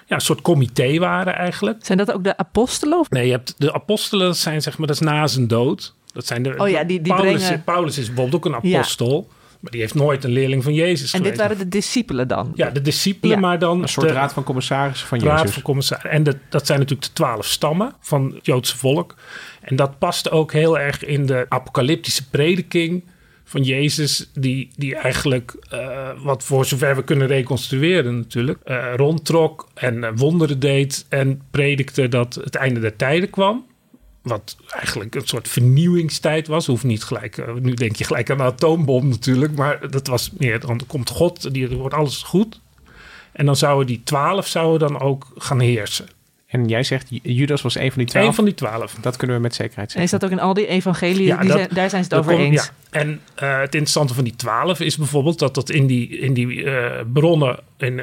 ja, 0.06 0.14
een 0.14 0.20
soort 0.20 0.40
comité 0.42 0.98
waren 0.98 1.34
eigenlijk. 1.34 1.84
Zijn 1.86 1.98
dat 1.98 2.12
ook 2.12 2.24
de 2.24 2.36
apostelen? 2.36 2.98
Of? 2.98 3.10
Nee, 3.10 3.24
je 3.26 3.32
hebt 3.32 3.54
de 3.58 3.72
apostelen, 3.72 4.36
zijn 4.36 4.62
zeg 4.62 4.78
maar, 4.78 4.86
dat 4.86 4.96
is 4.96 5.02
na 5.02 5.26
zijn 5.26 5.48
dood. 5.48 5.94
Dat 6.12 6.26
zijn 6.26 6.42
de, 6.42 6.54
Oh 6.56 6.68
ja, 6.68 6.84
die- 6.84 7.02
die 7.02 7.14
Paulus, 7.14 7.42
brengen- 7.42 7.64
Paulus 7.64 7.98
is 7.98 8.06
bijvoorbeeld 8.06 8.34
ook 8.34 8.44
een 8.52 8.74
apostel. 8.74 9.28
Maar 9.60 9.70
die 9.70 9.80
heeft 9.80 9.94
nooit 9.94 10.24
een 10.24 10.30
leerling 10.30 10.62
van 10.62 10.74
Jezus 10.74 11.12
En 11.12 11.22
dit 11.22 11.36
waren 11.36 11.58
de 11.58 11.68
discipelen 11.68 12.28
dan? 12.28 12.52
Ja, 12.54 12.70
de 12.70 12.82
discipelen, 12.82 13.34
Ja. 13.34 13.40
maar 13.40 13.58
dan... 13.58 13.82
Een 13.82 13.88
soort 13.88 14.08
de, 14.08 14.12
raad 14.12 14.32
van 14.32 14.44
commissarissen 14.44 15.08
van 15.08 15.20
Raad 15.20 15.38
Jezus. 15.38 15.54
van 15.54 15.62
commissarissen. 15.62 16.12
En 16.12 16.22
dat, 16.22 16.36
dat 16.48 16.66
zijn 16.66 16.78
natuurlijk 16.78 17.08
de 17.08 17.14
twaalf 17.14 17.46
stammen 17.46 17.94
van 18.00 18.32
het 18.34 18.46
Joodse 18.46 18.76
volk. 18.78 19.14
En 19.60 19.76
dat 19.76 19.98
past 19.98 20.30
ook 20.30 20.52
heel 20.52 20.78
erg 20.78 21.04
in 21.04 21.26
de 21.26 21.46
apocalyptische 21.48 22.28
prediking 22.28 23.02
van 23.48 23.62
Jezus, 23.62 24.30
die, 24.34 24.70
die 24.76 24.96
eigenlijk, 24.96 25.54
eh, 25.70 26.10
wat 26.22 26.44
voor 26.44 26.64
zover 26.64 26.96
we 26.96 27.04
kunnen 27.04 27.26
reconstrueren 27.26 28.16
natuurlijk, 28.16 28.58
eh, 28.64 28.92
rondtrok 28.96 29.68
en 29.74 30.04
eh, 30.04 30.10
wonderen 30.14 30.58
deed 30.58 31.06
en 31.08 31.42
predikte 31.50 32.08
dat 32.08 32.34
het 32.34 32.54
einde 32.54 32.80
der 32.80 32.96
tijden 32.96 33.30
kwam. 33.30 33.66
Wat 34.28 34.56
eigenlijk 34.70 35.14
een 35.14 35.26
soort 35.26 35.48
vernieuwingstijd 35.48 36.46
was. 36.46 36.66
Hoeft 36.66 36.84
niet 36.84 37.04
gelijk. 37.04 37.38
eh, 37.38 37.54
nu 37.54 37.74
denk 37.74 37.96
je 37.96 38.04
gelijk 38.04 38.30
aan 38.30 38.36
de 38.36 38.42
atoombom 38.42 39.08
natuurlijk. 39.08 39.56
Maar 39.56 39.90
dat 39.90 40.06
was 40.06 40.30
meer. 40.38 40.60
Dan 40.60 40.80
komt 40.86 41.10
God. 41.10 41.54
Die, 41.54 41.68
er 41.68 41.76
wordt 41.76 41.94
alles 41.94 42.22
goed. 42.22 42.60
En 43.32 43.46
dan 43.46 43.56
zouden 43.56 43.86
die 43.86 44.00
twaalf 44.04 44.46
zouden 44.46 44.88
dan 44.88 45.00
ook 45.00 45.26
gaan 45.36 45.60
heersen. 45.60 46.06
En 46.46 46.68
jij 46.68 46.82
zegt, 46.82 47.06
Judas 47.22 47.62
was 47.62 47.74
een 47.74 47.88
van 47.92 47.98
die 47.98 48.06
twaalf. 48.10 48.26
Een 48.26 48.34
van 48.34 48.44
die 48.44 48.54
twaalf. 48.54 48.94
Dat 49.00 49.16
kunnen 49.16 49.36
we 49.36 49.42
met 49.42 49.54
zekerheid 49.54 49.94
En 49.94 50.02
is 50.02 50.10
zeggen. 50.10 50.28
dat 50.28 50.38
ook 50.38 50.44
in 50.44 50.44
al 50.48 50.54
die 50.54 50.66
evangeliën? 50.66 51.26
Ja, 51.26 51.38
die 51.38 51.48
dat- 51.48 51.56
zijn, 51.58 51.68
daar 51.72 51.90
zijn 51.90 52.04
ze 52.04 52.08
het 52.08 52.10
Dat 52.10 52.18
over 52.18 52.32
komt- 52.32 52.44
eens. 52.44 52.64
ja. 52.90 53.00
En 53.00 53.20
eh, 53.34 53.48
het 53.60 53.74
interessante 53.74 54.14
van 54.14 54.24
die 54.24 54.36
twaalf 54.36 54.80
is 54.80 54.96
bijvoorbeeld 54.96 55.38
dat 55.38 55.54
dat 55.54 55.70
in 55.70 55.86
die, 55.86 56.08
in 56.08 56.34
die 56.34 56.64
eh, 56.64 57.04
bronnen, 57.12 57.58
in, 57.76 57.98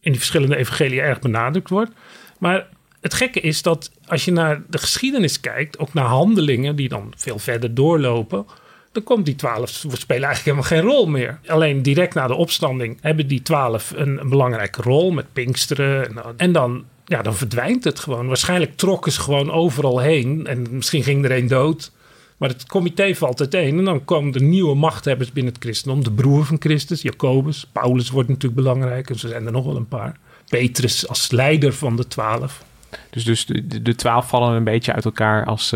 in 0.00 0.10
die 0.10 0.14
verschillende 0.16 0.56
evangelieën 0.56 1.02
erg 1.02 1.18
benadrukt 1.18 1.70
wordt. 1.70 1.90
Maar 2.38 2.66
het 3.04 3.14
gekke 3.14 3.40
is 3.40 3.62
dat 3.62 3.90
als 4.06 4.24
je 4.24 4.32
naar 4.32 4.62
de 4.68 4.78
geschiedenis 4.78 5.40
kijkt, 5.40 5.78
ook 5.78 5.92
naar 5.94 6.04
handelingen 6.04 6.76
die 6.76 6.88
dan 6.88 7.12
veel 7.16 7.38
verder 7.38 7.74
doorlopen, 7.74 8.46
dan 8.92 9.02
komt 9.02 9.24
die 9.26 9.36
twaalf 9.36 9.70
spelen 9.70 10.24
eigenlijk 10.28 10.44
helemaal 10.44 10.62
geen 10.62 10.80
rol 10.80 11.06
meer. 11.06 11.38
Alleen 11.46 11.82
direct 11.82 12.14
na 12.14 12.26
de 12.26 12.34
opstanding 12.34 12.98
hebben 13.00 13.26
die 13.28 13.42
twaalf 13.42 13.92
een, 13.96 14.20
belangrijke 14.28 14.82
rol 14.82 15.10
met 15.10 15.32
Pinksteren. 15.32 16.36
En, 16.36 16.52
dan- 16.52 16.84
ja, 17.06 17.22
dan 17.22 17.34
verdwijnt 17.34 17.84
het 17.84 17.98
gewoon. 17.98 18.26
Waarschijnlijk 18.26 18.76
trokken 18.76 19.12
ze 19.12 19.20
gewoon 19.20 19.50
overal 19.50 19.98
heen 19.98 20.46
en 20.46 20.66
misschien 20.70 21.02
ging 21.02 21.24
er 21.24 21.32
een 21.32 21.48
dood. 21.48 21.92
Maar 22.36 22.48
het 22.48 22.66
comité 22.66 23.14
valt 23.14 23.40
uiteen 23.40 23.78
en 23.78 23.84
dan 23.84 24.04
komen 24.04 24.32
de 24.32 24.40
nieuwe 24.40 24.74
machthebbers 24.74 25.32
binnen 25.32 25.52
het 25.52 25.62
christendom. 25.62 26.04
De 26.04 26.12
broer 26.12 26.44
van 26.44 26.56
Christus, 26.60 27.02
Jacobus. 27.02 27.66
Paulus 27.72 28.10
wordt 28.10 28.28
natuurlijk 28.28 28.62
belangrijk 28.62 29.10
en 29.10 29.18
zo 29.18 29.28
zijn 29.28 29.46
er 29.46 29.52
nog 29.52 29.64
wel 29.64 29.76
een 29.76 29.88
paar. 29.88 30.16
Petrus 30.48 31.08
als 31.08 31.30
leider 31.30 31.72
van 31.72 31.96
de 31.96 32.06
twaalf. 32.08 32.64
Dus, 33.10 33.24
dus 33.24 33.46
de, 33.46 33.82
de 33.82 33.94
twaalf 33.94 34.28
vallen 34.28 34.56
een 34.56 34.64
beetje 34.64 34.92
uit 34.92 35.04
elkaar 35.04 35.44
als... 35.44 35.70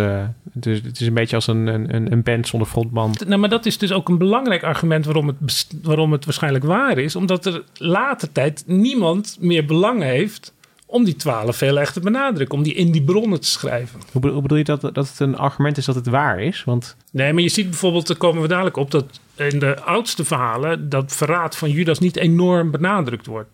dus 0.52 0.80
het 0.82 1.00
is 1.00 1.06
een 1.06 1.14
beetje 1.14 1.36
als 1.36 1.46
een, 1.46 1.66
een, 1.66 2.12
een 2.12 2.22
band 2.22 2.48
zonder 2.48 2.68
frontman. 2.68 3.14
Nou, 3.26 3.40
maar 3.40 3.48
dat 3.48 3.66
is 3.66 3.78
dus 3.78 3.92
ook 3.92 4.08
een 4.08 4.18
belangrijk 4.18 4.62
argument 4.62 5.04
waarom 5.04 5.26
het, 5.26 5.66
waarom 5.82 6.12
het 6.12 6.24
waarschijnlijk 6.24 6.64
waar 6.64 6.98
is. 6.98 7.16
Omdat 7.16 7.46
er 7.46 7.62
later 7.74 8.32
tijd 8.32 8.62
niemand 8.66 9.36
meer 9.40 9.64
belang 9.64 10.02
heeft 10.02 10.52
om 10.86 11.04
die 11.04 11.16
twaalf 11.16 11.56
veel 11.56 11.78
echt 11.78 11.92
te 11.92 12.00
benadrukken. 12.00 12.58
Om 12.58 12.64
die 12.64 12.74
in 12.74 12.92
die 12.92 13.02
bronnen 13.02 13.40
te 13.40 13.46
schrijven. 13.46 14.00
Hoe, 14.12 14.20
bedoel- 14.20 14.32
hoe 14.32 14.42
bedoel 14.42 14.58
je 14.58 14.64
dat, 14.64 14.80
dat 14.80 14.96
het 15.08 15.20
een 15.20 15.36
argument 15.36 15.76
is 15.76 15.84
dat 15.84 15.94
het 15.94 16.06
waar 16.06 16.40
is? 16.40 16.64
Want 16.64 16.96
Nee, 17.10 17.32
maar 17.32 17.42
je 17.42 17.48
ziet 17.48 17.68
bijvoorbeeld, 17.68 18.06
daar 18.06 18.16
komen 18.16 18.42
we 18.42 18.48
dadelijk 18.48 18.76
op, 18.76 18.90
dat 18.90 19.20
in 19.34 19.58
de 19.58 19.80
oudste 19.80 20.24
verhalen 20.24 20.88
dat 20.88 21.12
verraad 21.16 21.56
van 21.56 21.70
Judas 21.70 21.98
niet 21.98 22.16
enorm 22.16 22.70
benadrukt 22.70 23.26
wordt. 23.26 23.48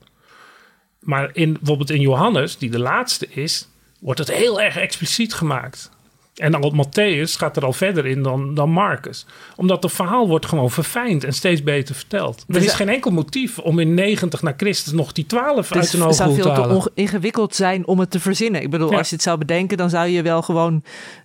Maar 1.05 1.31
in, 1.33 1.53
bijvoorbeeld 1.53 1.91
in 1.91 2.01
Johannes, 2.01 2.59
die 2.59 2.71
de 2.71 2.79
laatste 2.79 3.27
is, 3.31 3.69
wordt 4.01 4.19
het 4.21 4.33
heel 4.33 4.61
erg 4.61 4.77
expliciet 4.77 5.35
gemaakt. 5.35 5.91
En 6.35 6.53
dan 6.53 6.63
op 6.63 6.73
Matthäus 6.87 7.31
gaat 7.37 7.57
er 7.57 7.65
al 7.65 7.73
verder 7.73 8.07
in 8.07 8.23
dan, 8.23 8.55
dan 8.55 8.71
Marcus. 8.71 9.27
Omdat 9.57 9.83
het 9.83 9.93
verhaal 9.93 10.29
wordt 10.29 10.47
gewoon 10.47 10.71
verfijnd 10.71 11.25
en 11.25 11.33
steeds 11.33 11.63
beter 11.63 11.95
verteld. 11.95 12.45
Er 12.49 12.55
Dus 12.55 12.65
is 12.65 12.73
geen 12.73 12.89
enkel 12.89 13.11
motief 13.11 13.59
om 13.59 13.79
in 13.79 13.95
90 13.95 14.43
na 14.43 14.55
Christus 14.57 14.93
nog 14.93 15.13
die 15.13 15.27
12 15.27 15.57
uit 15.73 15.81
Dus 15.83 15.91
zijn 15.91 16.03
het 16.03 16.15
zou 16.17 16.29
te 16.29 16.35
veel 16.35 16.55
te 16.55 16.61
halen. 16.61 16.91
ingewikkeld 16.95 17.55
zijn 17.55 17.87
om 17.87 17.99
het 17.99 18.11
te 18.11 18.21
verzinnen. 18.21 18.63
Ik 18.63 18.71
bedoel, 18.71 18.91
Ja. 18.91 18.99
als 18.99 19.09
je 19.09 19.15
het 19.15 19.25
zou 19.25 19.39
bedenken, 19.39 19.77
dan 19.77 19.91
zou 19.91 20.09
je 20.09 20.23
wel 20.23 20.43
gewoon 20.43 20.83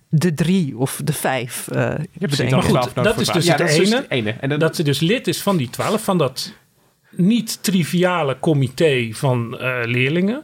de 0.08 0.34
drie 0.34 0.76
of 0.78 1.00
de 1.04 1.12
vijf 1.12 1.68
eh 1.68 1.78
je 1.78 2.18
hebt 2.18 2.30
bedenken. 2.30 2.56
Maar 2.56 2.82
goed, 2.82 2.94
dat 3.04 3.20
is 3.20 3.28
dus 3.28 3.48
het 3.48 3.60
ene. 3.60 4.04
ene. 4.08 4.30
En 4.40 4.48
dan, 4.48 4.58
dat 4.58 4.76
ze 4.76 4.82
dus 4.82 5.00
lid 5.00 5.26
is 5.26 5.42
van 5.42 5.56
die 5.56 5.70
twaalf, 5.70 6.04
van 6.04 6.18
dat 6.18 6.52
niet 7.10 7.62
triviale 7.62 8.36
comité 8.40 9.08
van 9.12 9.58
eh, 9.58 9.80
leerlingen. 9.84 10.42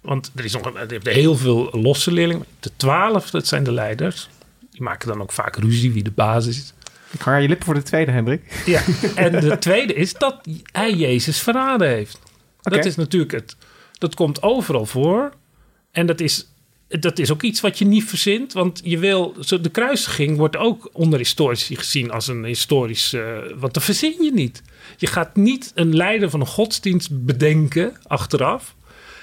Want 0.00 0.30
er 0.34 0.44
is 0.44 0.52
nog 0.52 0.64
een, 0.64 0.90
er 0.90 1.12
heel 1.12 1.36
veel 1.36 1.68
losse 1.72 2.12
leerlingen. 2.12 2.44
De 2.60 2.70
twaalf, 2.76 3.30
dat 3.30 3.46
zijn 3.46 3.64
de 3.64 3.72
leiders. 3.72 4.28
Die 4.70 4.82
maken 4.82 5.08
dan 5.08 5.22
ook 5.22 5.32
vaak 5.32 5.56
ruzie 5.56 5.92
wie 5.92 6.02
de 6.02 6.10
basis 6.10 6.56
is. 6.56 6.72
ik 7.10 7.26
aan 7.26 7.42
je 7.42 7.48
lippen 7.48 7.66
voor 7.66 7.74
de 7.74 7.82
tweede, 7.82 8.10
Hendrik. 8.10 8.62
Ja. 8.66 8.82
en 9.14 9.40
de 9.40 9.58
tweede 9.58 9.94
is 9.94 10.12
dat 10.12 10.48
hij 10.72 10.94
Jezus 10.94 11.40
verraden 11.40 11.88
heeft. 11.88 12.18
Dat 12.60 12.84
is 12.84 12.96
natuurlijk 12.96 13.32
het. 13.32 13.56
Dat 13.98 14.14
komt 14.14 14.42
overal 14.42 14.86
voor. 14.86 15.32
En 15.90 16.06
dat 16.06 16.20
is, 16.20 16.48
dat 16.88 17.18
is 17.18 17.32
ook 17.32 17.42
iets 17.42 17.60
wat 17.60 17.78
je 17.78 17.84
niet 17.84 18.04
verzint. 18.04 18.52
Want 18.52 18.80
je 18.84 18.98
wil. 18.98 19.34
De 19.60 19.70
kruisiging 19.70 20.36
wordt 20.36 20.56
ook 20.56 20.90
onder 20.92 21.18
historici 21.18 21.76
gezien 21.76 22.10
als 22.10 22.28
een 22.28 22.44
historisch. 22.44 23.12
eh, 23.12 23.22
want 23.56 23.74
dat 23.74 23.82
verzin 23.82 24.22
je 24.22 24.32
niet. 24.32 24.62
Je 24.96 25.06
gaat 25.06 25.36
niet 25.36 25.72
een 25.74 25.96
leider 25.96 26.30
van 26.30 26.40
een 26.40 26.46
godsdienst 26.46 27.24
bedenken 27.24 27.96
achteraf. 28.06 28.74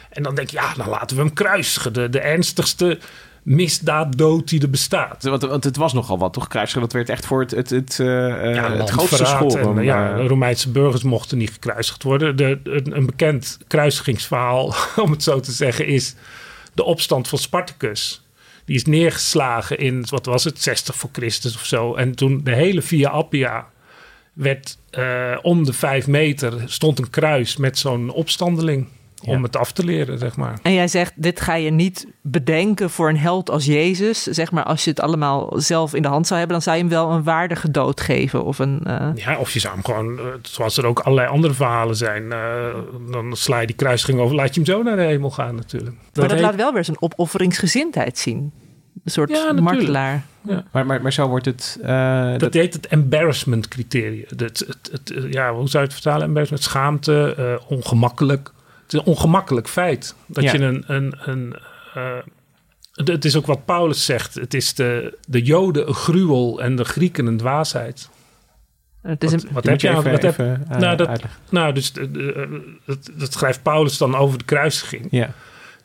En 0.09 0.23
dan 0.23 0.35
denk 0.35 0.49
je, 0.49 0.57
ja, 0.57 0.73
dan 0.73 0.89
laten 0.89 1.17
we 1.17 1.23
hem 1.23 1.33
kruisigen. 1.33 1.93
De, 1.93 2.09
de 2.09 2.19
ernstigste 2.19 2.99
misdaaddood 3.43 4.49
die 4.49 4.61
er 4.61 4.69
bestaat. 4.69 5.23
Want, 5.23 5.41
want 5.41 5.63
het 5.63 5.77
was 5.77 5.93
nogal 5.93 6.17
wat, 6.17 6.33
toch? 6.33 6.47
Kruisigen, 6.47 6.81
dat 6.81 6.93
werd 6.93 7.09
echt 7.09 7.25
voor 7.25 7.39
het, 7.39 7.51
het, 7.51 7.69
het, 7.69 7.99
eh, 7.99 8.47
eh, 8.47 8.55
Ja, 8.55 8.71
het 8.71 8.89
grootste 8.89 9.25
school. 9.25 9.79
Ja, 9.79 10.15
de 10.15 10.27
Romeinse 10.27 10.69
burgers 10.69 11.03
mochten 11.03 11.37
niet 11.37 11.51
gekruisigd 11.51 12.03
worden. 12.03 12.35
De, 12.35 12.59
een, 12.63 12.95
een 12.95 13.05
bekend 13.05 13.57
kruisigingsverhaal, 13.67 14.75
om 15.03 15.11
het 15.11 15.23
zo 15.23 15.39
te 15.39 15.51
zeggen, 15.51 15.87
is 15.87 16.15
de 16.75 16.83
opstand 16.83 17.27
van 17.27 17.39
Spartacus. 17.39 18.21
Die 18.65 18.75
is 18.75 18.85
neergeslagen 18.85 19.77
in, 19.77 20.05
wat 20.09 20.25
was 20.25 20.43
het, 20.43 20.61
60 20.61 20.95
voor 20.95 21.09
Christus 21.13 21.55
of 21.55 21.65
zo. 21.65 21.95
En 21.95 22.15
toen 22.15 22.43
de 22.43 22.55
hele 22.55 22.81
Via 22.81 23.09
Appia 23.09 23.69
werd 24.33 24.77
eh, 24.89 25.37
om 25.41 25.63
de 25.63 25.73
vijf 25.73 26.07
meter 26.07 26.63
stond 26.65 26.99
een 26.99 27.09
kruis 27.09 27.57
met 27.57 27.77
zo'n 27.77 28.09
opstandeling. 28.09 28.87
Om 29.23 29.31
Ja. 29.37 29.41
het 29.41 29.55
af 29.57 29.71
te 29.71 29.83
leren, 29.85 30.17
zeg 30.19 30.35
maar. 30.37 30.59
En 30.61 30.73
jij 30.73 30.87
zegt, 30.87 31.13
dit 31.15 31.41
ga 31.41 31.55
je 31.55 31.71
niet 31.71 32.07
bedenken 32.21 32.89
voor 32.89 33.09
een 33.09 33.17
held 33.17 33.49
als 33.49 33.65
Jezus. 33.65 34.23
Zeg 34.23 34.51
maar, 34.51 34.63
als 34.63 34.83
je 34.83 34.89
het 34.89 34.99
allemaal 34.99 35.53
zelf 35.55 35.93
in 35.93 36.01
de 36.01 36.07
hand 36.07 36.27
zou 36.27 36.39
hebben, 36.39 36.57
dan 36.57 36.65
zou 36.65 36.77
je 36.77 36.83
hem 36.83 36.91
wel 36.91 37.11
een 37.11 37.23
waardige 37.23 37.71
dood 37.71 38.01
geven. 38.01 38.43
Of 38.43 38.59
een, 38.59 38.79
eh, 38.83 39.09
Ja, 39.15 39.37
of 39.37 39.51
je 39.51 39.59
zou 39.59 39.73
hem 39.73 39.83
gewoon, 39.83 40.17
eh, 40.19 40.25
zoals 40.41 40.77
er 40.77 40.85
ook 40.85 40.99
allerlei 40.99 41.27
andere 41.29 41.53
verhalen 41.53 41.95
zijn, 41.95 42.31
eh, 42.31 42.39
dan 43.11 43.35
sla 43.35 43.59
je 43.59 43.67
die 43.67 43.75
kruising 43.75 44.19
over, 44.19 44.35
laat 44.35 44.55
je 44.55 44.61
hem 44.61 44.65
zo 44.75 44.83
naar 44.83 44.95
de 44.95 45.01
hemel 45.01 45.31
gaan 45.31 45.55
natuurlijk. 45.55 45.95
maar 45.95 46.09
dat 46.27 46.31
heet- 46.31 46.41
laat 46.41 46.55
wel 46.55 46.73
weer 46.73 46.85
zijn 46.85 47.01
opofferingsgezindheid 47.01 48.17
zien. 48.17 48.51
Een 49.03 49.11
soort 49.11 49.29
Ja, 49.29 49.35
natuurlijk. 49.35 49.61
martelaar. 49.61 50.23
maar, 50.71 50.85
maar, 50.85 51.01
maar 51.01 51.13
zo 51.13 51.27
wordt 51.27 51.45
het... 51.45 51.79
eh, 51.83 52.29
Dat 52.31 52.39
dat, 52.39 52.53
heet 52.53 52.73
het 52.73 52.87
embarrassment 52.87 53.67
criterium. 53.67 54.25
Het, 54.27 54.39
het, 54.39 54.89
het, 54.91 55.13
ja, 55.33 55.53
hoe 55.53 55.69
zou 55.69 55.83
je 55.83 55.89
het 55.89 55.93
vertalen? 56.01 56.21
Embarrassment, 56.27 56.63
schaamte, 56.63 57.33
eh, 57.37 57.71
ongemakkelijk. 57.71 58.51
Het 58.85 58.93
is 58.93 58.99
een 58.99 59.05
ongemakkelijk 59.05 59.67
feit. 59.69 60.15
Dat 60.25 60.43
Ja. 60.43 60.51
je 60.53 60.59
een... 60.59 60.83
een, 60.87 61.13
een 61.19 61.55
eh, 61.93 62.17
het- 62.93 63.25
is 63.25 63.35
ook 63.35 63.45
wat 63.45 63.65
Paulus 63.65 64.05
zegt. 64.05 64.33
Het 64.33 64.53
is 64.53 64.73
de, 64.73 65.17
de 65.27 65.41
Joden 65.41 65.87
een 65.87 65.93
gruwel 65.93 66.61
en 66.61 66.75
de 66.75 66.85
Grieken 66.85 67.25
een 67.25 67.37
dwaasheid. 67.37 68.09
Het 69.01 69.23
is 69.23 69.31
een, 69.31 69.41
Wat, 69.51 69.63
heb 69.65 69.81
je 69.81 69.87
je 69.87 69.93
aan... 69.93 69.99
even, 69.99 70.11
Wat 70.11 70.21
heb, 70.21 70.31
even 70.31 70.65
eh, 70.69 70.77
nou, 70.77 70.97
dat- 70.97 71.21
nou, 71.49 71.73
dus 71.73 71.91
eh, 71.91 72.05
dat, 72.85 73.09
dat 73.13 73.33
schrijft 73.33 73.63
Paulus 73.63 73.97
dan 73.97 74.15
over 74.15 74.37
de 74.37 74.43
kruisiging. 74.45 75.07
Ja. 75.11 75.29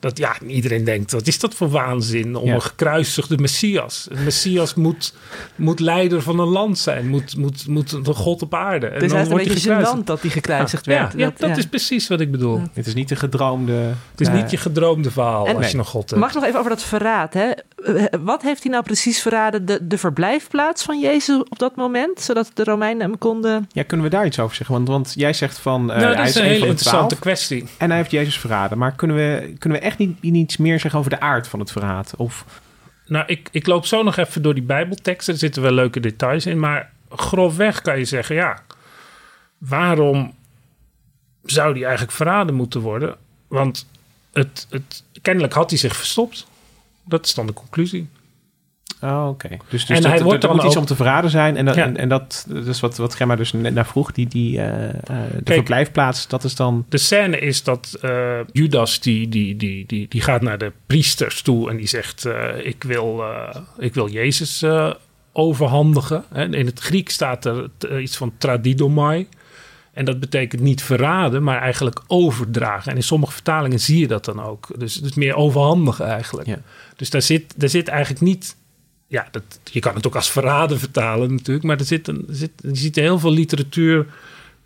Dat 0.01 0.19
ja, 0.19 0.37
iedereen 0.47 0.85
denkt, 0.85 1.13
wat 1.13 1.27
is 1.27 1.39
dat 1.39 1.55
voor 1.55 1.69
waanzin 1.71 2.37
om 2.37 2.47
Ja. 2.47 2.55
een 2.55 2.63
gekruisigde 2.63 3.39
Messias? 3.39 4.07
Een 4.11 4.25
Messias 4.25 4.75
moet, 4.75 5.15
moet 5.57 5.81
leider 5.81 6.23
van 6.23 6.39
een 6.39 6.49
land 6.49 6.79
zijn, 6.79 7.09
moet, 7.09 7.37
moet, 7.37 7.67
moet 7.67 7.93
een 7.93 8.05
god 8.15 8.43
op 8.43 8.55
aarde. 8.55 8.87
En 8.87 8.93
het 8.95 9.03
is 9.03 9.09
dan 9.09 9.17
eigenlijk 9.19 9.49
een 9.49 9.55
beetje 9.55 9.69
gekruisigd. 9.69 9.97
gênant 10.03 10.05
dat 10.07 10.21
hij 10.21 10.31
gekruisigd 10.31 10.85
Ja, 10.85 10.93
werd. 10.93 11.13
ja, 11.17 11.33
dat 11.37 11.49
ja. 11.49 11.57
is 11.57 11.67
precies 11.67 12.09
wat 12.09 12.21
ik 12.21 12.31
bedoel. 12.31 12.61
Het 12.73 12.87
is 12.87 12.95
niet 12.95 13.09
de 13.09 13.17
gedroomde... 13.17 13.73
Het 14.11 14.21
is 14.21 14.27
eh, 14.29 14.35
niet 14.35 14.51
je 14.51 14.57
gedroomde 14.57 15.11
verhaal 15.11 15.47
En- 15.47 15.55
als 15.57 15.63
Nee. 15.65 15.73
je 15.73 15.79
een 15.79 15.85
god 15.85 16.11
hebt. 16.11 16.23
Mag 16.23 16.35
nog 16.35 16.45
even 16.45 16.59
over 16.59 16.71
dat 16.71 16.83
verraad? 16.83 17.35
Hè? 17.35 17.51
Eh, 17.51 18.05
Wat 18.21 18.43
heeft 18.43 18.63
hij 18.63 18.73
nou 18.73 18.85
precies 18.85 19.23
verraden? 19.23 19.65
De, 19.67 19.87
de 19.87 19.99
verblijfplaats 19.99 20.83
van 20.83 21.01
Jezus 21.01 21.39
op 21.49 21.59
dat 21.59 21.77
moment? 21.77 22.21
Zodat 22.21 22.51
de 22.55 22.65
Romeinen 22.65 23.03
hem 23.09 23.19
konden... 23.19 23.69
Ja, 23.73 23.83
kunnen 23.83 24.07
we 24.07 24.13
daar 24.13 24.27
iets 24.27 24.39
over 24.39 24.57
zeggen? 24.57 24.75
Want, 24.75 24.89
want 24.89 25.13
jij 25.17 25.33
zegt 25.33 25.59
van... 25.59 25.81
eh, 25.93 25.97
nou, 25.97 26.01
dat 26.09 26.15
hij 26.17 26.23
is 26.25 26.31
is 26.31 26.37
een 26.37 26.43
hele 26.43 26.55
interessante 26.57 27.07
twaalf 27.07 27.19
kwestie. 27.23 27.65
en 27.79 27.89
hij 27.89 27.99
heeft 27.99 28.11
Jezus 28.11 28.39
verraden. 28.39 28.79
Maar 28.79 28.93
kunnen 28.93 29.17
we, 29.17 29.55
kunnen 29.59 29.79
we 29.79 29.85
echt 29.85 29.90
niet, 29.99 30.23
niets 30.23 30.57
meer 30.57 30.81
zeggen 30.81 30.99
over 30.99 31.11
de 31.11 31.21
aard 31.21 31.49
van 31.49 31.61
het 31.61 31.71
verraad? 31.71 32.15
Of, 32.17 32.45
Nou, 33.07 33.25
ik, 33.27 33.49
ik 33.53 33.67
loop 33.67 33.87
zo 33.87 34.03
nog 34.03 34.17
even 34.17 34.43
door 34.43 34.55
die 34.55 34.63
Bijbelteksten. 34.63 35.33
Er 35.33 35.41
zitten 35.41 35.63
wel 35.63 35.73
leuke 35.73 36.01
details 36.01 36.47
in. 36.47 36.59
Maar 36.59 36.93
grofweg 37.11 37.83
kan 37.83 37.99
je 37.99 38.05
zeggen, 38.05 38.35
ja, 38.35 38.63
waarom 39.59 40.35
zou 41.43 41.75
die 41.75 41.83
eigenlijk 41.83 42.13
verraden 42.13 42.55
moeten 42.55 42.81
worden? 42.81 43.17
Want 43.49 43.87
het, 44.33 44.67
het, 44.71 45.05
kennelijk 45.23 45.53
had 45.53 45.71
hij 45.71 45.79
zich 45.79 45.97
verstopt. 45.97 46.47
Dat 47.05 47.27
is 47.27 47.35
dan 47.35 47.47
de 47.47 47.53
conclusie. 47.53 48.09
Oh, 49.03 49.29
oké. 49.29 49.49
Dus, 49.49 49.87
dus 49.87 49.97
En 49.97 50.03
dat, 50.03 50.11
hij 50.13 50.23
wordt 50.23 50.43
er 50.43 50.49
dan 50.49 50.57
moet 50.57 50.67
iets 50.67 50.75
ook- 50.75 50.81
om 50.81 50.87
te 50.87 50.95
verraden 50.97 51.31
zijn. 51.31 51.57
En 51.57 51.65
dat, 51.65 51.75
Ja. 51.75 51.85
en, 51.85 51.97
en 51.97 52.09
dat, 52.09 52.47
is 52.67 52.81
wat, 52.81 52.97
wat 52.97 53.15
Gemma 53.15 53.37
dus 53.37 53.53
net 53.53 53.75
naar 53.75 53.87
vroeg. 53.87 54.13
Die, 54.13 54.29
die, 54.29 54.59
eh, 54.59 54.89
eh, 54.89 54.95
de 55.07 55.43
Kijk. 55.43 55.53
verblijfplaats, 55.55 56.29
dat 56.29 56.45
is 56.45 56.55
dan... 56.55 56.85
De 56.89 56.99
scène 56.99 57.39
is 57.39 57.63
dat 57.63 57.99
eh, 58.03 58.39
Judas 58.53 59.01
die, 59.01 59.29
die, 59.29 59.57
die, 59.57 59.87
die, 59.87 60.07
die 60.09 60.21
gaat 60.21 60.43
naar 60.43 60.59
de 60.59 60.73
priesters 60.87 61.43
toe 61.43 61.71
en 61.71 61.77
die 61.77 61.89
zegt: 61.89 62.27
ik, 62.63 62.83
wil, 62.85 63.23
ik 63.79 63.95
wil 63.95 64.09
Jezus 64.09 64.65
overhandigen. 65.33 66.25
En 66.33 66.55
in 66.55 66.67
het 66.67 66.81
Griek 66.81 67.11
staat 67.11 67.45
er 67.45 67.71
iets 68.01 68.17
van 68.17 68.33
tradidomai. 68.39 69.29
En 69.93 70.05
dat 70.05 70.21
betekent 70.21 70.63
niet 70.63 70.83
verraden, 70.83 71.43
maar 71.43 71.61
eigenlijk 71.61 72.01
overdragen. 72.07 72.91
En 72.91 72.97
in 72.97 73.03
sommige 73.03 73.33
vertalingen 73.33 73.81
zie 73.81 73.99
je 73.99 74.07
dat 74.07 74.25
dan 74.25 74.43
ook. 74.43 74.69
Dus 74.79 74.95
het 74.95 75.05
is 75.05 75.15
meer 75.15 75.35
overhandigen 75.35 76.07
eigenlijk. 76.07 76.49
Ja. 76.49 76.59
Dus 76.97 77.11
daar 77.11 77.23
zit, 77.23 77.55
daar 77.57 77.69
zit 77.69 77.89
eigenlijk 77.89 78.21
niet. 78.23 78.57
Ja, 79.11 79.29
dat, 79.31 79.43
je 79.65 79.81
kan 79.81 79.95
het 79.95 80.07
ook 80.07 80.15
als 80.15 80.31
verraden 80.31 80.79
vertalen 80.79 81.31
natuurlijk. 81.35 81.67
Maar 81.67 81.79
er 81.79 81.85
zit, 81.85 82.09
een, 82.09 82.25
er 82.29 82.35
zit, 82.35 82.51
je 82.63 82.77
ziet 82.77 82.97
heel 82.97 83.19
veel 83.19 83.31
literatuur. 83.33 84.07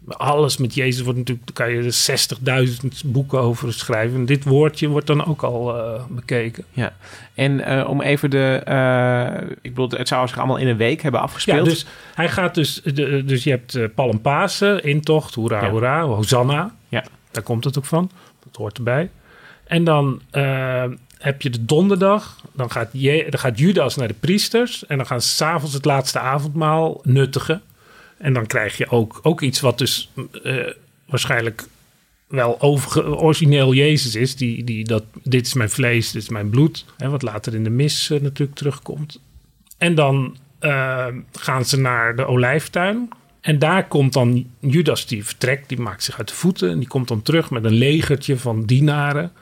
Alles 0.08 0.56
met 0.56 0.74
Jezus 0.74 1.02
wordt 1.02 1.18
natuurlijk. 1.18 1.46
Daar 1.56 1.66
kan 1.66 1.76
je 1.76 1.82
er 1.82 2.68
60.000 2.82 2.88
boeken 3.10 3.38
over 3.40 3.72
schrijven. 3.72 4.16
En 4.18 4.26
dit 4.26 4.44
woordje 4.44 4.88
wordt 4.88 5.06
dan 5.06 5.26
ook 5.26 5.42
al 5.42 5.76
eh, 5.78 6.02
bekeken. 6.08 6.64
Ja. 6.70 6.92
En 7.34 7.60
eh, 7.60 7.88
om 7.88 8.00
even 8.00 8.30
de... 8.30 8.60
eh, 8.64 9.48
ik 9.62 9.74
bedoel, 9.74 9.90
het 9.98 10.08
zou 10.08 10.28
zich 10.28 10.38
allemaal 10.38 10.56
in 10.56 10.68
een 10.68 10.76
week 10.76 11.02
hebben 11.02 11.20
afgespeeld. 11.20 11.58
Ja, 11.66 11.72
dus 11.72 11.86
hij 12.14 12.28
gaat 12.28 12.54
dus. 12.54 12.80
de- 12.82 13.24
Dus 13.24 13.44
je 13.44 13.50
hebt 13.50 13.94
Palm 13.94 14.20
Pasen, 14.20 14.82
intocht, 14.84 15.34
hoera, 15.34 15.62
Ja. 15.64 15.70
hoera, 15.70 16.02
Hosanna. 16.02 16.74
Ja. 16.88 17.04
Daar 17.30 17.42
komt 17.42 17.64
het 17.64 17.78
ook 17.78 17.84
van. 17.84 18.10
Dat 18.44 18.56
hoort 18.56 18.76
erbij. 18.76 19.10
En 19.64 19.84
dan 19.84 20.20
heb 21.24 21.42
je 21.42 21.50
de 21.50 21.64
donderdag. 21.64 22.40
Dan 22.52 22.70
gaat, 22.70 22.88
je, 22.92 23.26
dan 23.30 23.40
gaat 23.40 23.58
Judas 23.58 23.96
naar 23.96 24.08
de 24.08 24.14
priesters. 24.20 24.86
En 24.86 24.96
dan 24.96 25.06
gaan 25.06 25.22
ze 25.22 25.28
s'avonds 25.28 25.74
het 25.74 25.84
laatste 25.84 26.18
avondmaal 26.18 27.00
nuttigen. 27.02 27.62
En 28.18 28.32
dan 28.32 28.46
krijg 28.46 28.76
je 28.76 28.90
ook, 28.90 29.20
ook 29.22 29.40
iets 29.40 29.60
wat 29.60 29.78
dus 29.78 30.10
eh, 30.42 30.56
waarschijnlijk 31.06 31.66
wel 32.26 32.60
overge- 32.60 33.16
origineel 33.16 33.74
Jezus 33.74 34.14
is. 34.14 34.36
Die, 34.36 34.64
die 34.64 34.84
dat, 34.84 35.04
dit 35.22 35.46
is 35.46 35.54
mijn 35.54 35.70
vlees, 35.70 36.10
dit 36.12 36.22
is 36.22 36.28
mijn 36.28 36.50
bloed. 36.50 36.84
En 36.96 37.10
wat 37.10 37.22
later 37.22 37.54
in 37.54 37.64
de 37.64 37.70
mis 37.70 38.10
eh, 38.10 38.20
natuurlijk 38.20 38.58
terugkomt. 38.58 39.20
En 39.78 39.94
dan 39.94 40.36
eh, 40.58 41.06
gaan 41.32 41.64
ze 41.64 41.80
naar 41.80 42.16
de 42.16 42.26
olijftuin. 42.26 43.08
En 43.40 43.58
daar 43.58 43.88
komt 43.88 44.12
dan 44.12 44.46
Judas, 44.58 45.06
die 45.06 45.24
vertrekt, 45.24 45.68
die 45.68 45.80
maakt 45.80 46.02
zich 46.02 46.18
uit 46.18 46.28
de 46.28 46.34
voeten. 46.34 46.70
En 46.70 46.78
die 46.78 46.88
komt 46.88 47.08
dan 47.08 47.22
terug 47.22 47.50
met 47.50 47.64
een 47.64 47.78
legertje 47.78 48.36
van 48.36 48.64
dienaren. 48.64 49.32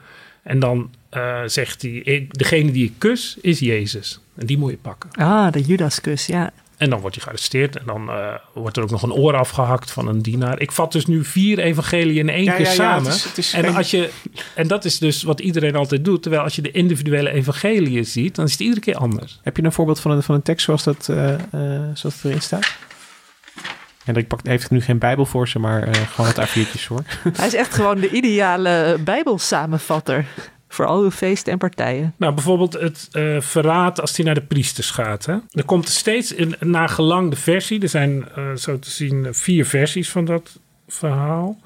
En 0.43 0.59
dan 0.59 0.89
eh, 1.13 1.41
zegt 1.45 1.81
hij, 1.81 2.25
degene 2.29 2.71
die 2.71 2.85
ik 2.85 2.93
kus 2.97 3.37
is 3.41 3.59
Jezus. 3.59 4.19
En 4.35 4.45
die 4.45 4.57
moet 4.57 4.71
je 4.71 4.77
pakken. 4.77 5.09
Ah, 5.11 5.51
de 5.51 5.61
Judaskus, 5.61 6.25
ja. 6.25 6.51
En 6.77 6.89
dan 6.89 6.99
wordt 6.99 7.15
hij 7.15 7.23
gearresteerd 7.23 7.77
en 7.77 7.85
dan 7.85 8.09
eh, 8.09 8.33
wordt 8.53 8.77
er 8.77 8.83
ook 8.83 8.89
nog 8.89 9.03
een 9.03 9.11
oor 9.13 9.35
afgehakt 9.35 9.91
van 9.91 10.07
een 10.07 10.21
dienaar. 10.21 10.59
Ik 10.59 10.71
vat 10.71 10.91
dus 10.91 11.05
nu 11.05 11.25
vier 11.25 11.59
evangeliën 11.59 12.17
in 12.17 12.29
één 12.29 12.43
Ja, 12.43 12.51
keer 12.55 12.61
ja, 12.65 12.69
ja, 12.71 12.75
samen. 12.75 13.05
het 13.05 13.13
is- 13.15 13.23
het 13.23 13.37
is 13.37 13.53
en, 13.53 13.63
geen- 13.63 13.75
als 13.75 13.91
je, 13.91 14.09
en 14.55 14.67
dat 14.67 14.85
is 14.85 14.97
dus 14.99 15.23
wat 15.23 15.39
iedereen 15.39 15.75
altijd 15.75 16.05
doet. 16.05 16.21
Terwijl 16.21 16.43
als 16.43 16.55
je 16.55 16.61
de 16.61 16.71
individuele 16.71 17.29
evangeliën 17.31 18.05
ziet, 18.05 18.35
dan 18.35 18.45
is 18.45 18.51
het 18.51 18.59
iedere 18.61 18.81
keer 18.81 18.95
anders. 18.95 19.39
Heb 19.43 19.57
je 19.57 19.63
een 19.63 19.71
voorbeeld 19.71 19.99
van 19.99 20.11
een, 20.11 20.23
van 20.23 20.35
een 20.35 20.41
tekst 20.41 20.65
zoals 20.65 20.83
dat, 20.83 21.09
eh, 21.09 21.35
zoals 21.93 22.23
erin 22.23 22.41
staat? 22.41 22.75
En 24.05 24.15
ik 24.15 24.27
pak, 24.27 24.39
heeft 24.47 24.69
nu 24.71 24.81
geen 24.81 24.97
Bijbel 24.97 25.25
voor 25.25 25.47
ze, 25.47 25.59
maar 25.59 25.83
eh, 25.83 25.93
gewoon 26.13 26.31
wat 26.33 26.47
A4'tjes 26.49 26.87
hoor. 26.87 27.03
Hij 27.33 27.47
is 27.47 27.53
echt 27.55 27.73
gewoon 27.73 27.99
de 27.99 28.09
ideale 28.09 28.97
bijbelsamenvatter 29.03 30.25
voor 30.73 30.85
al 30.85 31.01
uw 31.01 31.11
feesten 31.11 31.51
en 31.51 31.57
partijen. 31.57 32.13
Nou, 32.17 32.33
bijvoorbeeld 32.33 32.73
het 32.73 33.07
eh, 33.11 33.39
verraad 33.39 34.01
als 34.01 34.15
hij 34.15 34.25
naar 34.25 34.35
de 34.35 34.41
priesters 34.41 34.89
gaat. 34.89 35.25
Hè? 35.25 35.37
Er 35.51 35.63
komt 35.65 35.89
steeds 35.89 36.37
een 36.37 36.55
nagelang 36.59 37.29
de 37.29 37.35
versie. 37.35 37.81
Er 37.81 37.89
zijn 37.89 38.29
eh, 38.35 38.55
zo 38.55 38.79
te 38.79 38.89
zien 38.89 39.27
vier 39.33 39.65
versies 39.65 40.09
van 40.09 40.25
dat 40.25 40.59
verhaal. 40.87 41.59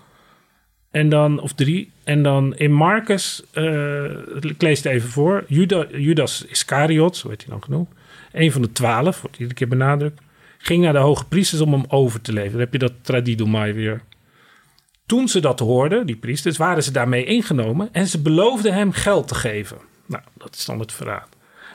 En 0.92 1.10
dan, 1.10 1.40
of 1.40 1.54
drie. 1.54 1.92
En 2.04 2.24
dan 2.24 2.56
in 2.56 2.74
Marcus, 2.74 3.44
eh, 3.52 4.04
ik 4.40 4.62
lees 4.62 4.78
het 4.78 4.94
even 4.94 5.10
voor. 5.10 5.44
Juda, 5.48 5.86
Judas 5.92 6.46
Iscariot, 6.46 7.18
zo 7.18 7.28
werd 7.28 7.42
hij 7.42 7.52
dan 7.52 7.64
genoemd. 7.64 7.90
Een 8.32 8.52
van 8.52 8.62
de 8.62 8.72
twaalf, 8.72 9.22
wordt 9.22 9.38
iedere 9.38 9.58
keer 9.58 9.68
benadrukt. 9.68 10.22
Ging 10.58 10.84
naar 10.84 10.94
de 10.94 11.00
hoge 11.00 11.26
priesters 11.26 11.62
om 11.62 11.72
hem 11.72 11.86
over 11.88 12.22
te 12.22 12.32
leveren. 12.34 12.52
Dan 12.52 12.62
heb 12.62 12.74
je 12.74 12.80
dat 12.80 12.94
tradidomai 13.02 13.74
weer. 13.74 14.02
Toen 15.08 15.28
ze 15.28 15.40
dat 15.40 15.60
hoorden, 15.60 16.06
die 16.06 16.16
priesters, 16.16 16.58
waren 16.58 16.84
ze 16.84 16.92
daarmee 16.92 17.26
ingenomen 17.26 17.90
en 17.92 18.08
ze 18.08 18.22
beloofden 18.22 18.74
hem 18.74 18.92
geld 18.92 19.28
te 19.28 19.36
geven. 19.36 19.78
Nou, 20.06 20.24
dat 20.34 20.56
is 20.56 20.66
dan 20.66 20.80
het 20.80 20.92
verraad. 20.92 21.28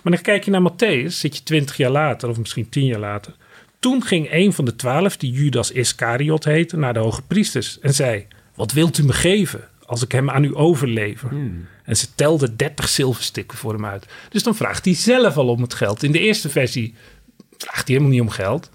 Maar 0.02 0.12
dan 0.12 0.22
kijk 0.22 0.44
je 0.44 0.50
naar 0.50 0.72
Matthäus, 0.72 1.06
zit 1.06 1.36
je 1.36 1.42
twintig 1.42 1.76
jaar 1.76 1.90
later 1.90 2.28
of 2.28 2.38
misschien 2.38 2.68
tien 2.68 2.86
jaar 2.86 3.00
later. 3.00 3.34
Toen 3.78 4.02
ging 4.02 4.32
een 4.32 4.52
van 4.52 4.64
de 4.64 4.76
twaalf, 4.76 5.16
die 5.16 5.32
Judas 5.32 5.70
Iscariot 5.70 6.44
heette, 6.44 6.76
naar 6.76 6.92
de 6.92 6.98
hoge 6.98 7.22
priesters 7.22 7.78
en 7.80 7.94
zei: 7.94 8.26
Wat 8.54 8.72
wilt 8.72 8.98
u 8.98 9.04
me 9.04 9.12
geven 9.12 9.68
als 9.86 10.02
ik 10.02 10.12
hem 10.12 10.30
aan 10.30 10.44
u 10.44 10.56
overlever? 10.56 11.30
En 11.84 11.96
ze 11.96 12.14
telden 12.14 12.56
30 12.56 12.88
zilverstikken 12.88 13.58
voor 13.58 13.72
hem 13.72 13.86
uit. 13.86 14.06
Dus 14.28 14.42
dan 14.42 14.54
vraagt 14.54 14.84
hij 14.84 14.94
zelf 14.94 15.36
al 15.36 15.48
om 15.48 15.62
het 15.62 15.74
geld. 15.74 16.02
In 16.02 16.12
de 16.12 16.18
eerste 16.18 16.48
versie 16.48 16.94
vraagt 17.58 17.86
hij 17.86 17.96
helemaal 17.96 18.10
niet 18.10 18.20
om 18.20 18.30
geld. 18.30 18.70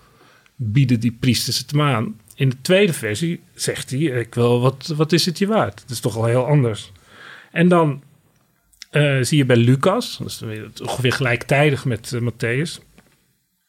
Bieden 0.56 1.00
die 1.00 1.18
priesters 1.20 1.58
het 1.58 1.72
hem 1.72 1.82
aan. 1.82 2.16
In 2.38 2.50
de 2.50 2.62
tweede 2.62 2.94
versie 2.94 3.42
zegt 3.54 3.90
hij: 3.90 4.00
Ik 4.00 4.36
wil, 4.36 4.62
wat, 4.62 4.94
wat 4.96 5.12
is 5.12 5.26
het 5.26 5.38
je 5.38 5.48
waard? 5.48 5.82
Dat 5.82 5.90
is 5.90 6.00
toch 6.00 6.18
al 6.18 6.26
heel 6.26 6.46
anders. 6.46 6.92
En 7.52 7.68
dan 7.68 8.04
eh, 8.90 9.18
zie 9.22 9.38
je 9.38 9.46
bij 9.46 9.56
Lucas, 9.56 10.22
ongeveer 10.82 11.12
gelijktijdig 11.12 11.86
met 11.86 12.14
eh, 12.14 12.22
Matthäus. 12.22 12.86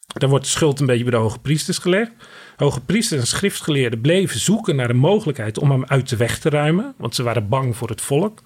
Daar 0.07 0.29
wordt 0.29 0.45
de 0.45 0.51
schuld 0.51 0.79
een 0.79 0.85
beetje 0.85 1.03
bij 1.03 1.11
de 1.11 1.17
hoge 1.17 1.39
priesters 1.39 1.77
gelegd. 1.77 2.11
Hoge 2.57 2.81
priesters 2.81 3.21
en 3.21 3.27
schriftgeleerden 3.27 4.01
bleven 4.01 4.39
zoeken 4.39 4.75
naar 4.75 4.87
de 4.87 4.93
mogelijkheid 4.93 5.59
om 5.59 5.71
hem 5.71 5.85
uit 5.85 6.09
de 6.09 6.17
weg 6.17 6.39
te 6.39 6.49
ruimen, 6.49 6.93
want 6.97 7.15
ze 7.15 7.23
waren 7.23 7.49
bang 7.49 7.75
voor 7.75 7.89
het 7.89 8.01
volk. 8.01 8.41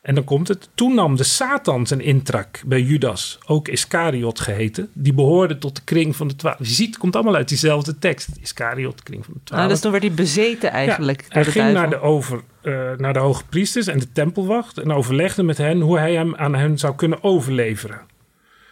En 0.00 0.14
dan 0.14 0.24
komt 0.24 0.48
het. 0.48 0.68
Toen 0.74 0.94
nam 0.94 1.16
de 1.16 1.22
Satan 1.22 1.86
zijn 1.86 2.00
intrak 2.00 2.62
bij 2.66 2.80
Judas, 2.80 3.38
ook 3.46 3.68
Iscariot 3.68 4.40
geheten. 4.40 4.90
Die 4.92 5.12
behoorde 5.12 5.58
tot 5.58 5.76
de 5.76 5.82
kring 5.84 6.16
van 6.16 6.28
de 6.28 6.36
twaalf. 6.36 6.58
Je 6.58 6.64
ziet, 6.64 6.86
het 6.86 6.98
komt 6.98 7.14
allemaal 7.14 7.34
uit 7.34 7.48
diezelfde 7.48 7.98
tekst. 7.98 8.28
Iscariot, 8.40 9.02
kring 9.02 9.24
van 9.24 9.34
de 9.34 9.40
twaalf. 9.44 9.62
Ah, 9.62 9.68
dus 9.68 9.80
toen 9.80 9.90
werd 9.90 10.02
hij 10.02 10.12
bezeten 10.12 10.70
eigenlijk. 10.70 11.20
Ja, 11.20 11.34
hij 11.34 11.44
ging 11.44 11.54
duivel. 11.54 11.80
naar 11.80 11.90
de, 11.90 12.00
over, 12.00 12.40
eh, 12.62 12.90
naar 12.96 13.12
de 13.12 13.18
hoge 13.18 13.44
priesters 13.48 13.86
en 13.86 13.98
de 13.98 14.12
tempelwacht 14.12 14.78
en 14.78 14.92
overlegde 14.92 15.42
met 15.42 15.58
hen 15.58 15.80
hoe 15.80 15.98
hij 15.98 16.14
hem 16.14 16.36
aan 16.36 16.54
hen 16.54 16.78
zou 16.78 16.94
kunnen 16.94 17.22
overleveren. 17.22 18.00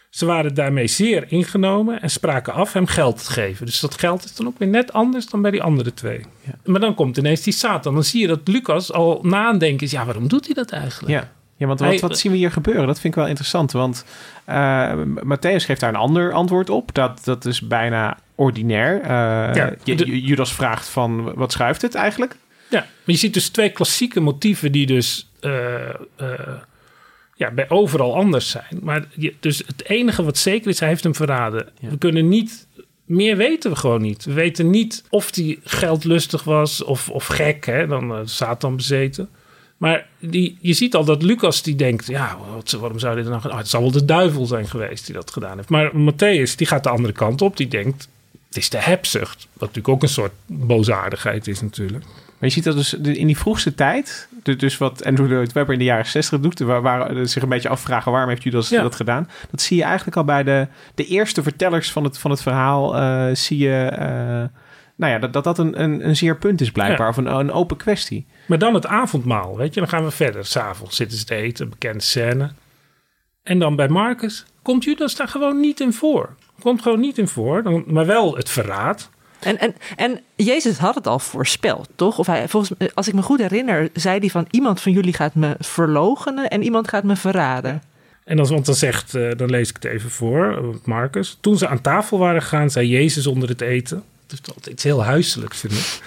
Ze 0.09 0.25
waren 0.25 0.53
daarmee 0.53 0.87
zeer 0.87 1.25
ingenomen 1.27 2.01
en 2.01 2.09
spraken 2.09 2.53
af 2.53 2.73
hem 2.73 2.85
geld 2.87 3.25
te 3.25 3.31
geven. 3.31 3.65
Dus 3.65 3.79
dat 3.79 3.99
geld 3.99 4.23
is 4.23 4.35
dan 4.35 4.47
ook 4.47 4.57
weer 4.59 4.67
net 4.67 4.93
anders 4.93 5.25
dan 5.25 5.41
bij 5.41 5.51
die 5.51 5.63
andere 5.63 5.93
twee. 5.93 6.21
Maar 6.65 6.79
dan 6.79 6.95
komt 6.95 7.17
ineens 7.17 7.41
die 7.41 7.53
Satan. 7.53 7.93
Dan 7.93 8.03
zie 8.03 8.21
je 8.21 8.27
dat 8.27 8.39
Lucas 8.47 8.91
al 8.91 9.19
na 9.23 9.45
aan 9.45 9.51
het 9.51 9.59
denken 9.59 9.85
is, 9.85 9.91
ja, 9.91 10.05
waarom 10.05 10.27
doet 10.27 10.45
hij 10.45 10.53
dat 10.53 10.71
eigenlijk? 10.71 11.13
Ja, 11.13 11.31
ja 11.57 11.67
want 11.67 11.79
wat, 11.79 11.99
wat 11.99 12.19
zien 12.19 12.31
we 12.31 12.37
hier 12.37 12.51
gebeuren? 12.51 12.87
Dat 12.87 12.99
vind 12.99 13.13
ik 13.13 13.19
wel 13.19 13.29
interessant. 13.29 13.71
Want 13.71 14.05
eh 14.45 14.91
Matthäus 15.23 15.65
geeft 15.65 15.79
daar 15.79 15.89
een 15.89 15.95
ander 15.95 16.33
antwoord 16.33 16.69
op. 16.69 16.93
Dat, 16.95 17.21
dat 17.23 17.45
is 17.45 17.61
bijna 17.61 18.17
ordinair. 18.35 19.07
Ja, 19.55 19.73
Ju- 19.83 19.95
de- 19.95 20.05
Ju- 20.05 20.17
Judas 20.19 20.53
vraagt 20.53 20.87
van, 20.87 21.33
wat 21.33 21.51
schuift 21.51 21.81
het 21.81 21.95
eigenlijk? 21.95 22.35
Ja, 22.69 22.79
maar 22.79 22.87
je 23.05 23.15
ziet 23.15 23.33
dus 23.33 23.49
twee 23.49 23.69
klassieke 23.69 24.19
motieven 24.19 24.71
die 24.71 24.85
dus 24.85 25.29
eh, 25.39 25.49
ja, 27.39 27.51
bij 27.51 27.69
overal 27.69 28.15
anders 28.15 28.49
zijn. 28.49 28.79
Maar 28.81 29.07
je, 29.15 29.33
dus 29.39 29.63
het 29.65 29.83
enige 29.89 30.23
wat 30.23 30.37
zeker 30.37 30.69
is, 30.69 30.79
hij 30.79 30.89
heeft 30.89 31.03
hem 31.03 31.15
verraden. 31.15 31.69
Ja. 31.79 31.89
We 31.89 31.97
kunnen 31.97 32.27
niet, 32.27 32.67
meer 33.05 33.37
weten 33.37 33.71
we 33.71 33.77
gewoon 33.77 34.01
niet. 34.01 34.25
We 34.25 34.33
weten 34.33 34.69
niet 34.69 35.03
of 35.09 35.35
hij 35.35 35.59
geldlustig 35.63 36.43
was 36.43 36.83
of, 36.83 37.09
of 37.09 37.25
gek, 37.25 37.65
hè, 37.65 37.87
dan 37.87 38.11
eh, 38.11 38.19
Satan 38.23 38.75
bezeten. 38.75 39.29
Maar 39.77 40.07
die, 40.19 40.57
je 40.61 40.73
ziet 40.73 40.95
al 40.95 41.05
dat 41.05 41.21
Lucas 41.21 41.61
die 41.61 41.75
denkt, 41.75 42.07
ja, 42.07 42.37
wat, 42.53 42.71
waarom 42.71 42.99
zou 42.99 43.15
dit 43.15 43.25
nou 43.25 43.41
gaan? 43.41 43.51
Oh, 43.51 43.57
het 43.57 43.69
zal 43.69 43.81
wel 43.81 43.91
de 43.91 44.05
duivel 44.05 44.45
zijn 44.45 44.67
geweest 44.67 45.05
die 45.05 45.15
dat 45.15 45.31
gedaan 45.31 45.57
heeft. 45.57 45.69
Maar 45.69 45.91
Matthäus, 45.91 46.55
die 46.55 46.67
gaat 46.67 46.83
de 46.83 46.89
andere 46.89 47.13
kant 47.13 47.41
op. 47.41 47.57
Die 47.57 47.67
denkt, 47.67 48.07
het 48.47 48.57
is 48.57 48.69
de 48.69 48.81
hebzucht. 48.81 49.47
Wat 49.53 49.59
natuurlijk 49.59 49.87
ook 49.87 50.03
een 50.03 50.09
soort 50.09 50.33
boosaardigheid 50.45 51.47
is 51.47 51.61
natuurlijk. 51.61 52.03
Maar 52.05 52.49
je 52.49 52.55
ziet 52.55 52.63
dat 52.63 52.75
dus 52.75 52.93
in 52.93 53.27
die 53.27 53.37
vroegste 53.37 53.75
tijd, 53.75 54.27
dus- 54.43 54.77
wat 54.77 55.05
Andrew 55.05 55.27
Lloyd 55.31 55.51
Webber 55.53 55.73
in 55.73 55.79
de 55.79 55.85
jaren 55.85 56.05
60 56.05 56.39
doet, 56.39 56.59
waar, 56.59 56.81
waar 56.81 57.27
zich 57.27 57.43
een 57.43 57.49
beetje 57.49 57.69
afvragen 57.69 58.11
waarom 58.11 58.29
heeft 58.29 58.43
Judas 58.43 58.69
Ja. 58.69 58.81
dat 58.81 58.95
gedaan. 58.95 59.29
Dat 59.51 59.61
zie 59.61 59.77
je 59.77 59.83
eigenlijk 59.83 60.17
al 60.17 60.23
bij 60.23 60.43
de, 60.43 60.67
de 60.95 61.05
eerste 61.05 61.43
vertellers 61.43 61.91
van 61.91 62.03
het, 62.03 62.17
van 62.17 62.31
het 62.31 62.41
verhaal. 62.41 62.95
eh, 62.95 63.35
zie 63.35 63.57
je 63.57 63.83
eh, 63.83 64.43
nou 64.95 65.11
ja, 65.13 65.19
dat 65.19 65.33
dat, 65.33 65.43
dat 65.43 65.57
een, 65.57 65.81
een, 65.81 66.07
een 66.07 66.15
zeer 66.15 66.37
punt 66.37 66.61
is 66.61 66.71
blijkbaar, 66.71 67.05
Ja. 67.05 67.09
of 67.09 67.17
een, 67.17 67.25
een 67.39 67.51
open 67.51 67.77
kwestie. 67.77 68.25
Maar 68.47 68.57
dan 68.57 68.73
het 68.73 68.85
avondmaal, 68.87 69.57
weet 69.57 69.73
je. 69.73 69.79
Dan 69.79 69.89
gaan 69.89 70.03
we 70.03 70.11
verder. 70.11 70.45
S'avonds 70.45 70.95
zitten 70.95 71.17
ze 71.17 71.25
te 71.25 71.35
eten, 71.35 71.63
een 71.63 71.69
bekende 71.69 72.03
scène. 72.03 72.49
En 73.43 73.59
dan 73.59 73.75
bij 73.75 73.87
Marcus 73.87 74.45
komt 74.61 74.83
Judas 74.83 75.15
daar 75.15 75.27
gewoon 75.27 75.59
niet 75.59 75.79
in 75.79 75.93
voor. 75.93 76.35
Komt 76.61 76.81
gewoon 76.81 76.99
niet 76.99 77.17
in 77.17 77.27
voor, 77.27 77.63
dan, 77.63 77.83
maar 77.87 78.05
wel 78.05 78.35
het 78.35 78.49
verraad. 78.49 79.09
En, 79.39 79.59
en, 79.59 79.75
en 79.95 80.19
Jezus 80.35 80.77
had 80.77 80.95
het 80.95 81.07
al 81.07 81.19
voorspeld, 81.19 81.89
toch? 81.95 82.17
Of 82.17 82.27
hij, 82.27 82.47
volgens, 82.47 82.71
als 82.93 83.07
ik 83.07 83.13
me 83.13 83.21
goed 83.21 83.39
herinner, 83.39 83.89
zei 83.93 84.19
hij 84.19 84.29
van... 84.29 84.47
iemand 84.49 84.81
van 84.81 84.91
jullie 84.91 85.13
gaat 85.13 85.35
me 85.35 85.55
verloochenen 85.59 86.49
en 86.49 86.63
iemand 86.63 86.87
gaat 86.87 87.03
me 87.03 87.15
verraden. 87.15 87.81
En 88.23 88.37
dan, 88.37 88.47
want 88.47 88.65
dan 88.65 88.75
zegt, 88.75 89.15
eh, 89.15 89.29
dan 89.37 89.49
lees 89.49 89.69
ik 89.69 89.75
het 89.75 89.85
even 89.85 90.09
voor, 90.09 90.57
eh, 90.57 90.85
Marcus. 90.85 91.37
Toen 91.41 91.57
ze 91.57 91.67
aan 91.67 91.81
tafel 91.81 92.17
waren 92.17 92.41
gegaan, 92.41 92.69
zei 92.69 92.87
Jezus 92.87 93.27
onder 93.27 93.49
het 93.49 93.61
eten. 93.61 94.03
Het 94.27 94.39
is 94.41 94.53
altijd 94.53 94.73
iets 94.73 94.83
heel 94.83 95.03
huiselijks, 95.03 95.59
vind 95.59 95.73
ik. 95.73 96.01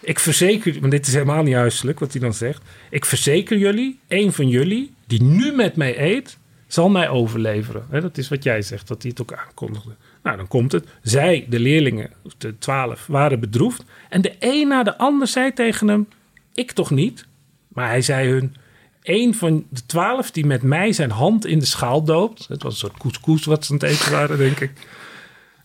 Ik 0.00 0.18
verzeker, 0.18 0.76
maar 0.80 0.90
dit 0.90 1.06
is 1.06 1.12
helemaal 1.12 1.42
niet 1.42 1.54
huiselijk 1.54 1.98
wat 1.98 2.12
hij 2.12 2.20
dan 2.20 2.34
zegt. 2.34 2.62
Ik 2.90 3.04
verzeker 3.04 3.58
jullie, 3.58 3.98
een 4.08 4.32
van 4.32 4.48
jullie 4.48 4.94
die 5.06 5.22
nu 5.22 5.52
met 5.52 5.76
mij 5.76 6.00
eet, 6.00 6.38
zal 6.66 6.88
mij 6.88 7.08
overleveren. 7.08 7.86
Dat 7.90 8.18
is 8.18 8.28
wat 8.28 8.42
jij 8.42 8.62
zegt, 8.62 8.88
dat 8.88 9.02
hij 9.02 9.10
het 9.10 9.20
ook 9.20 9.32
aankondigde. 9.32 9.90
Nou, 10.28 10.40
dan 10.40 10.48
komt 10.48 10.72
het. 10.72 10.86
Zij, 11.02 11.46
de 11.48 11.60
leerlingen, 11.60 12.10
de 12.38 12.58
twaalf, 12.58 13.06
waren 13.06 13.40
bedroefd. 13.40 13.84
En 14.08 14.20
de 14.20 14.34
een 14.38 14.68
na 14.68 14.82
de 14.82 14.98
ander 14.98 15.26
zei 15.26 15.52
tegen 15.52 15.88
hem, 15.88 16.08
ik 16.54 16.72
toch 16.72 16.90
niet? 16.90 17.26
Maar 17.68 17.88
hij 17.88 18.02
zei 18.02 18.28
hun, 18.28 18.56
een 19.02 19.34
van 19.34 19.64
de 19.68 19.86
twaalf 19.86 20.30
die 20.30 20.46
met 20.46 20.62
mij 20.62 20.92
zijn 20.92 21.10
hand 21.10 21.46
in 21.46 21.58
de 21.58 21.64
schaal 21.64 22.04
doopt. 22.04 22.46
Het 22.48 22.62
was 22.62 22.72
een 22.72 22.78
soort 22.78 22.98
couscous 22.98 23.44
wat 23.44 23.64
ze 23.64 23.72
aan 23.72 23.78
het 23.78 23.88
eten 23.88 24.12
waren, 24.12 24.38
denk 24.38 24.60
ik. 24.60 24.72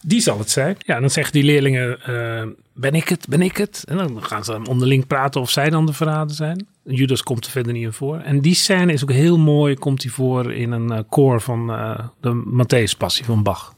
Die 0.02 0.21
zal 0.21 0.39
het 0.39 0.49
zijn. 0.49 0.78
Ja, 0.80 0.99
dan 0.99 1.10
zeggen 1.10 1.34
die 1.34 1.43
leerlingen, 1.43 2.02
eh, 2.02 2.47
ben 2.73 2.93
ik 2.93 3.10
het, 3.10 3.28
ben 3.28 3.41
ik 3.41 3.58
het? 3.58 3.84
En 3.88 3.97
dan 3.97 4.23
gaan 4.23 4.43
ze 4.43 4.62
onderling 4.69 5.08
praten 5.08 5.41
of 5.41 5.49
zij 5.49 5.69
dan 5.69 5.86
de 5.86 5.93
verrader 5.93 6.36
zijn. 6.36 6.67
Judas 6.84 7.23
komt 7.23 7.45
er 7.45 7.52
verder 7.52 7.73
niet 7.73 7.84
in 7.84 7.93
voor. 7.93 8.19
En 8.19 8.41
die 8.41 8.56
scène 8.56 8.93
is 8.93 9.04
ook 9.04 9.12
heel 9.12 9.38
mooi, 9.38 9.76
komt 9.76 10.04
hij 10.04 10.12
voor 10.12 10.54
in 10.54 10.71
een 10.71 10.91
eh, 10.91 10.99
koor 11.10 11.41
van 11.41 11.71
eh, 11.71 11.99
de 12.21 12.43
Matthäus-passie 12.45 13.26
van 13.26 13.43
Bach. 13.43 13.73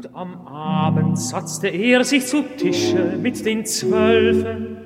Und 0.00 0.16
am 0.16 0.46
Abend 0.46 1.18
satzte 1.18 1.68
er 1.68 2.04
sich 2.04 2.24
zu 2.26 2.40
Tische 2.56 3.18
mit 3.20 3.44
den 3.44 3.66
Zwölfen. 3.66 4.78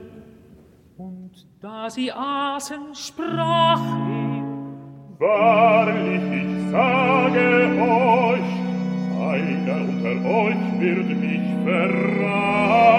Und 0.96 1.30
da 1.60 1.88
sie 1.88 2.10
aßen, 2.10 2.92
sprach 2.94 3.80
er, 3.80 4.42
Wahrlich, 5.20 6.20
ich 6.42 6.70
sage 6.72 7.76
euch, 7.80 8.50
einer 9.20 9.82
unter 9.82 10.16
euch 10.28 10.80
wird 10.80 11.08
mich 11.20 11.46
verraten. 11.64 12.94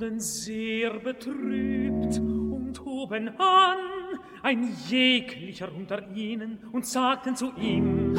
Wurden 0.00 0.20
sehr 0.20 0.98
betrübt 0.98 2.18
und 2.18 2.80
hoben 2.86 3.28
an, 3.38 3.76
ein 4.42 4.74
jeglicher 4.88 5.68
unter 5.76 6.02
ihnen, 6.14 6.58
und 6.72 6.86
sagten 6.86 7.36
zu 7.36 7.52
ihm, 7.60 8.14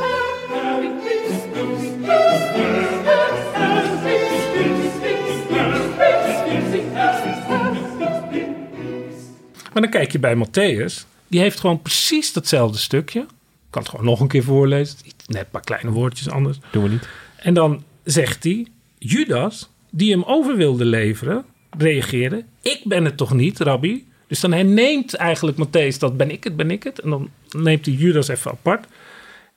Maar 9.73 9.81
dan 9.81 9.89
kijk 9.91 10.11
je 10.11 10.19
bij 10.19 10.35
Matthäus. 10.35 11.05
Die 11.27 11.39
heeft 11.39 11.59
gewoon 11.59 11.81
precies 11.81 12.33
datzelfde 12.33 12.77
stukje. 12.77 13.19
Ik 13.19 13.27
kan 13.69 13.81
het 13.81 13.91
gewoon 13.91 14.05
nog 14.05 14.19
een 14.19 14.27
keer 14.27 14.43
voorlezen. 14.43 14.97
Net 15.27 15.41
een 15.41 15.49
paar 15.51 15.61
kleine 15.61 15.91
woordjes 15.91 16.29
anders. 16.29 16.59
Doen 16.71 16.83
we 16.83 16.89
niet. 16.89 17.07
En 17.35 17.53
dan 17.53 17.83
zegt 18.03 18.43
hij: 18.43 18.67
Judas, 18.97 19.69
die 19.89 20.11
hem 20.11 20.23
over 20.23 20.55
wilde 20.55 20.85
leveren, 20.85 21.45
reageerde: 21.77 22.43
Ik 22.61 22.81
ben 22.83 23.05
het 23.05 23.17
toch 23.17 23.33
niet, 23.33 23.59
rabbi? 23.59 24.07
Dus 24.27 24.39
dan 24.39 24.51
herneemt 24.51 25.13
eigenlijk 25.13 25.57
Matthäus 25.57 25.97
dat 25.97 26.17
ben 26.17 26.31
ik 26.31 26.43
het, 26.43 26.55
ben 26.55 26.71
ik 26.71 26.83
het. 26.83 26.99
En 26.99 27.09
dan 27.09 27.29
neemt 27.49 27.85
hij 27.85 27.95
Judas 27.95 28.27
even 28.27 28.51
apart. 28.51 28.85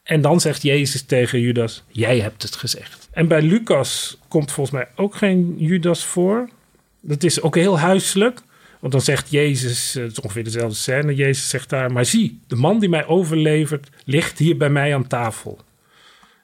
En 0.03 0.21
dan 0.21 0.41
zegt 0.41 0.63
Jezus 0.63 1.03
tegen 1.03 1.41
Judas: 1.41 1.85
Jij 1.89 2.19
hebt 2.19 2.43
het 2.43 2.57
gezegd. 2.57 3.09
En 3.13 3.29
bij 3.29 3.43
Lucas 3.43 4.19
komt 4.29 4.53
volgens 4.53 4.77
mij 4.77 4.89
ook 4.97 5.15
geen 5.15 5.55
Judas 5.59 6.05
voor. 6.05 6.49
Dat 7.01 7.23
is 7.23 7.41
ook 7.41 7.55
heel 7.55 7.79
huiselijk. 7.79 8.41
Want 8.81 8.93
dan 8.93 9.03
zegt 9.03 9.31
Jezus, 9.31 9.97
eh, 9.97 10.03
het 10.03 10.13
is 10.13 10.21
ongeveer 10.21 10.45
dezelfde 10.45 10.77
scène. 10.77 11.15
Jezus 11.15 11.49
zegt 11.49 11.71
daar: 11.71 11.93
Maar 11.93 12.05
zie, 12.05 12.41
de 12.47 12.57
man 12.57 12.79
die 12.79 12.89
mij 12.89 13.07
overlevert, 13.07 13.89
ligt 14.05 14.39
hier 14.39 14.57
bij 14.57 14.71
mij 14.71 14.95
aan 14.95 15.07
tafel. 15.07 15.59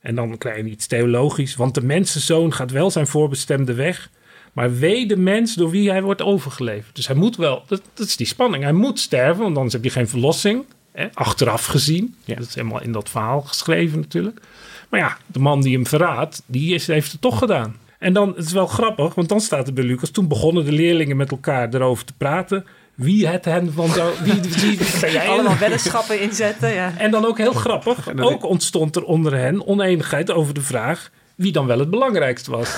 En 0.00 0.14
dan 0.14 0.38
krijg 0.38 0.56
je 0.56 0.70
iets 0.70 0.86
theologisch. 0.86 1.56
Want 1.56 1.74
de 1.74 1.82
mensenzoon 1.82 2.52
gaat 2.52 2.70
wel 2.70 2.90
zijn 2.90 3.06
voorbestemde 3.06 3.74
weg. 3.74 4.10
Maar 4.52 4.78
wee 4.78 5.06
de 5.06 5.16
mens 5.16 5.54
door 5.54 5.70
wie 5.70 5.90
hij 5.90 6.02
wordt 6.02 6.22
overgeleverd. 6.22 6.94
Dus 6.94 7.06
hij 7.06 7.16
moet 7.16 7.36
wel, 7.36 7.62
dat, 7.66 7.82
dat 7.94 8.06
is 8.06 8.16
die 8.16 8.26
spanning. 8.26 8.62
Hij 8.62 8.72
moet 8.72 8.98
sterven, 8.98 9.42
want 9.42 9.56
anders 9.56 9.74
heb 9.74 9.84
je 9.84 9.90
geen 9.90 10.08
verlossing. 10.08 10.64
Hè, 10.92 11.08
achteraf 11.14 11.64
gezien. 11.64 12.14
Ja. 12.24 12.34
Dat 12.34 12.46
is 12.46 12.54
helemaal 12.54 12.82
in 12.82 12.92
dat 12.92 13.08
verhaal 13.08 13.40
geschreven 13.40 14.00
natuurlijk. 14.00 14.40
Maar 14.88 15.00
ja, 15.00 15.16
de 15.26 15.38
man 15.38 15.62
die 15.62 15.74
hem 15.74 15.86
verraadt, 15.86 16.42
die 16.46 16.74
is, 16.74 16.86
heeft 16.86 17.12
het 17.12 17.20
toch 17.20 17.38
gedaan. 17.38 17.76
En 17.98 18.12
dan, 18.12 18.28
het 18.28 18.44
is 18.44 18.52
wel 18.52 18.66
grappig, 18.66 19.14
want 19.14 19.28
dan 19.28 19.40
staat 19.40 19.66
er 19.66 19.72
bij 19.72 19.84
Lucas... 19.84 20.10
toen 20.10 20.28
begonnen 20.28 20.64
de 20.64 20.72
leerlingen 20.72 21.16
met 21.16 21.30
elkaar 21.30 21.74
erover 21.74 22.04
te 22.04 22.12
praten... 22.16 22.66
wie 22.94 23.26
het 23.26 23.44
hen 23.44 23.72
van 23.72 23.88
zou... 23.88 24.14
Wie, 24.22 24.40
wie, 24.40 25.20
Allemaal 25.28 25.58
weddenschappen 25.58 26.20
inzetten, 26.20 26.72
ja. 26.72 26.92
en 26.98 27.10
dan 27.10 27.24
ook 27.24 27.38
heel 27.38 27.52
grappig, 27.52 28.14
ook 28.20 28.44
ontstond 28.44 28.96
er 28.96 29.04
onder 29.04 29.34
hen 29.36 29.66
oneenigheid 29.66 30.30
over 30.30 30.54
de 30.54 30.60
vraag 30.60 31.10
wie 31.40 31.52
dan 31.52 31.66
wel 31.66 31.78
het 31.78 31.90
belangrijkste 31.90 32.50
was. 32.50 32.68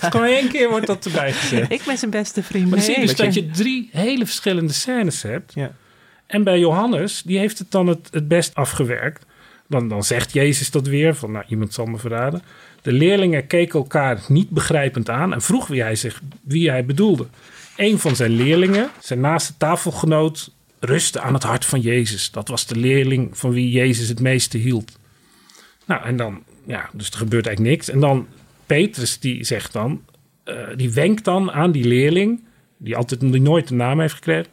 Gewoon 0.00 0.26
één 0.40 0.48
keer 0.48 0.68
wordt 0.68 0.86
dat 0.86 1.04
erbij 1.04 1.32
gezet. 1.32 1.72
Ik 1.72 1.82
ben 1.86 1.98
zijn 1.98 2.10
beste 2.10 2.42
vriend. 2.42 2.68
Maar 2.68 2.78
dan 2.78 2.86
zie 2.86 3.00
je 3.00 3.06
dus 3.06 3.16
dat 3.16 3.34
je 3.34 3.50
drie 3.50 3.88
hele 3.92 4.24
verschillende 4.24 4.72
scènes 4.72 5.22
hebt. 5.22 5.52
Ja. 5.54 5.72
En 6.26 6.44
bij 6.44 6.58
Johannes, 6.58 7.22
die 7.22 7.38
heeft 7.38 7.58
het 7.58 7.70
dan 7.70 7.86
het, 7.86 8.08
het 8.10 8.28
best 8.28 8.54
afgewerkt. 8.54 9.26
Dan, 9.68 9.88
dan 9.88 10.04
zegt 10.04 10.32
Jezus 10.32 10.70
dat 10.70 10.86
weer, 10.86 11.14
van 11.14 11.32
nou, 11.32 11.44
iemand 11.48 11.74
zal 11.74 11.86
me 11.86 11.98
verraden. 11.98 12.42
De 12.82 12.92
leerlingen 12.92 13.46
keken 13.46 13.78
elkaar 13.78 14.20
niet 14.28 14.50
begrijpend 14.50 15.10
aan 15.10 15.32
en 15.32 15.42
vroeg 15.42 15.66
wie 15.66 15.82
hij, 15.82 15.94
zich, 15.94 16.20
wie 16.42 16.70
hij 16.70 16.84
bedoelde. 16.84 17.26
Een 17.76 17.98
van 17.98 18.16
zijn 18.16 18.30
leerlingen, 18.30 18.90
zijn 19.00 19.20
naaste 19.20 19.52
tafelgenoot, 19.56 20.50
rustte 20.80 21.20
aan 21.20 21.34
het 21.34 21.42
hart 21.42 21.64
van 21.64 21.80
Jezus. 21.80 22.30
Dat 22.30 22.48
was 22.48 22.66
de 22.66 22.76
leerling 22.76 23.38
van 23.38 23.52
wie 23.52 23.70
Jezus 23.70 24.08
het 24.08 24.20
meeste 24.20 24.58
hield. 24.58 24.98
Nou, 25.86 26.04
en 26.04 26.16
dan, 26.16 26.42
ja, 26.64 26.90
dus 26.92 27.10
er 27.10 27.16
gebeurt 27.16 27.46
eigenlijk 27.46 27.76
niks. 27.76 27.88
En 27.88 28.00
dan 28.00 28.26
Petrus, 28.66 29.20
die 29.20 29.44
zegt 29.44 29.72
dan, 29.72 30.04
eh, 30.44 30.56
die 30.76 30.92
wenkt 30.92 31.24
dan 31.24 31.52
aan 31.52 31.72
die 31.72 31.84
leerling, 31.84 32.44
die 32.76 32.96
altijd 32.96 33.20
die 33.20 33.40
nooit 33.40 33.70
een 33.70 33.76
naam 33.76 34.00
heeft 34.00 34.14
gekregen, 34.14 34.50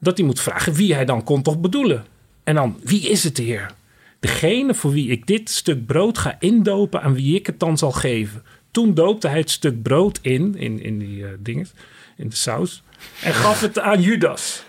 dat 0.00 0.16
hij 0.16 0.26
moet 0.26 0.40
vragen 0.40 0.72
wie 0.72 0.94
hij 0.94 1.04
dan 1.04 1.24
kon 1.24 1.42
toch 1.42 1.60
bedoelen. 1.60 2.04
En 2.44 2.54
dan, 2.54 2.80
wie 2.84 3.08
is 3.08 3.24
het, 3.24 3.36
Heer? 3.36 3.70
Degene 4.20 4.74
voor 4.74 4.90
wie 4.90 5.08
ik 5.08 5.26
dit 5.26 5.50
stuk 5.50 5.86
brood 5.86 6.18
ga 6.18 6.36
indopen, 6.38 7.02
aan 7.02 7.14
wie 7.14 7.34
ik 7.34 7.46
het 7.46 7.60
dan 7.60 7.78
zal 7.78 7.92
geven. 7.92 8.42
Toen 8.70 8.94
doopte 8.94 9.28
hij 9.28 9.38
het 9.38 9.50
stuk 9.50 9.82
brood 9.82 10.18
in, 10.22 10.54
in, 10.56 10.82
in 10.82 10.98
die 10.98 11.24
eh 11.24 11.30
dingen, 11.38 11.66
in 12.16 12.28
de 12.28 12.36
saus, 12.36 12.82
en 13.22 13.34
gaf 13.34 13.60
het 13.60 13.78
aan 13.78 14.00
Judas, 14.00 14.62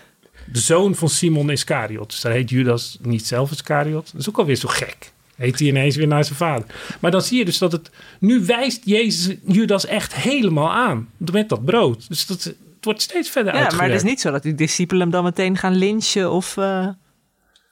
de 0.52 0.58
zoon 0.58 0.94
van 0.94 1.08
Simon 1.08 1.50
Iscariot. 1.50 2.10
Dus 2.10 2.20
daar 2.20 2.32
heet 2.32 2.50
Judas 2.50 2.98
niet 3.02 3.26
zelf 3.26 3.50
Iscariot. 3.50 4.12
Dat 4.12 4.20
is 4.20 4.28
ook 4.28 4.38
alweer 4.38 4.56
zo 4.56 4.68
gek. 4.68 5.12
Heet 5.38 5.58
hij 5.58 5.68
ineens 5.68 5.96
weer 5.96 6.06
naar 6.06 6.24
zijn 6.24 6.36
vader. 6.36 6.66
Maar 7.00 7.10
dan 7.10 7.22
zie 7.22 7.38
je 7.38 7.44
dus 7.44 7.58
dat 7.58 7.72
het... 7.72 7.90
Nu 8.20 8.44
wijst 8.44 8.80
Jezus 8.84 9.36
Judas 9.46 9.86
echt 9.86 10.14
helemaal 10.14 10.70
aan. 10.72 11.08
Met 11.32 11.48
dat 11.48 11.64
brood. 11.64 12.08
Dus 12.08 12.26
dat, 12.26 12.42
het 12.44 12.56
wordt 12.80 13.02
steeds 13.02 13.30
verder 13.30 13.52
Ja, 13.52 13.58
maar 13.58 13.64
uitgewerkt. 13.68 13.94
het 13.94 14.04
is 14.04 14.10
niet 14.10 14.20
zo 14.20 14.30
dat 14.30 14.42
die 14.42 14.54
discipelen 14.54 15.02
hem 15.02 15.10
dan 15.10 15.24
meteen 15.24 15.56
gaan 15.56 15.74
lynchen 15.74 16.30
of... 16.32 16.56
eh, 16.56 16.88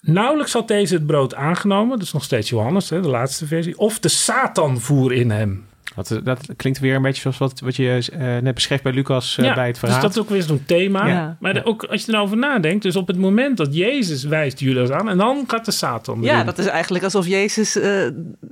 Nauwelijks 0.01 0.53
had 0.53 0.69
deze 0.69 0.95
het 0.95 1.07
brood 1.07 1.35
aangenomen. 1.35 1.99
Dat 1.99 2.07
is 2.07 2.13
nog 2.13 2.25
steeds 2.25 2.49
Johannes, 2.49 2.91
hè, 2.91 3.01
de 3.01 3.09
laatste 3.09 3.47
versie. 3.47 3.79
Of 3.79 3.99
de 3.99 4.09
Satan 4.09 4.81
voer 4.81 5.13
in 5.13 5.31
hem. 5.31 5.67
Dat, 5.95 6.21
dat 6.25 6.41
klinkt 6.57 6.79
weer 6.79 6.95
een 6.95 7.03
beetje 7.03 7.21
zoals 7.21 7.39
wat, 7.39 7.61
wat 7.61 7.77
je 7.77 8.09
eh, 8.13 8.19
net 8.43 8.55
beschreef 8.55 8.83
bij 8.83 8.93
Lucas 8.93 9.39
eh, 9.39 9.55
bij 9.55 9.67
het 9.67 9.79
verhaal. 9.79 9.97
dus 10.01 10.07
dat 10.09 10.17
is 10.17 10.23
ook 10.23 10.31
weer 10.31 10.43
zo'n 10.43 10.63
thema. 10.67 11.07
Ja. 11.07 11.37
Maar 11.41 11.55
de- 11.55 11.65
ook 11.65 11.85
als 11.85 12.05
je 12.05 12.13
erover 12.15 12.37
nadenkt. 12.37 12.83
Dus 12.83 12.97
op 12.97 13.07
het 13.07 13.17
moment 13.19 13.57
dat 13.57 13.75
Jezus 13.75 14.25
wijst 14.25 14.61
Judas 14.61 14.91
aan. 14.91 15.09
En 15.09 15.19
dan 15.19 15.45
gaat 15.47 15.65
de 15.65 15.71
Satan 15.71 16.23
ja, 16.23 16.33
erin. 16.33 16.45
dat 16.47 16.59
is 16.59 16.67
eigenlijk 16.67 17.05
alsof 17.05 17.27
Jezus... 17.27 17.77
eh, 17.79 18.05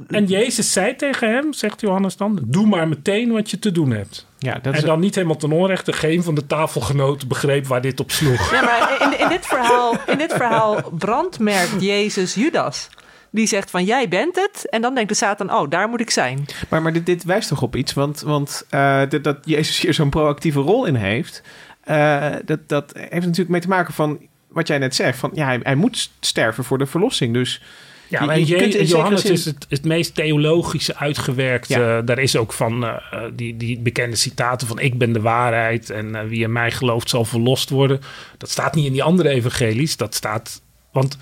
En 0.09 0.27
Jezus 0.27 0.73
zei 0.73 0.97
tegen 0.97 1.29
hem, 1.35 1.53
zegt 1.53 1.81
Johannes 1.81 2.17
dan... 2.17 2.39
Doe 2.45 2.67
maar 2.67 2.89
meteen 2.89 3.33
wat 3.33 3.51
je 3.51 3.59
te 3.59 3.73
doen 3.73 3.91
hebt. 3.91 4.27
ja, 4.39 4.59
dat 4.63 4.75
is, 4.75 4.81
en 4.81 4.87
dan 4.87 5.01
niet 5.01 5.15
helemaal 5.15 5.37
ten 5.37 5.53
onrechte. 5.53 5.93
Geen 5.93 6.23
van 6.23 6.35
de 6.35 6.47
tafelgenoten 6.47 7.29
begreep 7.29 7.67
waar 7.67 7.81
dit 7.81 8.01
op 8.01 8.11
sloeg. 8.11 8.53
Ja, 8.53 8.63
maar 8.63 8.97
in, 9.13 9.21
in, 9.21 9.29
dit 9.29 9.47
verhaal, 9.47 9.97
in 10.07 10.19
dit 10.19 10.33
verhaal 10.33 10.83
brandmerkt 10.99 11.83
Jezus 11.83 12.35
Judas. 12.35 12.89
Die 13.35 13.47
zegt 13.47 13.71
van 13.71 13.85
jij 13.85 14.09
bent 14.09 14.37
het. 14.37 14.69
En 14.71 14.83
dan 14.83 14.95
denkt 14.95 15.09
de 15.09 15.15
Satan, 15.17 15.53
oh, 15.55 15.71
daar 15.71 15.89
moet 15.89 16.01
ik 16.01 16.11
zijn. 16.11 16.45
Maar, 16.69 16.83
maar 16.83 16.93
dit, 16.93 17.07
dit 17.07 17.25
wijst 17.25 17.49
toch 17.49 17.63
op 17.63 17.77
iets? 17.77 17.93
Want, 17.93 18.21
want 18.21 18.65
eh, 18.71 19.03
dat, 19.09 19.25
dat 19.25 19.39
Jezus 19.45 19.81
hier 19.81 19.95
zo'n 19.95 20.11
proactieve 20.11 20.61
rol 20.61 20.85
in 20.85 20.95
heeft... 20.95 21.43
eh, 21.81 22.31
dat, 22.45 22.59
dat 22.69 22.93
heeft 22.95 23.13
natuurlijk 23.27 23.49
mee 23.49 23.61
te 23.61 23.69
maken 23.69 23.95
van 23.95 24.19
wat 24.49 24.67
jij 24.69 24.79
net 24.79 24.95
zegt. 24.95 25.19
Van, 25.19 25.31
ja, 25.35 25.45
hij, 25.47 25.61
hij 25.63 25.75
moet 25.75 26.11
sterven 26.21 26.65
voor 26.65 26.79
de 26.79 26.87
verlossing. 26.87 27.35
Dus 27.35 27.63
Ja, 28.09 28.21
Je- 28.21 28.27
maar 28.27 28.39
je 28.39 28.47
Je- 28.47 28.57
kunt 28.57 28.65
in 28.65 28.73
zekere 28.73 28.97
Johannes 28.97 29.21
zin- 29.21 29.33
is 29.33 29.45
het, 29.45 29.67
het 29.69 29.85
meest 29.85 30.15
theologische 30.15 30.97
uitgewerkt. 30.97 31.69
Ja. 31.69 31.99
Eh, 31.99 32.07
daar 32.07 32.19
is 32.19 32.37
ook 32.37 32.53
van 32.53 32.87
die, 33.33 33.57
die 33.57 33.79
bekende 33.79 34.17
citaten 34.17 34.67
van 34.67 34.79
ik 34.79 34.99
ben 34.99 35.13
de 35.13 35.21
waarheid 35.21 35.91
en 35.91 36.29
wie 36.29 36.43
in 36.43 36.53
mij 36.53 36.71
gelooft 36.71 37.09
zal 37.11 37.25
verlost 37.25 37.71
worden. 37.71 38.01
Dat 38.39 38.51
staat 38.51 38.75
niet 38.75 38.87
in 38.87 38.93
die 38.93 39.03
andere 39.03 39.29
evangelies. 39.29 39.97
Dat 39.97 40.15
staat, 40.15 40.61
want 40.93 41.19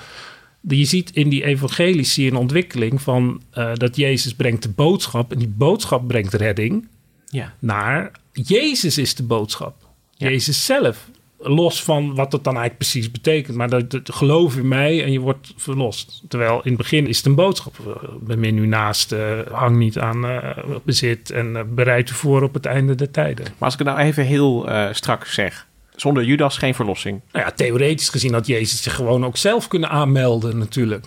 je 0.68 0.84
ziet 0.84 1.10
in 1.10 1.28
die 1.28 1.44
evangelies 1.44 2.12
zie 2.14 2.24
je 2.24 2.30
een 2.30 2.36
ontwikkeling 2.36 3.02
van 3.02 3.42
eh, 3.50 3.70
dat 3.74 3.96
Jezus 3.96 4.34
brengt 4.34 4.62
de 4.62 4.68
boodschap 4.68 5.32
en 5.32 5.38
die 5.38 5.52
boodschap 5.56 6.06
brengt 6.08 6.34
redding 6.34 6.88
ja, 7.26 7.54
naar 7.58 8.10
Jezus 8.32 8.98
is 8.98 9.14
de 9.14 9.22
boodschap. 9.22 9.74
Ja. 10.16 10.28
Jezus 10.28 10.64
zelf. 10.64 11.08
Los 11.44 11.82
van 11.82 12.14
wat 12.14 12.32
het 12.32 12.44
dan 12.44 12.56
eigenlijk 12.56 12.90
precies 12.90 13.10
betekent. 13.10 13.56
Maar 13.56 13.68
dat, 13.68 13.90
dat- 13.90 14.14
geloof 14.14 14.56
in 14.56 14.68
mij 14.68 15.04
en 15.04 15.12
je 15.12 15.20
wordt 15.20 15.52
verlost. 15.56 16.22
Terwijl 16.28 16.54
in 16.62 16.68
het 16.68 16.76
begin 16.76 17.06
is 17.06 17.16
het 17.16 17.26
een 17.26 17.34
boodschap. 17.34 17.74
Eh, 17.86 18.08
Bemin 18.20 18.58
u 18.58 18.66
naast, 18.66 19.12
eh, 19.12 19.38
hang 19.50 19.76
niet 19.76 19.98
aan 19.98 20.24
eh, 20.26 20.58
bezit 20.84 21.30
en 21.30 21.74
bereid 21.74 22.10
u 22.10 22.14
voor 22.14 22.42
op 22.42 22.54
het 22.54 22.66
einde 22.66 22.94
der 22.94 23.10
tijden. 23.10 23.44
maar 23.44 23.54
als 23.58 23.72
ik 23.72 23.78
het 23.78 23.88
nou 23.88 24.00
even 24.00 24.24
heel 24.24 24.68
strak 24.92 25.26
zeg. 25.26 25.66
Zonder 26.02 26.24
Judas 26.24 26.56
geen 26.56 26.74
verlossing. 26.74 27.20
Nou 27.32 27.44
ja, 27.44 27.52
theoretisch 27.52 28.08
gezien 28.08 28.32
had 28.32 28.46
Jezus 28.46 28.82
zich 28.82 28.94
gewoon 28.94 29.24
ook 29.24 29.36
zelf 29.36 29.68
kunnen 29.68 29.90
aanmelden 29.90 30.58
natuurlijk. 30.58 31.06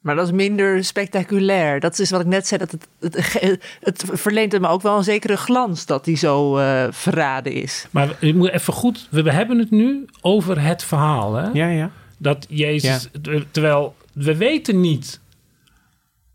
Maar 0.00 0.14
dat 0.14 0.26
is 0.26 0.32
minder 0.32 0.84
spectaculair. 0.84 1.80
Dat 1.80 1.98
is 1.98 2.10
wat 2.10 2.20
ik 2.20 2.26
net 2.26 2.46
zei. 2.46 2.60
Dat 2.60 2.70
het, 2.70 2.88
het, 3.00 3.64
het 3.80 4.04
verleent 4.12 4.52
hem 4.52 4.64
ook 4.64 4.82
wel 4.82 4.96
een 4.96 5.04
zekere 5.04 5.36
glans 5.36 5.86
dat 5.86 6.06
hij 6.06 6.16
zo 6.16 6.56
eh, 6.56 6.86
verraden 6.90 7.52
is. 7.52 7.86
Maar 7.90 8.16
je 8.20 8.34
moet 8.34 8.50
even 8.50 8.72
goed, 8.72 9.08
we 9.10 9.32
hebben 9.32 9.58
het 9.58 9.70
nu 9.70 10.04
over 10.20 10.62
het 10.62 10.84
verhaal. 10.84 11.34
Hè? 11.34 11.48
Ja, 11.52 11.68
ja. 11.68 11.90
Dat 12.18 12.46
Jezus, 12.48 13.08
terwijl 13.50 13.94
we 14.12 14.36
weten 14.36 14.80
niet 14.80 15.20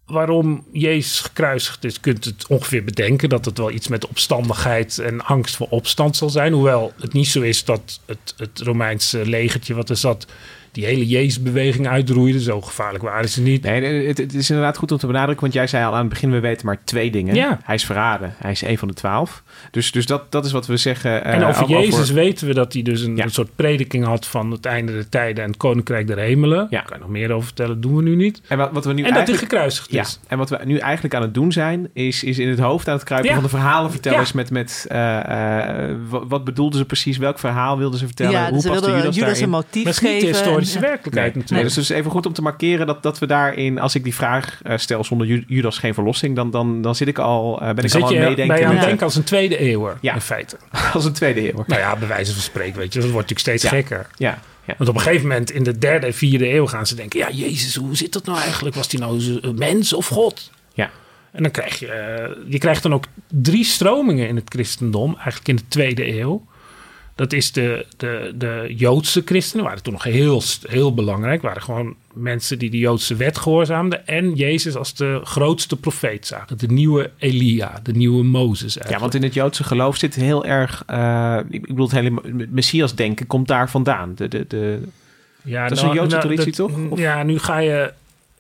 waarom 0.06 0.66
Jezus 0.72 1.20
gekruisigd 1.20 1.84
is. 1.84 2.00
Kunt 2.00 2.26
het 2.26 2.48
ongeveer 2.48 2.84
bedenken 2.84 3.30
dat 3.30 3.46
het 3.46 3.58
wel 3.58 3.72
iets 3.72 3.88
met 3.88 4.08
opstandigheid 4.08 5.00
en 5.00 5.26
angst 5.26 5.56
voor 5.56 5.68
opstand 5.70 6.16
zal 6.16 6.30
zijn. 6.30 6.54
Hoewel 6.54 6.94
het 7.00 7.14
niet 7.14 7.28
zo 7.28 7.42
is 7.42 7.64
dat 7.64 8.00
het, 8.06 8.34
het 8.38 8.60
Romeinse 8.60 9.26
legertje 9.26 9.74
wat 9.74 9.90
er 9.90 9.98
zat, 9.98 10.26
die 10.76 10.86
hele 10.86 11.08
Jezusbeweging 11.08 11.88
uitroeide. 11.88 12.42
Zo 12.42 12.62
gevaarlijk 12.62 13.04
waren 13.04 13.30
ze 13.30 13.42
niet. 13.42 13.64
Nee, 13.64 14.08
het, 14.08 14.18
het 14.18 14.34
is 14.34 14.50
inderdaad 14.50 14.78
goed 14.78 14.92
om 14.92 14.98
te 14.98 15.08
benadrukken, 15.08 15.42
want 15.42 15.54
jij 15.54 15.68
zei 15.68 15.86
al 15.86 15.94
aan 15.94 16.00
het 16.00 16.10
begin, 16.10 16.32
we 16.32 16.40
weten 16.40 16.66
maar 16.66 16.78
twee 16.84 17.12
dingen. 17.12 17.36
Ja. 17.36 17.60
Hij 17.64 17.76
is 17.76 17.86
verraden, 17.86 18.34
hij 18.38 18.52
is 18.52 18.62
een 18.62 18.78
van 18.78 18.88
de 18.88 18.94
twaalf. 18.94 19.44
Dus, 19.72 19.92
dus 19.92 20.06
dat, 20.06 20.32
dat 20.32 20.46
is 20.46 20.52
wat 20.52 20.68
we 20.68 20.78
zeggen. 20.78 21.24
eh, 21.24 21.34
En 21.34 21.44
over 21.44 21.64
ook 21.64 21.70
Jezus 21.70 22.12
weten 22.12 22.48
we 22.48 22.54
dat 22.54 22.74
hij 22.74 22.82
dus 22.82 23.02
een, 23.02 23.16
Ja. 23.16 23.24
een 23.24 23.32
soort 23.32 23.56
prediking 23.56 24.06
had 24.06 24.28
van 24.28 24.52
het 24.52 24.66
einde 24.66 24.92
der 24.92 25.10
tijden 25.10 25.44
en 25.44 25.50
het 25.50 25.58
koninkrijk 25.60 26.08
der 26.08 26.18
hemelen. 26.18 26.58
Ja. 26.60 26.68
Daar 26.70 26.84
kan 26.86 26.98
je 26.98 27.04
nog 27.04 27.12
meer 27.12 27.32
over 27.32 27.46
vertellen, 27.46 27.82
doen 27.82 27.96
we 27.96 28.02
nu 28.02 28.16
niet. 28.16 28.42
En 28.48 28.58
wat, 28.58 28.70
wat 28.72 28.86
we 28.86 28.94
nu 28.94 28.98
En 28.98 29.04
dat 29.04 29.14
hij 29.14 29.18
eigenlijk... 29.18 29.52
gekruisigd 29.52 29.92
Ja, 29.92 30.02
is. 30.02 30.20
en 30.28 30.38
wat 30.38 30.50
we 30.50 30.60
nu 30.66 30.78
eigenlijk 30.78 31.16
aan 31.16 31.22
het 31.22 31.34
doen 31.34 31.52
zijn, 31.52 31.90
is, 31.94 32.24
is 32.24 32.40
in 32.40 32.50
het 32.50 32.60
hoofd 32.60 32.88
aan 32.88 32.94
het 32.96 33.04
kruipen 33.04 33.30
Ja. 33.30 33.36
van 33.36 33.44
de 33.44 33.50
verhalenvertellers 33.50 34.30
Ja. 34.30 34.36
met, 34.36 34.50
met 34.52 34.86
eh, 34.90 35.90
eh, 35.90 35.96
wat, 36.10 36.24
wat 36.28 36.44
bedoelden 36.44 36.80
ze 36.80 36.86
precies, 36.86 37.18
welk 37.18 37.40
verhaal 37.40 37.78
wilden 37.78 38.00
ze 38.00 38.06
vertellen, 38.06 38.32
ja, 38.32 38.44
hoe 38.44 38.54
dus 38.54 38.62
ze 38.62 38.68
paste 38.68 38.86
wilden 38.86 39.02
Judas, 39.04 39.16
Judas, 39.16 39.40
een 39.40 39.50
motief 39.50 39.98
geven. 39.98 40.65
Historische 40.66 40.80
werkelijkheid 40.92 41.34
Nee, 41.34 41.42
natuurlijk. 41.44 41.68
dus 41.68 41.76
het 41.76 41.84
is 41.90 41.98
even 42.02 42.12
goed 42.12 42.26
om 42.26 42.34
te 42.34 42.42
markeren 42.42 42.88
dat, 42.88 43.04
dat 43.04 43.20
we 43.20 43.26
daarin, 43.28 43.80
als 43.80 43.96
ik 43.96 44.04
die 44.04 44.16
vraag 44.16 44.60
eh, 44.64 44.78
stel 44.78 45.04
zonder 45.04 45.28
Ju- 45.28 45.44
Judas 45.48 45.78
geen 45.78 45.94
verlossing, 45.94 46.36
dan, 46.36 46.52
dan, 46.52 46.82
dan 46.82 46.96
zit 46.96 47.08
ik 47.08 47.18
al, 47.20 47.60
eh, 47.60 47.66
ben 47.66 47.76
Dan 47.76 47.86
ik 47.86 47.92
zit 47.92 48.02
al 48.02 48.08
aan 48.08 48.14
je 48.14 48.20
het 48.20 48.28
bij 48.28 48.36
meedenken 48.38 48.66
aan 48.66 48.70
het 48.72 48.80
met, 48.80 48.88
denken 48.88 49.06
als 49.06 49.16
een 49.16 49.24
tweede 49.24 49.58
eeuwer, 49.58 49.98
Ja. 50.02 50.14
in 50.14 50.22
feite. 50.22 50.58
als 50.94 51.06
een 51.06 51.14
tweede 51.14 51.48
eeuw. 51.54 51.64
Nou 51.68 51.82
ja, 51.82 51.96
bij 51.96 52.08
wijze 52.08 52.34
van 52.34 52.42
spreken, 52.42 52.78
weet 52.80 52.94
je, 52.94 53.00
dat 53.00 53.10
wordt 53.12 53.30
natuurlijk 53.30 53.60
steeds 53.60 53.64
Ja. 53.64 53.70
gekker. 53.82 54.08
Ja, 54.18 54.40
ja. 54.66 54.74
Want 54.78 54.90
op 54.90 54.96
een 54.96 55.02
gegeven 55.02 55.28
moment 55.28 55.52
in 55.52 55.64
de 55.64 55.78
derde 55.78 56.06
en 56.06 56.14
vierde 56.14 56.54
eeuw 56.54 56.68
gaan 56.68 56.88
ze 56.88 56.96
denken... 56.96 57.20
ja, 57.20 57.30
Jezus, 57.32 57.76
hoe 57.76 57.96
zit 57.96 58.14
dat 58.14 58.26
nou 58.26 58.40
eigenlijk? 58.40 58.76
Was 58.76 58.92
hij 58.92 59.00
nou 59.00 59.40
een 59.42 59.56
mens 59.56 59.94
of 59.94 60.08
God? 60.08 60.52
Ja. 60.74 60.90
En 61.32 61.42
dan 61.44 61.52
krijg 61.52 61.80
je... 61.80 61.88
eh, 61.88 62.30
je 62.52 62.58
krijgt 62.58 62.84
dan 62.84 62.94
ook 62.94 63.06
drie 63.28 63.64
stromingen 63.64 64.28
in 64.28 64.36
het 64.36 64.46
christendom, 64.50 65.14
eigenlijk 65.16 65.48
in 65.48 65.56
de 65.56 65.68
tweede 65.68 66.20
eeuw. 66.20 66.46
Dat 67.16 67.34
is 67.34 67.52
de, 67.52 67.86
de, 67.98 68.34
de 68.36 68.74
Joodse 68.78 69.22
christenen, 69.26 69.66
waren 69.66 69.84
toen 69.84 69.94
nog 69.94 70.04
heel, 70.04 70.42
heel 70.68 70.94
belangrijk. 70.94 71.42
waren 71.42 71.62
gewoon 71.62 71.96
mensen 72.14 72.60
die 72.60 72.70
de 72.70 72.78
Joodse 72.78 73.16
wet 73.16 73.38
gehoorzaamden. 73.38 74.08
En 74.08 74.34
Jezus 74.34 74.76
als 74.76 74.94
de 74.94 75.20
grootste 75.24 75.76
profeet 75.76 76.28
zagen. 76.28 76.58
De 76.58 76.68
nieuwe 76.68 77.12
Elia, 77.18 77.80
de 77.84 77.92
nieuwe 77.92 78.24
Mozes 78.24 78.62
eigenlijk. 78.62 78.90
ja, 78.96 79.00
want 79.00 79.14
in 79.14 79.24
het 79.24 79.34
Joodse 79.34 79.64
geloof 79.64 79.98
zit 79.98 80.16
heel 80.16 80.46
erg, 80.46 80.84
eh, 80.88 81.40
ik 81.50 81.62
bedoel 81.68 81.86
het 81.86 81.96
hele 81.96 82.22
Messias 82.50 82.96
denken 82.96 83.28
komt 83.28 83.48
daar 83.48 83.70
vandaan. 83.70 84.12
De, 84.16 84.28
de, 84.28 84.46
de, 84.48 84.80
Ja, 85.44 85.68
Dat 85.68 85.78
is 85.78 85.84
een 85.84 85.94
Joodse 85.94 86.18
traditie, 86.18 86.46
dat- 86.46 86.56
toch? 86.56 86.78
Of- 86.90 87.00
Ja, 87.00 87.24
nu 87.24 87.40
ga 87.40 87.58
je... 87.58 87.94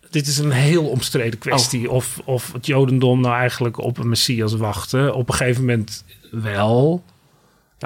Dit 0.10 0.28
is 0.28 0.38
een 0.38 0.52
heel 0.52 0.86
omstreden 0.86 1.40
kwestie. 1.40 1.90
Oh. 1.90 1.96
Of, 1.96 2.22
of 2.26 2.54
het 2.54 2.66
Jodendom 2.66 3.22
nou 3.22 3.36
eigenlijk 3.36 3.78
op 3.80 3.98
een 3.98 4.10
Messias 4.10 4.54
wachtte. 4.54 5.14
Op 5.14 5.30
een 5.30 5.36
gegeven 5.36 5.62
moment 5.66 6.04
wel. 6.32 7.04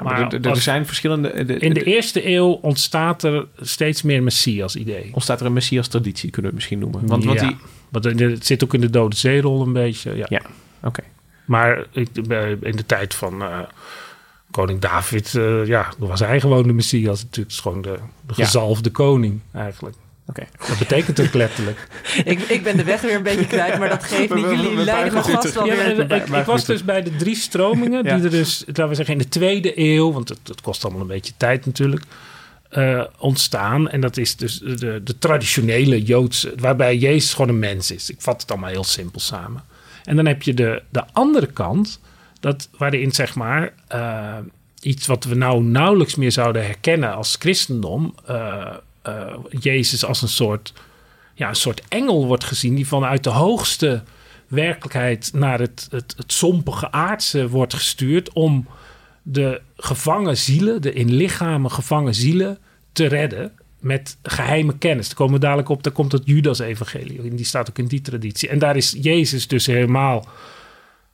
Nou, 0.02 0.14
maar 0.30 0.40
Maar 0.40 0.50
er- 0.50 0.60
zijn 0.60 0.86
verschillende... 0.86 1.44
de- 1.44 1.54
In 1.58 1.74
de 1.74 1.80
de- 1.80 1.84
eerste 1.86 2.28
eeuw 2.28 2.50
ontstaat 2.50 3.22
er 3.22 3.46
steeds 3.60 4.02
meer 4.02 4.22
Messias-idee. 4.22 5.10
ontstaat 5.12 5.40
er 5.40 5.46
een 5.46 5.52
Messias-traditie, 5.52 6.30
kunnen 6.30 6.50
we 6.50 6.56
het 6.56 6.68
misschien 6.68 6.78
noemen. 6.90 7.06
Want, 7.26 7.40
die... 7.40 7.56
Want 7.88 8.04
het 8.04 8.46
zit 8.46 8.64
ook 8.64 8.74
in 8.74 8.80
de 8.80 8.90
Dode 8.90 9.16
Zeerol 9.16 9.62
een 9.62 9.72
beetje. 9.72 10.16
Ja. 10.16 10.26
Ja, 10.28 10.40
oké. 10.82 11.02
Maar 11.44 11.86
in 11.92 12.76
de 12.76 12.86
tijd 12.86 13.14
van 13.14 13.42
eh, 13.42 13.58
koning 14.50 14.80
David... 14.80 15.34
eh, 15.34 15.66
ja, 15.66 15.92
was 15.98 16.20
hij 16.20 16.40
gewoon 16.40 16.66
de 16.66 16.72
Messias. 16.72 17.22
Natuurlijk 17.22 17.36
Het 17.36 17.50
is 17.52 17.58
gewoon 17.60 17.82
de, 17.82 17.98
de 18.26 18.32
Ja. 18.36 18.44
gezalfde 18.44 18.90
koning 18.90 19.40
eigenlijk. 19.52 19.96
Oké. 20.30 20.46
Dat 20.68 20.78
betekent 20.78 21.20
ook 21.20 21.34
letterlijk. 21.34 21.88
Ik, 22.24 22.40
ik 22.40 22.62
ben 22.62 22.76
de 22.76 22.84
weg 22.84 23.00
weer 23.00 23.14
een 23.14 23.22
beetje 23.22 23.46
kwijt, 23.46 23.78
maar 23.78 23.88
dat 23.88 24.04
geeft 24.04 24.34
niet. 24.34 24.44
Jullie 24.44 24.76
leiden 24.76 25.12
vast 25.12 25.40
terug. 25.40 25.54
wel 25.54 25.64
weer. 25.64 26.12
ik, 26.12 26.28
ik 26.28 26.44
was 26.44 26.64
dus 26.64 26.84
bij 26.84 27.02
de 27.02 27.16
drie 27.16 27.36
stromingen 27.36 28.04
Ja. 28.04 28.14
die 28.14 28.24
er 28.24 28.30
dus, 28.30 28.62
laten 28.66 28.88
we 28.88 28.94
zeggen, 28.94 29.14
in 29.14 29.20
de 29.20 29.28
tweede 29.28 29.78
eeuw, 29.78 30.12
want 30.12 30.28
het, 30.28 30.38
het 30.44 30.60
kost 30.60 30.84
allemaal 30.84 31.02
een 31.02 31.06
beetje 31.06 31.32
tijd 31.36 31.66
natuurlijk, 31.66 32.04
eh, 32.68 33.04
ontstaan. 33.18 33.88
En 33.88 34.00
dat 34.00 34.16
is 34.16 34.36
dus 34.36 34.58
de, 34.58 35.00
de 35.04 35.18
traditionele 35.18 36.02
Joodse, 36.02 36.52
waarbij 36.56 36.96
Jezus 36.96 37.32
gewoon 37.32 37.48
een 37.48 37.58
mens 37.58 37.90
is. 37.90 38.10
Ik 38.10 38.20
vat 38.20 38.40
het 38.40 38.50
allemaal 38.50 38.70
heel 38.70 38.84
simpel 38.84 39.20
samen. 39.20 39.62
En 40.04 40.16
dan 40.16 40.26
heb 40.26 40.42
je 40.42 40.54
de, 40.54 40.82
de 40.88 41.04
andere 41.12 41.46
kant, 41.46 42.00
dat, 42.40 42.68
waarin 42.78 43.12
zeg 43.12 43.34
maar 43.34 43.72
eh, 43.88 44.36
iets 44.80 45.06
wat 45.06 45.24
we 45.24 45.34
nou 45.34 45.62
nauwelijks 45.62 46.14
meer 46.14 46.32
zouden 46.32 46.64
herkennen 46.64 47.14
als 47.14 47.36
christendom, 47.38 48.14
eh, 48.26 48.74
eh, 49.02 49.36
Jezus 49.48 50.04
als 50.04 50.22
een 50.22 50.28
soort, 50.28 50.72
ja, 51.34 51.48
een 51.48 51.54
soort 51.54 51.82
engel 51.88 52.26
wordt 52.26 52.44
gezien 52.44 52.74
die 52.74 52.86
vanuit 52.86 53.24
de 53.24 53.30
hoogste 53.30 54.02
werkelijkheid 54.48 55.30
naar 55.34 55.60
het, 55.60 55.88
het, 55.90 56.14
het 56.16 56.32
sompige 56.32 56.92
aardse 56.92 57.48
wordt 57.48 57.74
gestuurd 57.74 58.32
om 58.32 58.66
de 59.22 59.60
gevangen 59.76 60.36
zielen, 60.36 60.82
de 60.82 60.92
in 60.92 61.12
lichamen 61.12 61.70
gevangen 61.70 62.14
zielen, 62.14 62.58
te 62.92 63.06
redden 63.06 63.52
met 63.78 64.16
geheime 64.22 64.78
kennis. 64.78 65.06
Daar 65.06 65.16
komen 65.16 65.34
we 65.34 65.40
dadelijk 65.40 65.68
op, 65.68 65.82
daar 65.82 65.92
komt 65.92 66.12
het 66.12 66.22
Judas-evangelie 66.24 67.22
in. 67.22 67.36
Die 67.36 67.44
staat 67.44 67.68
ook 67.68 67.78
in 67.78 67.86
die 67.86 68.00
traditie. 68.00 68.48
En 68.48 68.58
daar 68.58 68.76
is 68.76 68.96
Jezus 69.00 69.48
dus 69.48 69.66
helemaal 69.66 70.28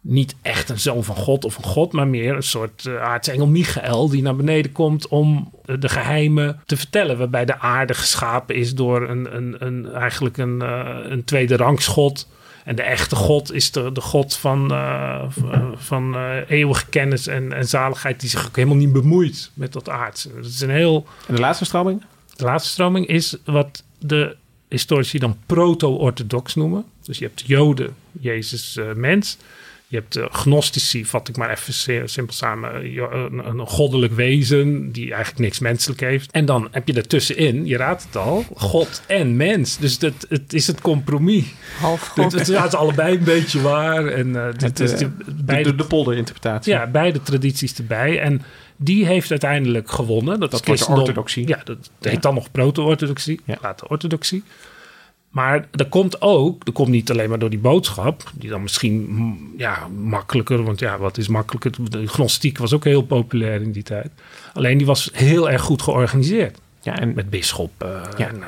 niet 0.08 0.34
echt 0.42 0.68
een 0.68 0.80
zoon 0.80 1.04
van 1.04 1.16
God 1.16 1.44
of 1.44 1.56
een 1.56 1.64
God, 1.64 1.92
maar 1.92 2.08
meer 2.08 2.36
een 2.36 2.42
soort 2.42 2.84
uh, 2.84 3.02
aartsengel 3.02 3.46
Michael 3.46 4.08
die 4.08 4.22
naar 4.22 4.36
beneden 4.36 4.72
komt 4.72 5.08
om 5.08 5.50
uh, 5.66 5.76
de 5.80 5.88
geheimen 5.88 6.60
te 6.66 6.76
vertellen. 6.76 7.18
Waarbij 7.18 7.44
de 7.44 7.58
aarde 7.58 7.94
geschapen 7.94 8.54
is 8.54 8.74
door 8.74 9.08
een, 9.08 9.36
een, 9.36 9.56
een, 9.58 9.92
eigenlijk 9.92 10.36
een, 10.36 10.62
uh, 10.62 10.96
een 11.02 11.24
tweede 11.24 11.56
rangs 11.56 11.86
God. 11.86 12.28
En 12.64 12.76
de 12.76 12.82
echte 12.82 13.16
God 13.16 13.52
is 13.52 13.70
de, 13.70 13.92
de 13.92 14.00
God 14.00 14.36
van, 14.36 14.72
uh, 14.72 15.22
van 15.74 16.16
uh, 16.16 16.50
eeuwige 16.50 16.86
kennis 16.86 17.26
en, 17.26 17.52
en 17.52 17.68
zaligheid, 17.68 18.20
die 18.20 18.30
zich 18.30 18.46
ook 18.46 18.56
helemaal 18.56 18.76
niet 18.76 18.92
bemoeit 18.92 19.50
met 19.54 19.72
dat 19.72 19.88
aardse. 19.88 20.34
Dat 20.34 20.44
is 20.44 20.60
een 20.60 20.70
heel. 20.70 21.06
En 21.28 21.34
de 21.34 21.40
laatste 21.40 21.64
stroming? 21.64 22.02
De 22.36 22.44
laatste 22.44 22.70
stroming 22.70 23.06
is 23.06 23.36
wat 23.44 23.82
de 23.98 24.36
historici 24.68 25.18
dan 25.18 25.36
proto-orthodox 25.46 26.54
noemen. 26.54 26.84
Dus 27.02 27.18
je 27.18 27.24
hebt 27.24 27.42
Joden, 27.46 27.94
Jezus 28.12 28.76
uh, 28.76 28.92
mens. 28.94 29.38
Je 29.88 29.96
hebt 29.96 30.12
de 30.12 30.28
gnostici, 30.30 31.04
vat 31.04 31.28
ik 31.28 31.36
maar 31.36 31.50
even 31.50 32.08
simpel 32.08 32.34
samen, 32.34 32.74
een, 33.12 33.46
een, 33.46 33.66
goddelijk 33.66 34.12
wezen 34.12 34.92
die 34.92 35.12
eigenlijk 35.12 35.38
niks 35.38 35.58
menselijk 35.58 36.00
heeft. 36.00 36.30
En 36.30 36.44
dan 36.44 36.68
heb 36.70 36.88
je 36.88 36.94
ertussenin, 36.94 37.66
je 37.66 37.76
raadt 37.76 38.02
het 38.02 38.16
al, 38.16 38.44
God 38.54 39.02
en 39.06 39.36
mens. 39.36 39.76
Dus 39.78 39.98
dat, 39.98 40.26
het 40.28 40.52
is 40.52 40.66
het 40.66 40.80
compromis. 40.80 41.44
Half 41.80 42.06
God. 42.06 42.32
Het, 42.32 42.48
het 42.48 42.48
is 42.48 42.74
allebei 42.74 43.16
een 43.16 43.24
beetje 43.24 43.60
waar. 43.60 44.06
En, 44.06 44.28
uh, 44.28 44.44
het, 44.44 44.80
uh, 44.80 44.98
de, 44.98 45.10
beide, 45.44 45.70
de, 45.70 45.76
de 45.76 45.84
polderinterpretatie. 45.84 46.72
Ja, 46.72 46.86
beide 46.86 47.22
tradities 47.22 47.74
erbij. 47.74 48.20
En 48.20 48.42
die 48.76 49.06
heeft 49.06 49.30
uiteindelijk 49.30 49.90
gewonnen. 49.90 50.40
Dat, 50.40 50.50
dat 50.50 50.68
is 50.68 50.80
de 50.80 50.92
orthodoxie. 50.92 51.48
Ja, 51.48 51.60
dat 51.64 51.90
heet 52.00 52.12
ja. 52.12 52.20
dan 52.20 52.34
nog 52.34 52.50
proto-orthodoxie, 52.50 53.40
ja. 53.44 53.56
later 53.60 53.88
orthodoxie. 53.88 54.42
Maar 55.36 55.68
er 55.72 55.88
komt 55.88 56.20
ook, 56.20 56.66
er 56.66 56.72
komt 56.72 56.88
niet 56.88 57.10
alleen 57.10 57.28
maar 57.28 57.38
door 57.38 57.50
die 57.50 57.58
boodschap, 57.58 58.30
die 58.34 58.50
dan 58.50 58.62
misschien 58.62 59.54
ja, 59.56 59.88
makkelijker, 59.88 60.62
want 60.62 60.80
ja, 60.80 60.98
wat 60.98 61.18
is 61.18 61.28
makkelijker? 61.28 61.90
De 61.90 62.06
gnostiek 62.06 62.58
was 62.58 62.72
ook 62.72 62.84
heel 62.84 63.02
populair 63.02 63.62
in 63.62 63.72
die 63.72 63.82
tijd. 63.82 64.10
Alleen 64.52 64.78
die 64.78 64.86
was 64.86 65.10
heel 65.12 65.50
erg 65.50 65.62
goed 65.62 65.82
georganiseerd. 65.82 66.58
Ja, 66.80 66.98
en 66.98 67.14
met 67.14 67.30
bisschop. 67.30 67.70
Uh, 67.82 67.88
ja. 68.16 68.28
en, 68.28 68.36
uh, 68.36 68.44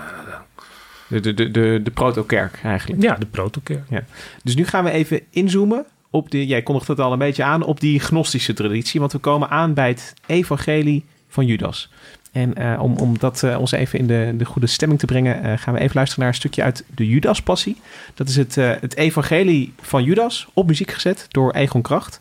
de, 1.09 1.21
de, 1.21 1.35
de, 1.35 1.51
de, 1.51 1.81
de 1.83 1.91
protokerk 1.91 2.61
eigenlijk. 2.63 3.03
Ja, 3.03 3.15
de 3.15 3.27
protokerk. 3.27 3.85
Ja. 3.89 4.05
Dus 4.43 4.55
nu 4.55 4.67
gaan 4.67 4.85
we 4.85 4.91
even 4.91 5.21
inzoomen 5.31 5.87
op 6.11 6.31
de, 6.31 6.47
jij 6.47 6.63
kondigt 6.63 6.89
het 6.89 7.01
al 7.01 7.13
een 7.13 7.19
beetje 7.19 7.45
aan, 7.45 7.63
op 7.63 7.81
die 7.81 8.01
gnostische 8.01 8.53
traditie. 8.53 9.01
Want 9.01 9.13
we 9.13 9.19
komen 9.19 9.49
aan 9.49 9.75
bij 9.75 9.89
het 9.89 10.15
evangelie 10.27 11.05
van 11.29 11.47
Judas. 11.47 11.91
En 12.39 12.55
uh, 12.59 12.83
om, 12.83 12.97
om 12.97 13.19
dat 13.19 13.43
uh, 13.43 13.61
ons 13.61 13.73
even 13.73 13.99
in 13.99 14.07
de, 14.07 14.35
de 14.37 14.45
goede 14.45 14.67
stemming 14.67 15.01
te 15.01 15.07
brengen, 15.07 15.45
uh, 15.45 15.53
gaan 15.57 15.75
we 15.75 15.81
even 15.81 15.95
luisteren 15.95 16.25
naar 16.25 16.33
een 16.33 16.39
stukje 16.41 16.63
uit 16.63 16.85
de 16.95 17.09
Judaspassie. 17.09 17.77
Dat 18.15 18.29
is 18.29 18.37
het, 18.37 18.55
het 18.55 18.97
evangelie 18.97 19.73
van 19.81 20.05
Judas, 20.05 20.49
op 20.53 20.67
muziek 20.67 20.91
gezet 20.91 21.27
door 21.29 21.53
Egon 21.53 21.83
Kracht. 21.83 22.21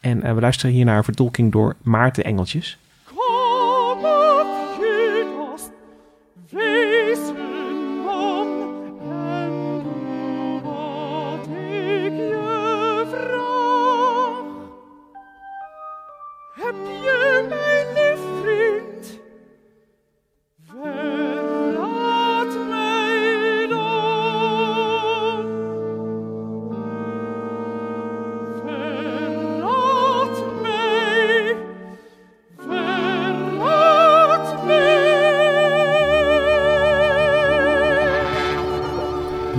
En 0.00 0.34
we 0.34 0.40
luisteren 0.40 0.74
hier 0.74 0.84
naar 0.84 0.96
een 0.96 1.04
vertolking 1.04 1.52
door 1.52 1.76
Maarten 1.82 2.24
Engeltjes. 2.24 2.78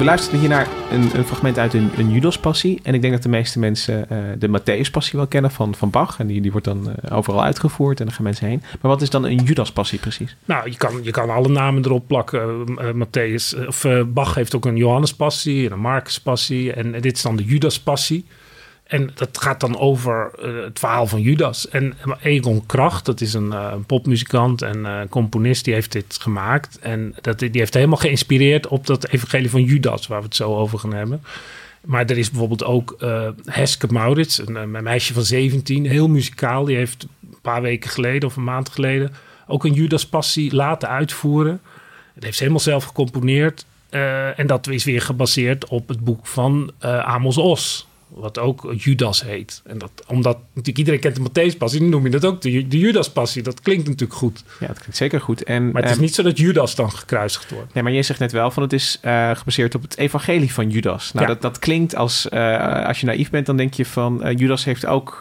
We 0.04 0.10
luisteren 0.10 0.40
hier 0.40 0.50
naar 0.50 0.68
een, 0.92 1.10
een 1.16 1.26
fragment 1.26 1.60
uit 1.60 1.74
een, 1.74 1.92
een 1.98 2.12
Judaspassie. 2.12 2.80
En 2.84 2.94
ik 2.94 3.02
denk 3.02 3.14
dat 3.14 3.24
de 3.24 3.30
meeste 3.30 3.60
mensen 3.60 4.08
uh, 4.12 4.18
de 4.38 4.48
Matthäuspassie 4.48 5.12
wel 5.12 5.28
kennen 5.28 5.52
van, 5.52 5.76
van 5.76 5.90
Bach. 5.90 6.20
En 6.20 6.28
die, 6.28 6.42
die 6.42 6.52
wordt 6.52 6.66
dan 6.66 6.90
uh, 6.90 7.18
overal 7.18 7.44
uitgevoerd 7.44 8.00
en 8.00 8.06
dan 8.06 8.14
gaan 8.14 8.24
mensen 8.24 8.48
heen. 8.48 8.62
Maar 8.82 8.92
wat 8.92 9.02
is 9.02 9.10
dan 9.10 9.26
een 9.26 9.44
Judaspassie 9.44 10.00
precies? 10.00 10.36
Nou, 10.46 10.70
je 10.70 10.78
kan, 10.78 11.00
je 11.04 11.12
kan 11.12 11.30
alle 11.30 11.50
namen 11.50 11.86
erop 11.86 12.08
plakken. 12.08 12.66
Uh, 12.68 13.06
Matthäus, 13.06 13.68
of 13.68 13.86
Bach 14.08 14.36
heeft 14.36 14.56
ook 14.56 14.66
een 14.66 14.78
Johannes-passie 14.78 15.66
en 15.66 15.72
een 15.72 15.80
Marcus-passie. 15.80 16.74
En 16.74 16.92
dit 16.92 17.16
is 17.16 17.22
dan 17.22 17.36
de 17.36 17.44
Judaspassie. 17.44 18.26
En 18.94 19.10
dat 19.14 19.38
gaat 19.42 19.60
dan 19.60 19.78
over 19.78 20.32
uh, 20.40 20.64
het 20.64 20.80
verhaal 20.80 21.08
van 21.08 21.22
Judas. 21.22 21.70
En 21.70 21.94
Egon 22.22 22.66
Kracht, 22.66 23.06
dat 23.06 23.22
is 23.22 23.34
een 23.34 23.48
uh, 23.48 23.74
popmuzikant 23.88 24.62
en 24.62 24.78
uh, 24.78 25.00
componist, 25.10 25.66
die 25.66 25.74
heeft 25.74 25.92
dit 25.92 26.18
gemaakt. 26.22 26.80
En 26.80 27.16
dat, 27.22 27.40
die 27.40 27.50
heeft 27.54 27.74
helemaal 27.74 27.98
geïnspireerd 27.98 28.68
op 28.68 28.88
dat 28.88 29.08
evangelie 29.08 29.50
van 29.50 29.64
Judas, 29.64 30.08
waar 30.08 30.20
we 30.20 30.26
het 30.26 30.36
zo 30.36 30.56
over 30.56 30.80
gaan 30.80 30.94
hebben. 30.94 31.24
Maar 31.82 32.06
er 32.06 32.18
is 32.18 32.30
bijvoorbeeld 32.30 32.64
ook 32.64 32.96
Heske 33.46 33.88
Maurits, 33.90 34.48
een, 34.48 34.56
een, 34.56 34.84
meisje 34.84 35.14
van 35.14 35.24
17, 35.24 35.86
heel 35.86 36.08
muzikaal. 36.08 36.66
Die 36.66 36.76
heeft 36.76 37.04
een 37.04 37.38
paar 37.42 37.62
weken 37.62 37.90
geleden 37.90 38.30
of 38.30 38.36
een 38.36 38.44
maand 38.44 38.70
geleden 38.70 39.12
ook 39.48 39.64
een 39.64 39.74
Judas-passie 39.74 40.56
laten 40.56 40.90
uitvoeren. 40.90 41.62
Dat 42.14 42.24
heeft 42.24 42.38
ze 42.38 42.44
helemaal 42.44 42.64
zelf 42.64 42.84
gecomponeerd. 42.84 43.66
Eh, 43.90 44.40
en 44.40 44.48
dat 44.48 44.68
is 44.68 44.84
weer 44.84 45.02
gebaseerd 45.02 45.68
op 45.68 45.88
het 45.88 46.00
boek 46.00 46.28
van 46.28 46.72
eh, 46.80 47.00
Amos 47.00 47.38
Os. 47.38 47.88
Wat 48.16 48.40
ook 48.40 48.74
Judas 48.78 49.24
heet. 49.24 49.62
En 49.66 49.78
dat, 49.78 49.92
omdat 50.08 50.38
natuurlijk 50.48 50.78
iedereen 50.78 51.00
kent 51.00 51.16
de 51.16 51.22
Matthäus-passie, 51.22 51.80
dan 51.80 51.90
noem 51.90 52.04
je 52.04 52.10
dat 52.10 52.26
ook 52.26 52.42
de, 52.42 52.68
de 52.68 52.80
Judas-passie. 52.80 53.44
Dat 53.44 53.62
klinkt 53.62 53.88
natuurlijk 53.88 54.20
goed. 54.20 54.44
Ja, 54.60 54.68
dat 54.68 54.78
klinkt 54.78 54.98
zeker 54.98 55.22
goed. 55.22 55.44
En, 55.44 55.72
Maar 55.72 55.82
het 55.82 55.86
is 55.86 55.92
ehm, 55.98 56.06
niet 56.06 56.16
zo 56.16 56.24
dat 56.24 56.38
Judas 56.38 56.76
dan 56.76 56.92
gekruisigd 56.92 57.52
wordt. 57.52 57.74
Nee, 57.74 57.84
maar 57.84 57.92
je 57.92 58.02
zegt 58.02 58.20
net 58.20 58.32
wel 58.32 58.52
van 58.52 58.64
het 58.64 58.74
is 58.74 58.98
eh, 59.02 59.32
gebaseerd 59.36 59.76
op 59.76 59.82
het 59.82 59.98
evangelie 59.98 60.54
van 60.54 60.70
Judas. 60.70 61.12
Nou, 61.14 61.28
Ja. 61.28 61.34
dat, 61.34 61.42
dat 61.42 61.60
klinkt 61.60 61.96
als, 61.96 62.30
eh, 62.30 62.86
als 62.86 63.00
je 63.00 63.06
naïef 63.06 63.30
bent, 63.30 63.46
dan 63.46 63.58
denk 63.58 63.74
je 63.74 63.86
van 63.86 64.24
eh, 64.24 64.38
Judas 64.38 64.64
heeft 64.66 64.86
ook 64.86 65.20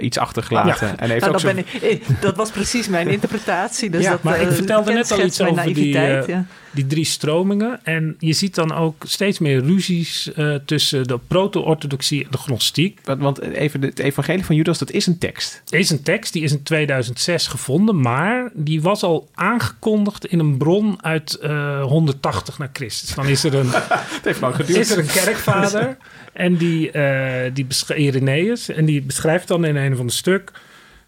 iets 0.00 0.18
achtergelaten. 0.18 0.98
En 0.98 1.08
heeft 1.10 1.20
Nou, 1.20 1.34
ook 1.34 1.40
dat, 1.42 1.50
zo... 1.56 1.62
ben 1.80 1.90
ik, 1.90 2.20
dat 2.20 2.36
was 2.36 2.50
precies 2.50 2.88
mijn 2.88 3.08
interpretatie. 3.16 3.90
Dus 3.90 4.02
Ja, 4.02 4.10
dat, 4.10 4.22
maar 4.22 4.40
ik 4.40 4.50
vertelde 4.50 4.92
net 4.92 5.10
al 5.12 5.24
iets 5.24 5.40
over 5.40 5.62
die, 5.64 5.74
naïviteit, 5.74 6.26
ja. 6.26 6.44
Die 6.72 6.86
drie 6.86 7.04
stromingen. 7.04 7.80
En 7.84 8.16
je 8.18 8.32
ziet 8.32 8.54
dan 8.54 8.72
ook 8.72 9.04
steeds 9.06 9.38
meer 9.38 9.64
ruzies 9.64 10.32
eh, 10.32 10.54
tussen 10.54 11.04
de 11.04 11.18
proto-orthodoxie 11.26 12.24
en 12.24 12.30
de 12.30 12.38
gnostiek. 12.38 13.00
Want, 13.04 13.20
want 13.20 13.40
even, 13.40 13.82
het 13.82 13.98
evangelie 13.98 14.44
van 14.44 14.56
Judas, 14.56 14.78
dat 14.78 14.90
is 14.90 15.06
een 15.06 15.18
tekst. 15.18 15.62
Is 15.68 15.90
een 15.90 16.02
tekst, 16.02 16.32
die 16.32 16.42
is 16.42 16.52
in 16.52 16.62
2006 16.62 17.46
gevonden, 17.46 18.00
maar 18.00 18.50
die 18.54 18.82
was 18.82 19.02
al 19.02 19.28
aangekondigd 19.34 20.26
in 20.26 20.38
een 20.38 20.56
bron 20.56 21.04
uit 21.04 21.34
eh, 21.34 21.82
180 21.82 22.58
na 22.58 22.70
Christus. 22.72 23.14
Dan 23.14 23.26
is 23.26 23.44
er 23.44 23.54
een, 23.54 23.70
Het 24.16 24.24
heeft 24.24 24.40
lang 24.40 24.56
is 24.56 24.90
er 24.90 24.98
een 24.98 25.06
kerkvader 25.06 25.96
en 26.32 26.56
die, 26.56 26.90
eh 26.90 27.50
die 27.52 27.66
Irenaeus, 27.96 28.68
en 28.68 28.84
die 28.84 29.02
beschrijft 29.02 29.48
dan 29.48 29.64
in 29.64 29.76
een 29.76 29.96
van 29.96 30.06
de 30.06 30.12
stuk 30.12 30.52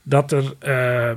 dat 0.03 0.33
er, 0.33 0.55
eh, 0.59 1.11
eh, 1.11 1.17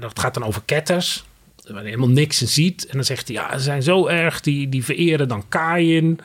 dat 0.00 0.18
gaat 0.18 0.34
dan 0.34 0.44
over 0.44 0.62
ketters, 0.64 1.24
waar 1.72 1.84
helemaal 1.84 2.08
niks 2.08 2.40
in 2.40 2.48
ziet. 2.48 2.86
En 2.86 2.94
dan 2.94 3.04
zegt 3.04 3.28
hij, 3.28 3.36
ja, 3.36 3.58
ze 3.58 3.64
zijn 3.64 3.82
zo 3.82 4.06
erg, 4.06 4.40
die, 4.40 4.68
die 4.68 4.84
vereren 4.84 5.28
dan 5.28 5.48
Kain 5.48 6.18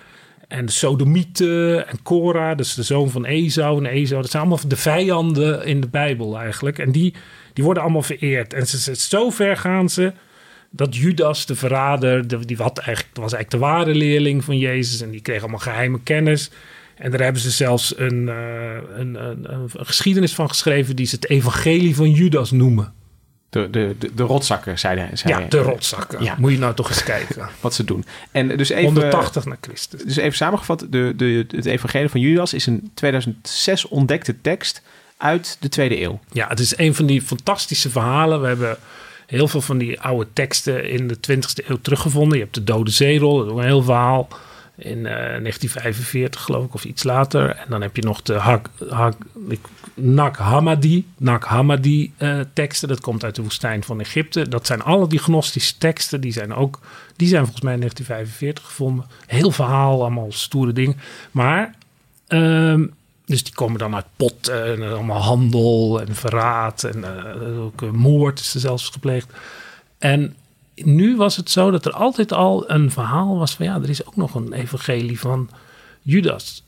en 0.47 0.65
de 0.65 0.71
Sodomieten 0.71 1.87
en 1.87 2.01
Cora, 2.03 2.55
dus 2.55 2.73
de 2.73 2.83
zoon 2.83 3.09
van 3.09 3.25
Esau 3.25 3.77
en 3.77 3.91
Esau. 3.91 4.21
Dat 4.21 4.31
zijn 4.31 4.43
allemaal 4.43 4.67
de 4.67 4.75
vijanden 4.75 5.65
in 5.65 5.81
de 5.81 5.87
Bijbel 5.87 6.39
eigenlijk. 6.39 6.79
En 6.79 6.91
die, 6.91 7.13
die 7.53 7.63
worden 7.63 7.83
allemaal 7.83 8.01
vereerd. 8.01 8.53
En 8.53 8.67
ze, 8.67 8.79
ze, 8.79 8.95
zo 8.95 9.29
ver 9.29 9.57
gaan 9.57 9.89
ze 9.89 10.13
dat 10.69 10.95
Judas, 10.95 11.45
de 11.45 11.55
verrader, 11.55 12.27
de, 12.27 12.45
die 12.45 12.57
had 12.57 12.77
eigenlijk, 12.77 13.15
was 13.17 13.33
eigenlijk 13.33 13.51
de 13.51 13.57
ware 13.69 13.95
leerling 13.95 14.43
van 14.43 14.57
Jezus. 14.57 15.01
En 15.01 15.11
die 15.11 15.21
kreeg 15.21 15.41
allemaal 15.41 15.59
geheime 15.59 15.99
kennis. 16.03 16.51
En 16.95 17.11
daar 17.11 17.21
hebben 17.21 17.41
ze 17.41 17.51
zelfs 17.51 17.97
een, 17.97 18.29
eh, 18.29 18.75
een, 18.97 19.15
een, 19.15 19.53
een 19.53 19.69
geschiedenis 19.85 20.33
van 20.33 20.47
geschreven 20.47 20.95
die 20.95 21.05
ze 21.05 21.15
het 21.15 21.29
evangelie 21.29 21.95
van 21.95 22.11
Judas 22.11 22.51
noemen. 22.51 22.93
De, 23.51 23.69
de, 23.69 23.95
de, 23.99 24.13
de 24.13 24.23
rotzakken, 24.23 24.79
zei 24.79 24.99
hij. 24.99 25.09
Zei 25.13 25.33
Ja, 25.33 25.47
de 25.47 25.57
rotzakken. 25.57 26.23
Ja. 26.23 26.35
Moet 26.37 26.51
je 26.51 26.57
nou 26.57 26.73
toch 26.73 26.89
eens 26.89 27.03
kijken. 27.03 27.49
Wat 27.59 27.73
ze 27.73 27.83
doen. 27.83 28.05
En 28.31 28.57
dus 28.57 28.69
even, 28.69 28.83
180 28.83 29.45
na 29.45 29.55
Christus. 29.61 30.03
dus 30.03 30.15
even 30.15 30.37
samengevat, 30.37 30.85
de, 30.89 31.13
de, 31.15 31.45
het 31.47 31.65
evangelie 31.65 32.09
van 32.09 32.19
Judas 32.19 32.53
is 32.53 32.65
een 32.65 32.91
2006 32.93 33.87
ontdekte 33.87 34.41
tekst 34.41 34.81
uit 35.17 35.57
de 35.59 35.69
tweede 35.69 36.01
eeuw. 36.01 36.19
Ja, 36.31 36.47
het 36.47 36.59
is 36.59 36.77
een 36.77 36.95
van 36.95 37.05
die 37.05 37.21
fantastische 37.21 37.89
verhalen. 37.89 38.41
We 38.41 38.47
hebben 38.47 38.77
heel 39.25 39.47
veel 39.47 39.61
van 39.61 39.77
die 39.77 39.99
oude 39.99 40.27
teksten 40.33 40.89
in 40.89 41.07
de 41.07 41.15
20e 41.15 41.67
eeuw 41.67 41.79
teruggevonden. 41.81 42.37
Je 42.37 42.43
hebt 42.43 42.55
de 42.55 42.63
Dode 42.63 42.91
Zeerol, 42.91 43.37
dat 43.37 43.45
is 43.45 43.51
ook 43.51 43.57
een 43.57 43.63
heel 43.63 43.83
verhaal. 43.83 44.27
In 44.84 45.05
eh, 45.05 45.13
1945 45.13 46.41
geloof 46.41 46.65
ik, 46.65 46.73
of 46.73 46.86
iets 46.86 47.03
later. 47.03 47.55
En 47.55 47.65
dan 47.69 47.82
heb 47.82 47.95
je 47.95 48.01
nog 48.01 48.21
de 48.21 48.34
Hak, 48.34 48.69
Hak, 48.89 49.15
Nag 49.93 50.38
Hammadi, 50.38 51.07
Hammadi 51.39 52.13
eh, 52.17 52.39
teksten. 52.53 52.88
Dat 52.88 53.01
komt 53.01 53.23
uit 53.23 53.36
de 53.36 53.41
woestijn 53.41 53.84
van 53.84 53.99
Egypte. 53.99 54.47
Dat 54.47 54.65
zijn 54.65 54.84
alle 54.84 55.07
die 55.07 55.19
gnostische 55.19 55.77
teksten. 55.77 56.21
Die 56.21 56.32
zijn 56.32 56.53
ook, 56.53 56.79
die 57.15 57.27
zijn 57.27 57.41
volgens 57.41 57.63
mij 57.63 57.73
in 57.73 57.79
1945 57.79 58.65
gevonden. 58.65 59.05
Heel 59.25 59.51
verhaal, 59.51 60.01
allemaal 60.01 60.32
stoere 60.32 60.73
dingen. 60.73 60.97
Maar 61.32 61.79
Ehm, 62.32 62.86
dus 63.25 63.43
die 63.43 63.53
komen 63.53 63.79
dan 63.79 63.95
uit 63.95 64.05
pot 64.15 64.47
en 64.47 64.84
eh, 64.84 64.93
allemaal 64.93 65.21
handel 65.21 66.01
en 66.01 66.15
verraad 66.15 66.84
en 66.84 67.03
eh, 67.03 67.63
ook 67.63 67.82
eh, 67.82 67.89
moord 67.89 68.39
is 68.39 68.53
er 68.53 68.59
zelfs 68.59 68.89
gepleegd. 68.89 69.27
En 69.97 70.36
nu 70.76 71.15
was 71.15 71.36
het 71.36 71.49
zo 71.49 71.72
dat 71.72 71.86
er 71.86 71.91
altijd 71.93 72.34
al 72.34 72.69
een 72.69 72.91
verhaal 72.91 73.38
was 73.38 73.55
van 73.55 73.65
ja, 73.65 73.76
er 73.76 73.89
is 73.89 74.05
ook 74.05 74.15
nog 74.15 74.36
een 74.36 74.53
evangelie 74.53 75.19
van 75.19 75.49
Judas. 76.01 76.63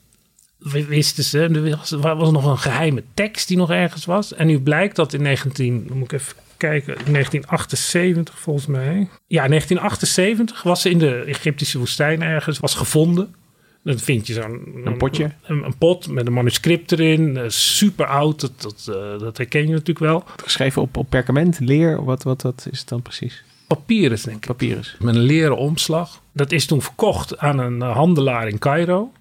Wisten 0.59 1.23
ze, 1.23 1.39
er 1.39 1.77
was, 1.77 1.91
er 1.91 2.15
was 2.15 2.31
nog 2.31 2.45
een 2.45 2.57
geheime 2.57 3.03
tekst 3.13 3.47
die 3.47 3.57
nog 3.57 3.71
ergens 3.71 4.05
was. 4.05 4.33
En 4.33 4.47
nu 4.47 4.59
blijkt 4.59 4.95
dat 4.95 5.13
in 5.13 5.21
19, 5.21 5.85
dan 5.87 5.97
moet 5.97 6.11
ik 6.11 6.19
even 6.19 6.35
kijken, 6.57 7.05
in 7.05 7.11
1978 7.11 8.39
volgens 8.39 8.65
mij. 8.65 9.09
Ja, 9.27 9.43
in 9.43 9.49
1978 9.49 10.63
was 10.63 10.81
ze 10.81 10.89
in 10.89 10.99
de 10.99 11.15
Egyptische 11.15 11.77
woestijn 11.77 12.21
ergens, 12.21 12.59
was 12.59 12.75
gevonden. 12.75 13.35
Dan 13.83 13.99
vind 13.99 14.27
je 14.27 14.33
zo'n... 14.33 14.81
Een 14.83 14.97
potje? 14.97 15.31
Een, 15.43 15.63
een 15.63 15.77
pot 15.77 16.07
met 16.07 16.27
een 16.27 16.33
manuscript 16.33 16.91
erin. 16.91 17.37
eh, 17.37 17.43
super 17.47 18.05
oud, 18.05 18.41
dat, 18.41 18.61
dat, 18.61 18.87
eh, 18.89 19.19
dat 19.19 19.37
herken 19.37 19.61
je 19.61 19.71
natuurlijk 19.71 19.99
wel. 19.99 20.23
Geschreven 20.43 20.81
op, 20.81 20.97
op 20.97 21.09
perkament, 21.09 21.59
leer, 21.59 22.03
wat, 22.03 22.23
wat, 22.23 22.41
wat 22.41 22.67
is 22.71 22.79
het 22.79 22.87
dan 22.87 23.01
precies? 23.01 23.43
Papyrus, 23.75 24.21
denk 24.21 24.37
ik. 24.37 24.45
Papyrus. 24.45 24.95
Met 24.99 25.15
een 25.15 25.21
leren 25.21 25.57
omslag. 25.57 26.21
Dat 26.31 26.51
is 26.51 26.65
toen 26.65 26.81
verkocht 26.81 27.37
aan 27.37 27.59
een 27.59 27.81
eh, 27.81 27.95
handelaar 27.95 28.47
in 28.47 28.59
Cairo. 28.59 29.11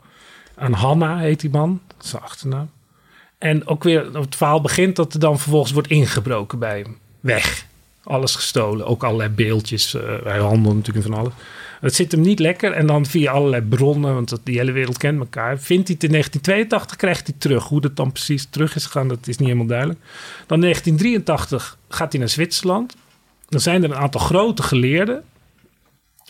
Aan 0.55 0.73
Hanna 0.73 1.19
heet 1.19 1.41
die 1.41 1.51
man. 1.51 1.81
Dat 1.87 2.05
is 2.05 2.11
zijn 2.11 2.23
achternaam. 2.23 2.71
En 3.39 3.67
ook 3.67 3.83
weer, 3.83 4.15
het 4.15 4.37
verhaal 4.37 4.61
begint 4.61 4.97
dat 4.97 5.15
er 5.15 5.21
dan 5.21 5.39
vervolgens 5.39 5.73
wordt 5.73 5.89
ingebroken 5.89 6.59
bij 6.59 6.79
hem. 6.79 6.99
Weg. 7.21 7.67
Alles 8.03 8.35
gestolen. 8.35 8.87
Ook 8.87 9.05
allerlei 9.05 9.29
beeldjes. 9.29 9.95
eh 9.95 10.03
hij 10.25 10.39
handelt 10.39 10.75
natuurlijk 10.77 11.07
in 11.07 11.13
van 11.13 11.21
alles. 11.21 11.33
Het 11.81 11.95
zit 11.95 12.13
hem 12.13 12.21
niet 12.21 12.39
lekker. 12.39 12.73
En 12.73 12.87
dan 12.87 13.07
via 13.07 13.33
allerlei 13.33 13.63
bronnen, 13.63 14.15
want 14.15 14.29
dat, 14.29 14.41
die 14.43 14.59
hele 14.59 14.73
wereld 14.73 14.99
kent 14.99 15.19
elkaar. 15.19 15.59
Vindt 15.59 15.87
hij 15.87 15.95
het 15.95 16.05
in 16.05 16.11
1982, 16.11 16.97
krijgt 16.97 17.27
hij 17.27 17.37
terug. 17.39 17.65
Hoe 17.65 17.81
dat 17.81 17.97
dan 17.97 18.13
precies 18.13 18.47
terug 18.51 18.75
is 18.75 18.85
gegaan, 18.85 19.09
dat 19.09 19.19
is 19.27 19.37
niet 19.37 19.49
helemaal 19.49 19.67
duidelijk. 19.67 20.01
Dan 20.47 20.61
1983 20.61 21.79
gaat 21.89 22.13
hij 22.13 22.21
naar 22.21 22.31
Zwitserland. 22.31 22.95
Dan 23.53 23.61
zijn 23.61 23.83
er 23.83 23.91
een 23.91 23.97
aantal 23.97 24.21
grote 24.21 24.63
geleerden 24.63 25.25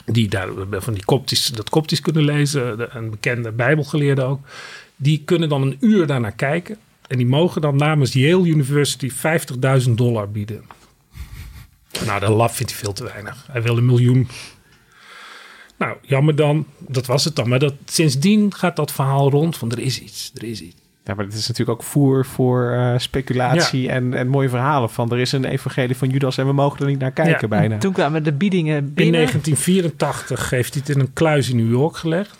die 0.04 0.28
daar 0.28 0.48
van 0.70 0.94
die 0.94 1.04
koptisch, 1.04 1.46
dat 1.46 1.70
koptisch 1.70 2.00
kunnen 2.00 2.24
lezen, 2.24 2.96
een 2.96 3.10
bekende 3.10 3.52
bijbelgeleerde 3.52 4.22
ook, 4.22 4.40
die 4.96 5.22
kunnen 5.24 5.48
dan 5.48 5.62
een 5.62 5.76
uur 5.80 6.06
daarnaar 6.06 6.32
kijken. 6.32 6.76
En 7.06 7.16
die 7.16 7.26
mogen 7.26 7.60
dan 7.60 7.76
namens 7.76 8.12
Yale 8.12 8.46
University 8.46 9.10
50.000 9.84 9.90
dollar 9.90 10.30
bieden. 10.30 10.64
Nou, 12.06 12.20
de 12.20 12.30
lab 12.30 12.50
vindt 12.50 12.72
hij 12.72 12.80
veel 12.80 12.92
te 12.92 13.04
weinig. 13.04 13.46
Hij 13.50 13.62
wil 13.62 13.76
een 13.76 13.86
miljoen. 13.86 14.28
Nou, 15.78 15.96
jammer 16.02 16.36
dan. 16.36 16.66
Dat 16.78 17.06
was 17.06 17.24
het 17.24 17.36
dan. 17.36 17.48
Maar 17.48 17.58
dat, 17.58 17.74
sindsdien 17.84 18.54
gaat 18.54 18.76
dat 18.76 18.92
verhaal 18.92 19.30
rond 19.30 19.56
van 19.56 19.70
er 19.70 19.78
is 19.78 20.00
iets, 20.00 20.30
er 20.34 20.44
is 20.44 20.60
iets. 20.60 20.81
Ja, 21.04 21.14
maar 21.14 21.24
het 21.24 21.34
is 21.34 21.48
natuurlijk 21.48 21.80
ook 21.80 21.86
voer 21.86 22.24
voor 22.26 22.72
eh, 22.72 22.98
speculatie 22.98 23.88
en, 23.88 24.14
en 24.14 24.28
mooie 24.28 24.48
verhalen 24.48 24.90
van 24.90 25.12
er 25.12 25.18
is 25.18 25.32
een 25.32 25.44
evangelie 25.44 25.96
van 25.96 26.08
Judas 26.08 26.38
en 26.38 26.46
we 26.46 26.52
mogen 26.52 26.80
er 26.80 26.86
niet 26.86 26.98
naar 26.98 27.10
kijken 27.12 27.38
Ja. 27.40 27.48
bijna. 27.48 27.78
Toen 27.78 27.92
kwamen 27.92 28.22
de 28.24 28.32
biedingen 28.32 28.76
In 28.76 28.94
binnen. 28.94 29.14
1984 29.14 30.50
heeft 30.50 30.74
hij 30.74 30.82
het 30.86 30.96
in 30.96 31.00
een 31.00 31.12
kluis 31.12 31.50
in 31.50 31.56
New 31.56 31.70
York 31.70 31.96
gelegd. 31.96 32.36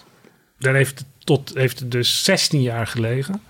Daar 0.59 0.75
heeft 0.75 0.99
het, 0.99 1.09
tot, 1.25 1.53
heeft 1.55 1.79
het 1.79 1.91
dus 1.91 2.25
16 2.25 2.63
jaar 2.63 2.87
gelegen. 2.87 3.41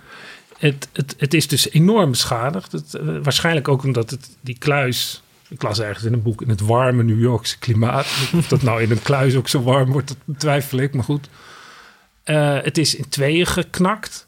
Het, 0.58 0.88
het, 0.92 1.14
het 1.18 1.34
is 1.34 1.48
dus 1.48 1.70
enorm 1.70 2.10
beschadigd. 2.10 2.72
Het, 2.72 2.94
eh, 2.94 3.06
waarschijnlijk 3.22 3.68
ook 3.68 3.84
omdat 3.84 4.10
het, 4.10 4.36
die 4.40 4.58
kluis... 4.58 5.22
Ik 5.48 5.62
las 5.62 5.80
ergens 5.80 6.04
in 6.04 6.12
een 6.12 6.22
boek 6.22 6.42
in 6.42 6.48
het 6.48 6.60
warme 6.60 7.02
New 7.02 7.20
Yorkse 7.20 7.58
klimaat. 7.58 8.06
Of 8.36 8.48
dat 8.48 8.62
nou 8.62 8.82
in 8.82 8.90
een 8.90 9.02
kluis 9.02 9.34
ook 9.36 9.48
zo 9.48 9.62
warm 9.62 9.92
wordt, 9.92 10.08
dat 10.08 10.16
betwijfel 10.24 10.78
ik. 10.78 10.94
Maar 10.94 11.04
goed. 11.04 11.28
Eh, 12.22 12.58
het 12.62 12.78
is 12.78 12.94
in 12.94 13.08
tweeën 13.08 13.46
geknakt. 13.46 14.26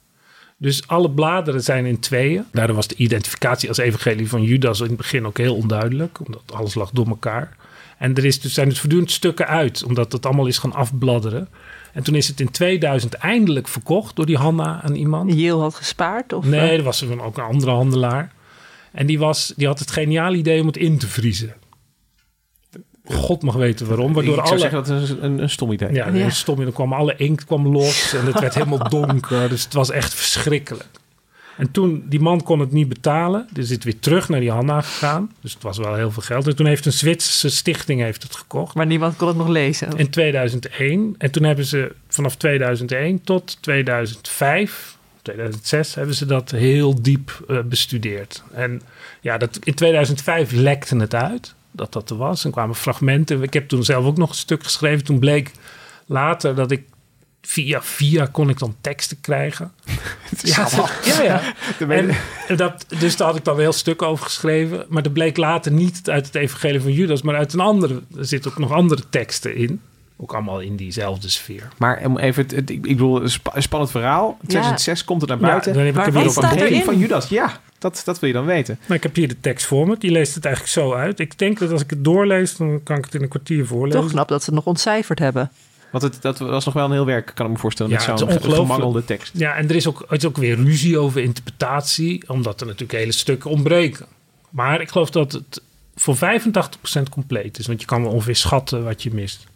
Dus 0.56 0.86
alle 0.88 1.10
bladeren 1.10 1.62
zijn 1.62 1.86
in 1.86 2.00
tweeën. 2.00 2.44
Daardoor 2.52 2.76
was 2.76 2.88
de 2.88 2.94
identificatie 2.96 3.68
als 3.68 3.78
evangelie 3.78 4.28
van 4.28 4.42
Judas 4.42 4.80
in 4.80 4.86
het 4.86 4.96
begin 4.96 5.26
ook 5.26 5.38
heel 5.38 5.54
onduidelijk. 5.56 6.26
Omdat 6.26 6.42
alles 6.52 6.74
lag 6.74 6.90
door 6.90 7.06
elkaar. 7.06 7.56
En 7.98 8.14
er 8.14 8.24
is 8.24 8.40
dus, 8.40 8.54
zijn 8.54 8.68
dus 8.68 8.78
voortdurend 8.78 9.10
stukken 9.10 9.46
uit, 9.46 9.84
omdat 9.84 10.12
het 10.12 10.26
allemaal 10.26 10.46
is 10.46 10.58
gaan 10.58 10.72
afbladderen. 10.72 11.48
En 11.92 12.02
toen 12.02 12.14
is 12.14 12.28
het 12.28 12.40
in 12.40 12.50
2000 12.50 13.14
eindelijk 13.14 13.68
verkocht 13.68 14.16
door 14.16 14.26
die 14.26 14.36
Hanna 14.36 14.82
aan 14.82 14.94
iemand. 14.94 15.34
Yale 15.34 15.60
had 15.62 15.74
gespaard? 15.74 16.32
Of, 16.32 16.44
Nee, 16.44 16.60
eh, 16.60 16.76
er 16.76 16.82
was 16.82 17.04
ook 17.04 17.36
een 17.36 17.44
andere 17.44 17.70
handelaar. 17.70 18.32
En 18.92 19.06
die, 19.06 19.18
was, 19.18 19.52
die 19.56 19.66
had 19.66 19.78
het 19.78 19.90
geniale 19.90 20.36
idee 20.36 20.60
om 20.60 20.66
het 20.66 20.76
in 20.76 20.98
te 20.98 21.06
vriezen. 21.06 21.54
God 23.04 23.42
mag 23.42 23.54
weten 23.54 23.86
waarom. 23.86 24.12
Waardoor 24.12 24.38
ik 24.38 24.46
zou 24.46 24.50
alle, 24.50 24.58
zeggen 24.58 24.84
dat 24.84 25.08
het 25.08 25.10
een, 25.10 25.24
een, 25.24 25.42
een 25.42 25.50
stom 25.50 25.72
idee. 25.72 25.92
ja, 25.92 26.08
Ja. 26.08 26.14
ja. 26.14 26.30
stom. 26.30 26.56
Dan 26.56 26.72
kwam 26.72 26.92
alle 26.92 27.14
inkt 27.16 27.44
kwam 27.44 27.68
los 27.68 28.12
en 28.18 28.26
het 28.26 28.40
werd 28.40 28.54
helemaal 28.54 28.88
donker. 28.88 29.48
Dus 29.48 29.64
het 29.64 29.72
was 29.72 29.90
echt 29.90 30.14
verschrikkelijk. 30.14 30.86
En 31.56 31.70
toen, 31.70 32.04
die 32.08 32.20
man 32.20 32.42
kon 32.42 32.60
het 32.60 32.72
niet 32.72 32.88
betalen. 32.88 33.46
Dus 33.52 33.64
is 33.64 33.70
het 33.70 33.84
weer 33.84 33.98
terug 33.98 34.28
naar 34.28 34.40
die 34.40 34.50
Hanna 34.50 34.80
gegaan. 34.80 35.32
Dus 35.40 35.52
het 35.52 35.62
was 35.62 35.78
wel 35.78 35.94
heel 35.94 36.10
veel 36.10 36.22
geld. 36.22 36.46
En 36.46 36.56
toen 36.56 36.66
heeft 36.66 36.86
een 36.86 36.92
Zwitserse 36.92 37.48
stichting 37.50 38.00
heeft 38.00 38.22
het 38.22 38.36
gekocht. 38.36 38.74
Maar 38.74 38.86
niemand 38.86 39.16
kon 39.16 39.28
het 39.28 39.36
nog 39.36 39.48
lezen. 39.48 39.96
In 39.96 40.10
2001. 40.10 41.14
En 41.18 41.30
toen 41.30 41.42
hebben 41.42 41.64
ze 41.64 41.92
vanaf 42.08 42.36
2001 42.36 43.22
tot 43.22 43.62
2005, 43.62 44.96
2006, 45.22 45.94
hebben 45.94 46.14
ze 46.14 46.26
dat 46.26 46.50
heel 46.50 47.02
diep 47.02 47.44
eh, 47.48 47.60
bestudeerd. 47.60 48.42
En 48.52 48.82
ja, 49.20 49.38
dat, 49.38 49.58
in 49.62 49.74
2005 49.74 50.52
lekte 50.52 50.96
het 50.96 51.14
uit. 51.14 51.54
Dat 51.74 51.92
dat 51.92 52.10
er 52.10 52.16
was. 52.16 52.44
En 52.44 52.50
kwamen 52.50 52.74
fragmenten. 52.74 53.42
Ik 53.42 53.52
heb 53.52 53.68
toen 53.68 53.84
zelf 53.84 54.04
ook 54.04 54.16
nog 54.16 54.28
een 54.28 54.34
stuk 54.34 54.62
geschreven. 54.64 55.04
Toen 55.04 55.18
bleek 55.18 55.50
later 56.06 56.54
dat 56.54 56.70
ik 56.70 56.82
via 57.42 57.82
via 57.82 58.26
kon 58.26 58.48
ik 58.48 58.58
dan 58.58 58.76
teksten 58.80 59.20
krijgen. 59.20 59.72
ja, 60.42 60.68
ja, 61.04 61.22
ja. 61.22 61.42
En, 61.88 62.10
dat, 62.56 62.86
dus 62.98 63.16
daar 63.16 63.26
had 63.26 63.36
ik 63.36 63.44
dan 63.44 63.54
een 63.54 63.60
heel 63.60 63.72
stuk 63.72 64.02
over 64.02 64.24
geschreven. 64.24 64.86
Maar 64.88 65.02
dat 65.02 65.12
bleek 65.12 65.36
later 65.36 65.72
niet 65.72 66.10
uit 66.10 66.26
het 66.26 66.34
evangelie 66.34 66.80
van 66.80 66.92
Judas, 66.92 67.22
maar 67.22 67.36
uit 67.36 67.52
een 67.52 67.60
andere. 67.60 68.02
Er 68.16 68.26
zitten 68.26 68.50
ook 68.50 68.58
nog 68.58 68.72
andere 68.72 69.02
teksten 69.10 69.56
in. 69.56 69.80
Ook 70.16 70.32
allemaal 70.34 70.60
in 70.60 70.76
diezelfde 70.76 71.28
sfeer. 71.28 71.68
Maar 71.78 72.00
om 72.04 72.18
even, 72.18 72.56
ik 72.56 72.70
ik 72.70 72.82
bedoel, 72.82 73.22
een 73.22 73.30
spa- 73.30 73.50
een 73.54 73.62
spannend 73.62 73.90
verhaal. 73.90 74.38
2006 74.46 75.04
komt 75.04 75.22
er 75.22 75.28
naar 75.28 75.40
Ja, 75.40 75.46
buiten. 75.46 75.72
dan 75.72 75.80
heb 75.82 75.90
ik 75.90 75.96
Maar 75.96 76.06
er 76.06 76.12
weer 76.12 76.28
op 76.28 76.72
een 76.72 76.84
van 76.84 76.98
Judas, 76.98 77.28
ja. 77.28 77.60
Dat, 77.92 78.02
dat 78.04 78.18
wil 78.18 78.28
je 78.28 78.34
dan 78.34 78.44
weten. 78.44 78.78
Maar 78.86 78.96
ik 78.96 79.02
heb 79.02 79.14
hier 79.14 79.28
de 79.28 79.40
tekst 79.40 79.66
voor 79.66 79.86
me. 79.88 79.96
Die 79.98 80.10
leest 80.10 80.34
het 80.34 80.44
eigenlijk 80.44 80.74
zo 80.74 80.92
uit. 80.92 81.18
Ik 81.20 81.38
denk 81.38 81.58
dat 81.58 81.70
als 81.70 81.82
ik 81.82 81.90
het 81.90 82.04
doorlees, 82.04 82.56
dan 82.56 82.80
kan 82.82 82.96
ik 82.98 83.04
het 83.04 83.14
in 83.14 83.22
een 83.22 83.28
kwartier 83.28 83.66
voorlezen. 83.66 84.00
Toch 84.00 84.10
knap 84.10 84.28
dat 84.28 84.40
ze 84.40 84.46
het 84.46 84.54
nog 84.54 84.66
ontcijferd 84.66 85.18
hebben. 85.18 85.50
Want 85.90 86.02
het, 86.02 86.22
dat 86.22 86.38
was 86.38 86.64
nog 86.64 86.74
wel 86.74 86.84
een 86.84 86.92
heel 86.92 87.06
werk, 87.06 87.32
kan 87.34 87.46
ik 87.46 87.52
me 87.52 87.58
voorstellen, 87.58 87.92
Ja, 87.92 87.98
met 87.98 88.06
het 88.06 88.18
zo'n 88.18 88.28
is 88.28 88.34
ongelooflijk. 88.34 88.70
gemangelde 88.70 89.04
tekst. 89.04 89.32
Ja, 89.38 89.54
en 89.56 89.68
er 89.68 89.74
is, 89.74 89.86
ook, 89.86 90.04
er 90.08 90.16
is 90.16 90.24
ook 90.24 90.36
weer 90.36 90.56
ruzie 90.56 90.98
over 90.98 91.22
interpretatie, 91.22 92.28
omdat 92.28 92.60
er 92.60 92.66
natuurlijk 92.66 92.98
hele 92.98 93.12
stukken 93.12 93.50
ontbreken. 93.50 94.06
Maar 94.50 94.80
ik 94.80 94.88
geloof 94.90 95.10
dat 95.10 95.32
het 95.32 95.62
voor 95.94 96.16
85% 96.16 96.20
compleet 97.10 97.58
is, 97.58 97.66
want 97.66 97.80
je 97.80 97.86
kan 97.86 98.02
wel 98.02 98.12
ongeveer 98.12 98.36
schatten 98.36 98.84
wat 98.84 99.02
je 99.02 99.14
mist. 99.14 99.46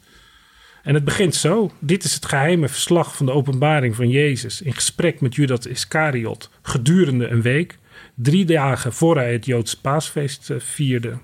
En 0.83 0.95
het 0.95 1.05
begint 1.05 1.35
zo. 1.35 1.71
Dit 1.79 2.05
is 2.05 2.15
het 2.15 2.27
geheime 2.27 2.69
verslag 2.69 3.17
van 3.17 3.27
de 3.27 3.33
openbaring 3.33 3.95
van 3.97 4.09
Jezus 4.09 4.63
in 4.63 4.75
gesprek 4.75 5.21
met 5.21 5.35
Judas 5.35 5.67
Iscariot 5.67 6.51
gedurende 6.63 7.29
een 7.29 7.43
week, 7.43 7.79
drie 8.23 8.45
dagen 8.45 8.93
voor 8.93 9.17
hij 9.17 9.33
het 9.33 9.47
Joodse 9.47 9.81
paasfeest 9.81 10.51
eh, 10.51 10.57
vierde. 10.61 11.19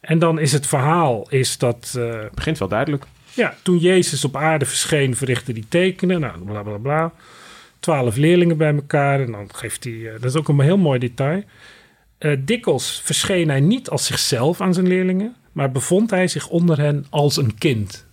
En 0.00 0.18
dan 0.18 0.38
is 0.38 0.52
het 0.52 0.66
verhaal 0.66 1.28
is 1.30 1.58
dat 1.58 1.94
eh, 1.98 2.20
Het 2.20 2.34
begint 2.34 2.58
wel 2.58 2.68
duidelijk. 2.68 3.04
ja, 3.34 3.54
toen 3.62 3.78
Jezus 3.78 4.24
op 4.24 4.36
aarde 4.36 4.64
verscheen, 4.64 5.16
verrichtte 5.16 5.52
hij 5.52 5.64
tekenen. 5.68 6.20
Nou, 6.20 6.38
bla 6.44 6.62
bla 6.62 6.76
bla. 6.76 7.12
Twaalf 7.80 8.16
leerlingen 8.16 8.56
bij 8.56 8.74
elkaar. 8.74 9.20
En 9.20 9.32
dan 9.32 9.54
geeft 9.54 9.84
hij. 9.84 9.92
eh, 10.06 10.12
dat 10.12 10.24
is 10.24 10.36
ook 10.36 10.48
een 10.48 10.60
heel 10.60 10.78
mooi 10.78 10.98
detail. 10.98 11.42
Dikwijls 12.38 13.00
verscheen 13.04 13.48
hij 13.48 13.60
niet 13.60 13.88
als 13.90 14.06
zichzelf 14.06 14.60
aan 14.60 14.74
zijn 14.74 14.88
leerlingen. 14.88 15.36
Maar 15.52 15.72
bevond 15.72 16.10
hij 16.10 16.28
zich 16.28 16.48
onder 16.48 16.78
hen 16.78 17.06
als 17.10 17.36
een 17.36 17.58
kind. 17.58 18.06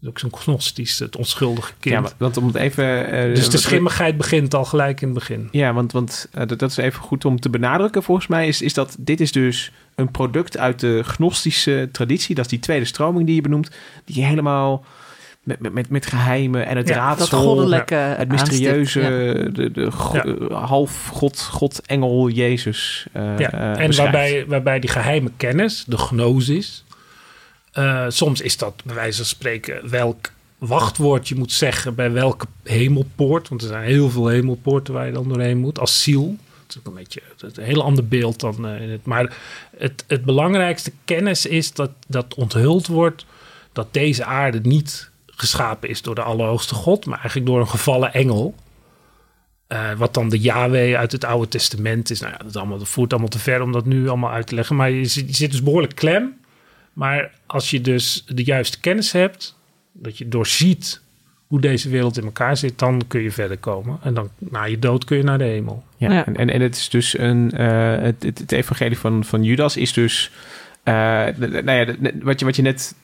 Dat 0.00 0.16
is 0.16 0.24
ook 0.24 0.30
zo'n 0.32 0.40
gnostisch, 0.40 0.98
het 0.98 1.16
onschuldige 1.16 1.72
kind. 1.78 2.08
Ja, 2.08 2.12
want 2.16 2.36
om 2.36 2.46
het 2.46 2.54
even... 2.56 3.06
eh, 3.12 3.34
dus 3.34 3.50
de 3.50 3.58
schimmigheid 3.58 4.16
begint 4.16 4.54
al 4.54 4.64
gelijk 4.64 5.00
in 5.00 5.08
het 5.08 5.18
begin. 5.18 5.48
Ja, 5.50 5.72
want, 5.72 5.92
want 5.92 6.28
eh, 6.32 6.46
dat, 6.46 6.58
dat 6.58 6.70
is 6.70 6.76
even 6.76 7.02
goed 7.02 7.24
om 7.24 7.40
te 7.40 7.48
benadrukken 7.50 8.02
volgens 8.02 8.26
mij. 8.26 8.48
Is, 8.48 8.62
is 8.62 8.74
dat 8.74 8.96
dit 8.98 9.20
is 9.20 9.32
dus 9.32 9.72
een 9.94 10.10
product 10.10 10.58
uit 10.58 10.80
de 10.80 11.00
gnostische 11.04 11.88
traditie. 11.92 12.34
Dat 12.34 12.44
is 12.44 12.50
die 12.50 12.58
tweede 12.60 12.84
stroming 12.84 13.26
die 13.26 13.34
je 13.34 13.40
benoemt. 13.40 13.70
Die 14.04 14.24
helemaal 14.24 14.84
met, 15.42 15.60
met, 15.60 15.72
met, 15.72 15.90
met 15.90 16.06
geheimen 16.06 16.66
en 16.66 16.76
het 16.76 16.88
Ja, 16.88 16.94
Dat 16.94 17.18
raadsel... 17.18 17.38
goddelijke 17.42 17.94
het 17.94 18.28
mysterieuze, 18.28 19.00
ja. 19.00 19.08
de, 19.50 19.70
de 19.72 19.90
go- 19.90 20.46
Ja. 20.48 20.54
half 20.66 21.06
God, 21.12 21.40
God, 21.40 21.80
engel, 21.86 22.28
Jezus. 22.28 23.06
eh, 23.12 23.38
Ja, 23.38 23.76
en 23.76 23.96
waarbij, 23.96 24.44
waarbij 24.46 24.80
die 24.80 24.90
geheime 24.90 25.30
kennis, 25.36 25.84
de 25.86 25.96
gnosis, 25.98 26.84
eh, 27.72 28.04
soms 28.08 28.40
is 28.40 28.56
dat 28.56 28.82
bij 28.84 28.94
wijze 28.94 29.16
van 29.16 29.26
spreken 29.26 29.90
welk 29.90 30.30
wachtwoord 30.58 31.28
je 31.28 31.34
moet 31.34 31.52
zeggen 31.52 31.94
bij 31.94 32.12
welke 32.12 32.46
hemelpoort. 32.62 33.48
Want 33.48 33.62
er 33.62 33.68
zijn 33.68 33.84
heel 33.84 34.10
veel 34.10 34.28
hemelpoorten 34.28 34.94
waar 34.94 35.06
je 35.06 35.12
dan 35.12 35.28
doorheen 35.28 35.58
moet, 35.58 35.78
als 35.78 36.02
ziel. 36.02 36.36
Dat 36.66 36.76
is 36.76 36.80
een 36.84 36.94
beetje 36.94 37.22
een 37.38 37.64
heel 37.64 37.82
ander 37.82 38.08
beeld 38.08 38.40
dan 38.40 38.66
eh, 38.66 38.80
in 38.80 38.90
het. 38.90 39.04
Maar 39.04 39.36
het, 39.76 40.04
het 40.06 40.24
belangrijkste 40.24 40.92
kennis 41.04 41.46
is 41.46 41.72
dat, 41.72 41.90
dat 42.06 42.34
onthuld 42.34 42.86
wordt 42.86 43.24
dat 43.72 43.92
deze 43.92 44.24
aarde 44.24 44.60
niet 44.62 45.10
geschapen 45.26 45.88
is 45.88 46.02
door 46.02 46.14
de 46.14 46.22
Allerhoogste 46.22 46.74
God, 46.74 47.06
maar 47.06 47.18
eigenlijk 47.18 47.46
door 47.46 47.60
een 47.60 47.68
gevallen 47.68 48.12
engel. 48.12 48.54
Eh, 49.66 49.92
wat 49.92 50.14
dan 50.14 50.28
de 50.28 50.38
Yahweh 50.38 50.98
uit 50.98 51.12
het 51.12 51.24
Oude 51.24 51.48
Testament 51.48 52.10
is. 52.10 52.20
Nou 52.20 52.32
ja, 52.32 52.44
dat, 52.44 52.56
allemaal, 52.56 52.80
voert 52.80 53.10
allemaal 53.10 53.28
te 53.28 53.38
ver 53.38 53.62
om 53.62 53.72
dat 53.72 53.84
nu 53.84 54.08
allemaal 54.08 54.30
uit 54.30 54.46
te 54.46 54.54
leggen. 54.54 54.76
Maar 54.76 54.90
je 54.90 55.04
zit 55.06 55.50
dus 55.50 55.62
behoorlijk 55.62 55.94
klem. 55.94 56.39
Maar 57.00 57.30
als 57.46 57.70
je 57.70 57.80
dus 57.80 58.24
de 58.26 58.44
juiste 58.44 58.80
kennis 58.80 59.12
hebt, 59.12 59.56
dat 59.92 60.18
je 60.18 60.28
doorziet 60.28 61.00
hoe 61.46 61.60
deze 61.60 61.88
wereld 61.88 62.18
in 62.18 62.24
elkaar 62.24 62.56
zit, 62.56 62.78
dan 62.78 63.02
kun 63.06 63.20
je 63.20 63.30
verder 63.30 63.58
komen. 63.58 63.98
En 64.02 64.14
dan 64.14 64.30
na 64.38 64.64
je 64.64 64.78
dood 64.78 65.04
kun 65.04 65.16
je 65.16 65.22
naar 65.22 65.38
de 65.38 65.44
hemel. 65.44 65.84
Ja, 65.96 66.12
Ja. 66.12 66.26
En, 66.26 66.36
en, 66.36 66.50
en 66.50 66.60
het 66.60 66.76
is 66.76 66.88
dus 66.88 67.18
een. 67.18 67.52
eh, 67.52 68.02
het, 68.02 68.22
het, 68.22 68.38
het 68.38 68.52
evangelie 68.52 68.98
van, 68.98 69.24
van 69.24 69.42
Judas 69.44 69.76
is 69.76 69.92
dus. 69.92 70.30
Eh, 70.82 70.92
nou 71.38 71.70
ja, 71.72 71.94
wat, 72.22 72.38
je, 72.40 72.44
wat 72.44 72.56
je 72.56 72.62
net 72.62 72.94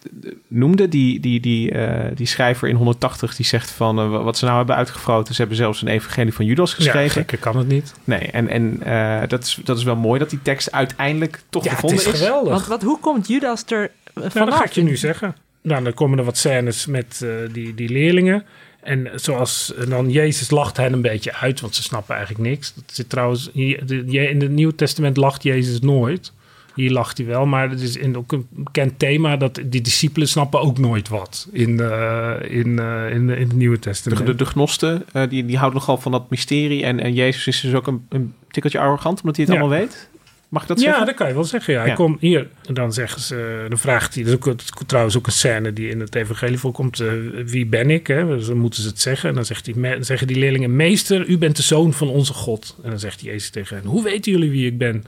noemde, 0.49 0.89
die, 0.89 1.21
die, 1.21 1.41
die, 1.41 1.71
eh, 1.71 2.17
die 2.17 2.27
schrijver 2.27 2.69
in 2.69 2.75
180 2.77 3.37
die 3.37 3.47
zegt 3.47 3.71
van 3.71 3.99
eh, 3.99 4.23
wat 4.23 4.39
ze 4.39 4.45
nou 4.45 4.57
hebben 4.57 4.77
uitgefroten. 4.77 5.35
Ze 5.35 5.41
hebben 5.41 5.57
zelfs 5.59 5.83
een 5.83 5.89
evangelie 5.89 6.33
van 6.35 6.45
Judas 6.45 6.71
Ja, 6.71 6.77
geschreven. 6.77 7.11
gekker 7.11 7.39
kan 7.39 7.57
het 7.57 7.69
niet. 7.69 7.95
nee, 8.05 8.19
en, 8.19 8.49
en 8.49 8.83
eh, 8.83 9.29
dat, 9.29 9.43
is, 9.45 9.59
dat 9.65 9.77
is 9.79 9.85
wel 9.85 9.97
mooi 9.97 10.19
dat 10.19 10.31
die 10.31 10.43
tekst 10.43 10.73
uiteindelijk 10.73 11.41
toch 11.51 11.65
Ja, 11.65 11.71
het 11.71 11.79
gevonden 11.81 12.07
is 12.07 12.13
is. 12.13 12.21
geweldig. 12.21 12.53
Want 12.53 12.67
wat, 12.67 12.83
hoe 12.83 12.99
komt 13.01 13.29
Judas 13.29 13.65
er 13.67 13.91
vanaf? 14.15 14.35
Nou, 14.35 14.47
dat 14.51 14.59
ga 14.59 14.65
ik 14.65 14.73
je 14.73 14.83
nu 14.83 14.97
zeggen. 14.97 15.37
Nou, 15.63 15.85
dan 15.85 15.95
komen 15.95 16.19
er 16.19 16.25
wat 16.25 16.37
scènes 16.37 16.87
met 16.87 17.21
eh, 17.23 17.31
die, 17.53 17.75
die 17.75 17.89
leerlingen. 17.89 18.45
En 18.83 19.09
zoals 19.15 19.75
en 19.75 19.89
dan 19.89 20.11
Jezus 20.11 20.51
lacht 20.51 20.77
hen 20.77 20.93
een 20.93 21.01
beetje 21.03 21.35
uit, 21.35 21.61
want 21.61 21.75
ze 21.75 21.83
snappen 21.83 22.15
eigenlijk 22.17 22.49
niks. 22.49 22.75
Dat 22.75 22.85
zit 22.87 23.09
trouwens 23.11 23.51
in 23.53 24.41
het 24.41 24.51
Nieuwe 24.51 24.75
Testament 24.75 25.17
lacht 25.17 25.43
Jezus 25.43 25.81
nooit. 25.81 26.33
Hier 26.77 26.91
lacht 26.91 27.19
hij 27.19 27.27
wel, 27.27 27.47
maar 27.47 27.71
het 27.71 27.81
is 27.81 27.97
in, 27.97 28.17
ook 28.17 28.33
een 28.33 28.47
bekend 28.51 28.99
thema 28.99 29.37
dat 29.37 29.61
die 29.67 29.81
discipelen 29.81 30.29
snappen 30.29 30.61
ook 30.61 30.79
nooit 30.79 31.09
wat 31.09 31.49
in, 31.53 31.81
eh, 31.81 32.35
in, 32.49 32.79
eh, 32.79 33.11
in, 33.11 33.29
in 33.31 33.49
het 33.49 33.53
Nieuwe 33.53 33.75
De, 33.75 33.81
Testament. 33.81 34.27
de, 34.27 34.35
de 34.35 34.45
gnosten, 34.45 35.05
eh, 35.13 35.29
die, 35.29 35.47
die 35.47 35.57
houden 35.57 35.79
nogal 35.79 35.97
van 35.99 36.13
dat 36.13 36.31
mysterie. 36.31 36.85
En, 36.85 37.01
en 37.01 37.15
Jezus 37.15 37.47
is 37.47 37.61
dus 37.61 37.75
ook 37.75 37.87
een, 37.87 38.07
een 38.09 38.35
tikkeltje 38.51 38.79
arrogant, 38.79 39.21
omdat 39.21 39.37
hij 39.37 39.45
het 39.45 39.55
Ja. 39.55 39.61
allemaal 39.61 39.79
weet. 39.79 40.09
Mag 40.49 40.63
ik 40.63 40.69
dat 40.69 40.79
ja, 40.81 40.85
zeggen? 40.85 41.07
dat 41.07 41.15
kan 41.15 41.29
je 41.29 41.35
wel 41.35 41.45
zeggen. 41.45 41.73
Ja. 41.75 41.81
Hij 41.81 41.89
Ja. 41.89 41.95
komt 41.95 42.21
hier, 42.21 42.49
en 42.67 42.75
dan 42.75 42.93
zeggen 42.93 43.21
ze, 43.21 43.67
dan 43.69 43.79
vraagt 43.79 44.15
hij, 44.15 44.23
dat 44.25 44.33
is 44.33 44.39
ook, 44.39 44.45
het 44.45 44.63
is 44.63 44.71
trouwens 44.87 45.17
ook 45.17 45.27
een 45.27 45.33
scène 45.33 45.73
die 45.73 45.89
in 45.89 46.01
het 46.01 46.15
evangelie 46.15 46.59
voorkomt, 46.59 47.03
wie 47.47 47.67
ben 47.67 47.91
ik? 47.91 48.07
Hè? 48.07 48.27
Dus 48.27 48.47
dan 48.47 48.57
moeten 48.59 48.83
ze 48.83 48.89
het 48.89 49.01
zeggen. 49.01 49.29
En 49.29 49.35
dan, 49.35 49.45
zegt 49.45 49.67
hij, 49.67 49.75
me- 49.75 49.97
zeggen 50.03 50.27
die 50.27 50.37
leerlingen, 50.39 50.77
meester, 50.77 51.27
u 51.27 51.39
bent 51.39 51.57
de 51.57 51.63
zoon 51.63 51.93
van 51.93 52.09
onze 52.09 52.33
God. 52.33 52.77
En 52.83 52.91
dan 52.91 52.99
zegt 52.99 53.21
Jezus 53.21 53.51
tegen 53.51 53.77
hen, 53.77 53.87
hoe 53.87 54.03
weten 54.03 54.33
jullie 54.33 54.51
wie 54.51 54.67
ik 54.67 54.79
ben? 54.79 55.05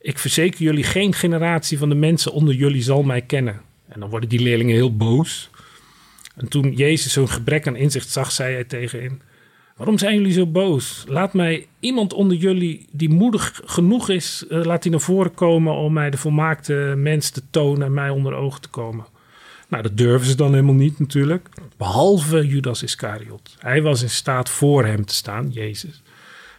Ik 0.00 0.18
verzeker 0.18 0.62
jullie, 0.62 0.84
geen 0.84 1.14
generatie 1.14 1.78
van 1.78 1.88
de 1.88 1.94
mensen 1.94 2.32
onder 2.32 2.54
jullie 2.54 2.82
zal 2.82 3.02
mij 3.02 3.22
kennen. 3.22 3.60
En 3.88 4.00
dan 4.00 4.10
worden 4.10 4.28
die 4.28 4.40
leerlingen 4.40 4.74
heel 4.74 4.96
boos. 4.96 5.50
En 6.36 6.48
toen 6.48 6.72
Jezus 6.72 7.12
zo'n 7.12 7.28
gebrek 7.28 7.66
aan 7.66 7.76
inzicht 7.76 8.10
zag, 8.10 8.32
zei 8.32 8.54
hij 8.54 8.64
tegen 8.64 9.02
hen, 9.02 9.22
Waarom 9.78 9.98
zijn 9.98 10.14
jullie 10.14 10.32
zo 10.32 10.46
boos? 10.46 11.04
Laat 11.08 11.32
mij 11.32 11.66
iemand 11.80 12.12
onder 12.12 12.36
jullie 12.36 12.86
die 12.90 13.08
moedig 13.08 13.60
genoeg 13.64 14.08
is, 14.08 14.44
eh, 14.48 14.64
laat 14.64 14.82
die 14.82 14.90
naar 14.90 15.00
voren 15.00 15.34
komen 15.34 15.74
om 15.74 15.92
mij 15.92 16.10
de 16.10 16.16
volmaakte 16.16 16.94
mens 16.96 17.30
te 17.30 17.42
tonen 17.50 17.86
en 17.86 17.94
mij 17.94 18.10
onder 18.10 18.34
ogen 18.34 18.60
te 18.60 18.68
komen. 18.68 19.06
Nou, 19.68 19.82
dat 19.82 19.96
durven 19.96 20.26
ze 20.28 20.36
dan 20.36 20.50
helemaal 20.50 20.74
niet 20.74 20.98
natuurlijk. 20.98 21.48
Behalve 21.76 22.46
Judas 22.46 22.82
Iscariot. 22.82 23.56
Hij 23.58 23.82
was 23.82 24.02
in 24.02 24.10
staat 24.10 24.50
voor 24.50 24.84
hem 24.84 25.04
te 25.04 25.14
staan, 25.14 25.48
Jezus. 25.50 26.02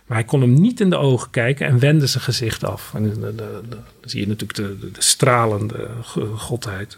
Maar 0.10 0.18
hij 0.18 0.28
kon 0.28 0.42
hem 0.42 0.54
niet 0.54 0.80
in 0.80 0.90
de 0.90 0.98
ogen 0.98 1.30
kijken 1.30 1.68
en 1.68 1.80
wendde 1.80 2.08
zijn 2.08 2.24
gezicht 2.24 2.64
af. 2.64 2.92
En 2.94 3.20
dan 3.20 3.80
zie 4.02 4.20
je 4.20 4.28
natuurlijk 4.28 4.60
de, 4.60 4.80
de, 4.80 4.92
de 4.92 5.02
stralende 5.02 5.88
godheid. 6.36 6.98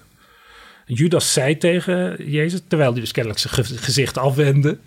Judas 0.86 1.34
zei 1.34 1.58
tegen 1.58 2.30
Jezus, 2.30 2.62
terwijl 2.68 2.92
hij 2.92 3.00
dus 3.00 3.12
kennelijk 3.12 3.42
zijn 3.42 3.54
ge- 3.54 3.78
gezicht 3.78 4.18
afwendde. 4.18 4.78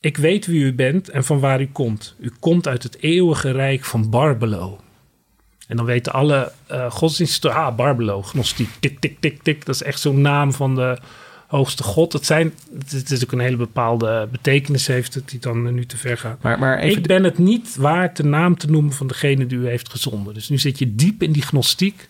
Ik 0.00 0.16
weet 0.16 0.46
wie 0.46 0.64
u 0.64 0.74
bent 0.74 1.08
en 1.08 1.24
van 1.24 1.40
waar 1.40 1.60
u 1.60 1.68
komt. 1.72 2.14
U 2.18 2.32
komt 2.40 2.68
uit 2.68 2.82
het 2.82 2.96
eeuwige 3.00 3.50
rijk 3.50 3.84
van 3.84 4.10
Barbelo. 4.10 4.80
En 5.66 5.76
dan 5.76 5.86
weten 5.86 6.12
alle 6.12 6.52
eh 6.66 6.90
godsdiensten, 6.90 7.54
ah, 7.54 7.76
Barbelo, 7.76 8.22
gnostiek, 8.22 8.70
tik, 8.80 9.00
tik, 9.00 9.20
tik, 9.20 9.42
tik. 9.42 9.64
Dat 9.64 9.74
is 9.74 9.82
echt 9.82 10.00
zo'n 10.00 10.20
naam 10.20 10.52
van 10.52 10.74
de 10.74 10.98
hoogste 11.46 11.82
god. 11.82 12.12
Het, 12.12 12.26
zijn, 12.26 12.52
het 12.88 13.10
is 13.10 13.24
ook 13.24 13.32
een 13.32 13.38
hele 13.40 13.56
bepaalde 13.56 14.28
betekenis 14.32 14.86
heeft 14.86 15.14
het, 15.14 15.28
die 15.28 15.40
dan 15.40 15.74
nu 15.74 15.86
te 15.86 15.96
ver 15.96 16.18
gaat. 16.18 16.42
Maar, 16.42 16.58
maar 16.58 16.78
even 16.78 16.98
Ik 16.98 17.06
ben 17.06 17.24
het 17.24 17.38
niet 17.38 17.76
waard 17.76 18.16
de 18.16 18.24
naam 18.24 18.56
te 18.58 18.70
noemen 18.70 18.92
van 18.92 19.06
degene 19.06 19.46
die 19.46 19.58
u 19.58 19.68
heeft 19.68 19.88
gezonden. 19.90 20.34
Dus 20.34 20.48
nu 20.48 20.58
zit 20.58 20.78
je 20.78 20.94
diep 20.94 21.22
in 21.22 21.32
die 21.32 21.42
gnostiek. 21.42 22.08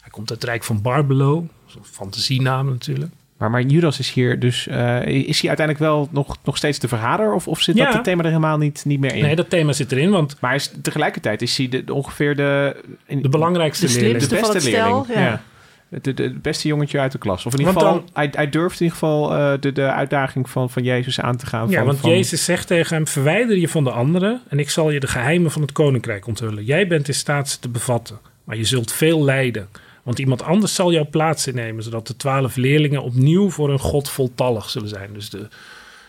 Hij 0.00 0.10
komt 0.10 0.30
uit 0.30 0.40
het 0.40 0.48
rijk 0.50 0.64
van 0.64 0.82
Barbelo. 0.82 1.46
Zo'n 1.66 1.82
fantasienaam 1.84 2.68
natuurlijk. 2.68 3.10
Maar, 3.36 3.50
maar 3.50 3.62
Judas 3.62 3.98
is 3.98 4.12
hier 4.12 4.40
dus... 4.40 4.66
eh, 4.66 5.06
is 5.06 5.40
hij 5.40 5.48
uiteindelijk 5.48 5.78
wel 5.78 6.08
nog, 6.10 6.36
nog 6.44 6.56
steeds 6.56 6.78
de 6.78 6.88
verrader? 6.88 7.32
Of, 7.32 7.48
of 7.48 7.60
zit 7.60 7.76
Ja. 7.76 7.84
dat 7.84 7.94
het 7.94 8.04
thema 8.04 8.22
er 8.22 8.28
helemaal 8.28 8.58
niet, 8.58 8.82
niet 8.86 9.00
meer 9.00 9.14
in? 9.14 9.22
Nee, 9.22 9.36
dat 9.36 9.50
thema 9.50 9.72
zit 9.72 9.92
erin, 9.92 10.10
want 10.10 10.36
Maar 10.40 10.54
is, 10.54 10.70
tegelijkertijd 10.82 11.42
is 11.42 11.56
hij 11.56 11.68
de, 11.68 11.84
de- 11.84 11.94
ongeveer 11.94 12.36
de... 12.36 12.76
in- 13.06 13.22
de 13.22 13.28
belangrijkste 13.28 13.86
De 13.86 13.92
leerling. 14.00 14.22
de 14.22 14.28
beste 14.40 14.60
stel, 14.60 14.70
leerling. 14.72 15.06
ja. 15.08 15.42
Het 15.90 16.42
beste 16.42 16.68
jongetje 16.68 16.98
uit 16.98 17.12
de 17.12 17.18
klas. 17.18 17.46
Of 17.46 17.52
in 17.52 17.58
ieder 17.58 17.74
Want 17.74 17.86
geval, 17.86 18.00
dan- 18.00 18.10
hij, 18.12 18.28
hij 18.32 18.48
durft 18.50 18.80
in 18.80 18.86
ieder 18.86 18.98
geval 18.98 19.34
eh, 19.34 19.52
de, 19.60 19.72
de 19.72 19.92
uitdaging 19.92 20.50
van, 20.50 20.70
van 20.70 20.82
Jezus 20.82 21.20
aan 21.20 21.36
te 21.36 21.46
gaan. 21.46 21.68
Ja, 21.68 21.76
van, 21.76 21.86
want 21.86 21.98
van- 21.98 22.10
Jezus 22.10 22.44
zegt 22.44 22.66
tegen 22.66 22.96
hem: 22.96 23.06
Verwijder 23.06 23.56
je 23.56 23.68
van 23.68 23.84
de 23.84 23.90
anderen 23.90 24.40
en 24.48 24.58
ik 24.58 24.70
zal 24.70 24.90
je 24.90 25.00
de 25.00 25.06
geheimen 25.06 25.50
van 25.50 25.62
het 25.62 25.72
koninkrijk 25.72 26.26
onthullen. 26.26 26.64
Jij 26.64 26.86
bent 26.86 27.08
in 27.08 27.14
staat 27.14 27.48
ze 27.48 27.58
te 27.58 27.68
bevatten, 27.68 28.18
maar 28.44 28.56
je 28.56 28.64
zult 28.64 28.92
veel 28.92 29.24
lijden. 29.24 29.68
Want 30.02 30.18
iemand 30.20 30.42
anders 30.42 30.74
zal 30.74 30.92
jouw 30.92 31.06
plaats 31.10 31.46
innemen, 31.46 31.82
zodat 31.82 32.06
de 32.06 32.16
twaalf 32.16 32.56
leerlingen 32.56 33.02
opnieuw 33.02 33.50
voor 33.50 33.68
hun 33.68 33.78
God 33.78 34.08
voltallig 34.10 34.70
zullen 34.70 34.88
zijn. 34.88 35.10
Dus 35.12 35.30
de, 35.30 35.48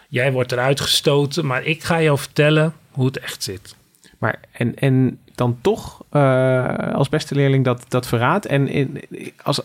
jij 0.10 0.32
wordt 0.32 0.52
eruit 0.52 0.80
gestoten, 0.82 1.46
maar 1.46 1.64
ik 1.64 1.84
ga 1.84 2.02
jou 2.02 2.18
vertellen 2.18 2.74
hoe 2.92 3.06
het 3.06 3.20
echt 3.20 3.44
zit. 3.44 3.76
Maar 4.18 4.40
en, 4.52 4.76
en 4.76 5.20
dan 5.36 5.58
toch 5.62 5.99
uh, 6.12 6.94
als 6.94 7.10
beste 7.10 7.36
leerling 7.36 7.66
dat, 7.66 7.86
dat 7.88 8.08
verraad. 8.08 8.46
En 8.46 8.68
in, 8.68 9.02
als, 9.42 9.62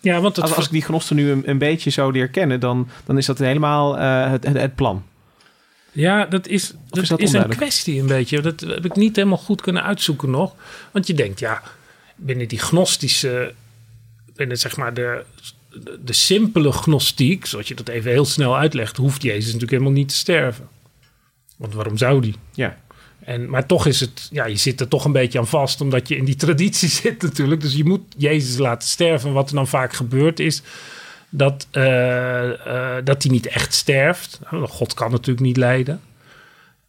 ja, 0.00 0.20
want 0.20 0.40
als, 0.40 0.54
als 0.54 0.64
ik 0.64 0.70
die 0.70 0.82
genosten 0.82 1.16
nu 1.16 1.30
een, 1.30 1.48
een, 1.48 1.58
beetje 1.58 1.90
zo 1.90 2.10
leer 2.10 2.28
kennen, 2.28 2.60
dan, 2.60 2.88
dan 3.04 3.18
is 3.18 3.26
dat 3.26 3.38
helemaal 3.38 3.98
uh, 3.98 4.30
het, 4.30 4.44
het, 4.44 4.56
het, 4.56 4.74
plan. 4.74 5.04
Ja, 5.92 6.26
dat 6.26 6.46
is, 6.46 6.74
dat 6.88 7.02
is, 7.02 7.08
dat 7.08 7.20
is 7.20 7.32
een 7.32 7.48
kwestie 7.48 8.00
een 8.00 8.06
beetje. 8.06 8.40
Dat 8.40 8.60
heb 8.60 8.84
ik 8.84 8.96
niet 8.96 9.16
helemaal 9.16 9.38
goed 9.38 9.60
kunnen 9.60 9.82
uitzoeken 9.82 10.30
nog. 10.30 10.54
Want 10.90 11.06
je 11.06 11.14
denkt, 11.14 11.38
ja, 11.38 11.62
binnen 12.16 12.48
die 12.48 12.58
gnostische, 12.58 13.54
binnen 14.34 14.58
zeg 14.58 14.76
maar 14.76 14.94
de, 14.94 15.24
de, 15.70 15.98
de 16.04 16.12
simpele 16.12 16.72
gnostiek, 16.72 17.46
zoals 17.46 17.68
je 17.68 17.74
dat 17.74 17.88
even 17.88 18.10
heel 18.10 18.24
snel 18.24 18.56
uitlegt, 18.56 18.96
hoeft 18.96 19.22
Jezus 19.22 19.44
natuurlijk 19.44 19.70
helemaal 19.70 19.92
niet 19.92 20.08
te 20.08 20.14
sterven. 20.14 20.68
Want 21.56 21.74
waarom 21.74 21.96
zou 21.96 22.20
die? 22.20 22.34
Ja. 22.54 22.78
En, 23.24 23.50
maar 23.50 23.66
toch 23.66 23.86
is 23.86 24.00
het, 24.00 24.28
ja, 24.30 24.44
je 24.44 24.56
zit 24.56 24.80
er 24.80 24.88
toch 24.88 25.04
een 25.04 25.12
beetje 25.12 25.38
aan 25.38 25.46
vast, 25.46 25.80
omdat 25.80 26.08
je 26.08 26.16
in 26.16 26.24
die 26.24 26.36
traditie 26.36 26.88
zit 27.02 27.22
natuurlijk. 27.22 27.60
Dus 27.60 27.74
je 27.74 27.84
moet 27.84 28.14
Jezus 28.16 28.58
laten 28.58 28.88
sterven. 28.88 29.32
Wat 29.32 29.48
er 29.48 29.54
dan 29.54 29.68
vaak 29.68 29.92
gebeurt 29.92 30.40
is 30.40 30.62
dat, 31.34 31.66
uh, 31.72 31.82
uh, 32.48 32.96
dat 33.04 33.22
hij 33.22 33.32
niet 33.32 33.46
echt 33.46 33.74
sterft. 33.74 34.40
God 34.50 34.94
kan 34.94 35.10
natuurlijk 35.10 35.46
niet 35.46 35.56
lijden. 35.56 36.00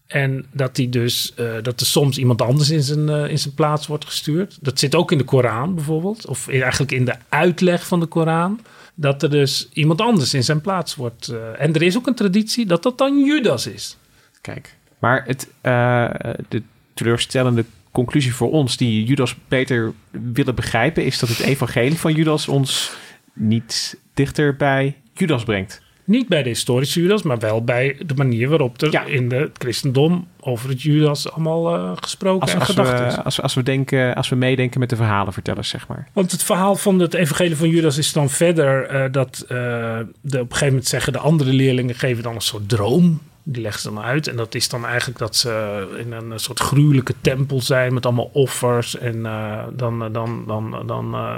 En 0.08 0.46
dat, 0.52 0.78
hij 0.78 0.90
dus, 0.90 1.34
uh, 1.40 1.54
dat 1.62 1.80
er 1.80 1.86
soms 1.86 2.18
iemand 2.18 2.42
anders 2.42 2.70
in 2.70 2.84
zijn, 2.84 3.10
in 3.10 3.40
zijn 3.40 3.54
plaats 3.54 3.88
wordt 3.88 4.06
gestuurd. 4.06 4.58
Dat 4.62 4.80
zit 4.80 4.96
ook 4.96 5.12
in 5.12 5.18
de 5.18 5.24
Koran 5.24 5.76
bijvoorbeeld. 5.76 6.26
Of 6.26 6.48
eigenlijk 6.48 6.92
in 6.92 7.06
de 7.06 7.16
uitleg 7.30 7.88
van 7.88 8.00
de 8.00 8.06
Koran. 8.06 8.60
Dat 8.96 9.24
er 9.24 9.30
dus 9.30 9.70
iemand 9.74 10.02
anders 10.02 10.34
in 10.34 10.44
zijn 10.44 10.62
plaats 10.62 10.96
wordt. 10.96 11.28
en 11.58 11.74
er 11.74 11.82
is 11.82 11.98
ook 11.98 12.08
een 12.08 12.16
traditie 12.16 12.66
dat 12.66 12.84
dat 12.84 12.98
dan 12.98 13.26
Judas 13.26 13.68
is. 13.68 13.98
Kijk. 14.42 14.76
Maar 15.04 15.24
het, 15.26 15.48
uh, 15.62 16.10
de 16.50 16.64
teleurstellende 16.94 17.66
conclusie 17.92 18.36
voor 18.36 18.52
ons, 18.52 18.78
die 18.78 19.06
Judas 19.06 19.36
beter 19.48 19.94
willen 20.12 20.56
begrijpen, 20.56 21.06
is 21.06 21.20
dat 21.20 21.30
het 21.30 21.40
evangelie 21.40 22.00
van 22.00 22.14
Judas 22.14 22.48
ons 22.48 22.92
niet 23.34 24.00
dichter 24.14 24.56
bij 24.56 24.96
Judas 25.14 25.44
brengt. 25.44 25.82
Niet 26.04 26.28
bij 26.28 26.44
de 26.44 26.50
historische 26.50 27.02
Judas, 27.02 27.22
maar 27.22 27.40
wel 27.40 27.64
bij 27.64 27.98
de 28.06 28.14
manier 28.14 28.50
waarop 28.50 28.82
er 28.82 28.92
ja. 28.92 29.04
in 29.04 29.32
het 29.32 29.52
christendom 29.58 30.28
over 30.40 30.70
het 30.70 30.82
Judas 30.82 31.32
allemaal 31.32 31.76
uh, 31.76 31.92
gesproken 31.96 32.42
als, 32.42 32.54
en 32.54 32.60
als 32.60 32.70
gedacht 32.70 33.00
we, 33.00 33.06
is. 33.06 33.18
Als, 33.18 33.42
als, 33.42 33.54
we 33.54 33.64
denken, 33.64 34.16
als 34.16 34.30
we 34.30 34.36
meedenken 34.36 34.80
met 34.80 34.90
de 34.90 34.96
verhalenvertellers, 34.96 35.70
zeg 35.70 35.88
maar. 35.88 36.08
Want 36.14 36.32
het 36.32 36.44
verhaal 36.44 36.76
van 36.76 37.00
het 37.00 37.14
evangelie 37.14 37.56
van 37.56 37.70
Judas 37.70 37.98
is 37.98 38.14
dan 38.14 38.30
verder 38.30 38.94
uh, 38.94 39.12
dat 39.12 39.42
uh, 39.44 39.50
de, 39.50 40.00
op 40.00 40.06
een 40.32 40.40
gegeven 40.40 40.68
moment 40.68 40.88
zeggen 40.88 41.14
de 41.14 41.20
andere 41.20 41.54
leerlingen 41.54 41.96
geven 41.96 42.24
dan 42.24 42.36
een 42.36 42.42
soort 42.42 42.70
droom 42.70 43.20
die 43.44 43.62
legt 43.62 43.82
ze 43.82 43.94
dan 43.94 44.04
uit. 44.04 44.28
En 44.28 44.36
dat 44.36 44.56
is 44.56 44.70
dan 44.70 44.86
eigenlijk 44.86 45.20
dat 45.20 45.36
ze 45.36 45.88
in 45.98 46.12
een 46.12 46.40
soort 46.40 46.60
gruwelijke 46.60 47.14
tempel 47.22 47.62
zijn 47.62 47.94
met 47.94 48.06
allemaal 48.06 48.30
offers. 48.34 48.98
En 48.98 49.16
uh, 49.16 49.64
dan, 49.74 50.12
dan, 50.14 50.44
dan, 50.48 50.84
dan 50.86 51.14
uh, 51.14 51.36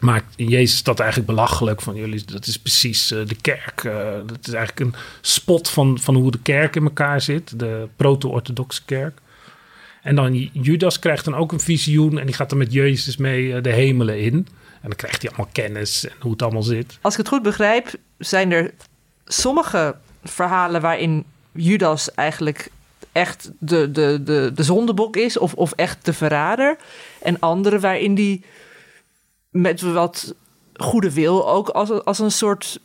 maakt 0.00 0.34
Jezus 0.36 0.82
dat 0.82 1.00
eigenlijk 1.00 1.30
belachelijk. 1.30 1.80
Van 1.80 1.94
jullie, 1.94 2.24
dat 2.24 2.46
is 2.46 2.58
precies 2.58 3.08
de 3.08 3.36
kerk. 3.40 3.82
dat 4.26 4.46
is 4.46 4.52
eigenlijk 4.52 4.80
een 4.80 5.00
spot 5.20 5.70
van, 5.70 5.98
van 5.98 6.14
hoe 6.14 6.30
de 6.30 6.42
kerk 6.42 6.76
in 6.76 6.84
elkaar 6.84 7.20
zit. 7.20 7.58
De 7.58 7.88
proto-orthodoxe 7.96 8.84
kerk. 8.84 9.20
En 10.02 10.14
dan 10.14 10.34
Judas 10.52 10.98
krijgt 10.98 11.24
dan 11.24 11.34
ook 11.34 11.52
een 11.52 11.60
visioen. 11.60 12.18
En 12.18 12.26
die 12.26 12.34
gaat 12.34 12.50
dan 12.50 12.58
met 12.58 12.72
Jezus 12.72 13.16
mee 13.16 13.60
de 13.60 13.72
hemelen 13.72 14.20
in. 14.20 14.46
En 14.80 14.88
dan 14.88 14.96
krijgt 14.96 15.22
hij 15.22 15.30
allemaal 15.30 15.52
kennis 15.52 16.06
en 16.06 16.14
hoe 16.20 16.32
het 16.32 16.42
allemaal 16.42 16.62
zit. 16.62 16.98
Als 17.00 17.12
ik 17.12 17.18
het 17.18 17.28
goed 17.28 17.42
begrijp, 17.42 17.94
zijn 18.18 18.52
er 18.52 18.74
sommige 19.24 19.96
verhalen 20.22 20.80
waarin 20.80 21.24
Judas 21.52 22.14
eigenlijk 22.14 22.70
echt 23.12 23.50
de, 23.58 23.90
de, 23.90 24.20
de, 24.24 24.50
de 24.54 24.62
zondebok 24.62 25.16
is 25.16 25.38
of, 25.38 25.54
of 25.54 25.72
echt 25.72 26.04
de 26.04 26.12
verrader. 26.12 26.76
En 27.22 27.36
andere 27.40 27.80
waarin 27.80 28.14
die 28.14 28.44
met 29.50 29.80
wat 29.80 30.34
goede 30.74 31.12
wil 31.12 31.48
ook 31.48 31.68
als, 31.68 32.04
als 32.04 32.18
een 32.18 32.32
soort 32.32 32.80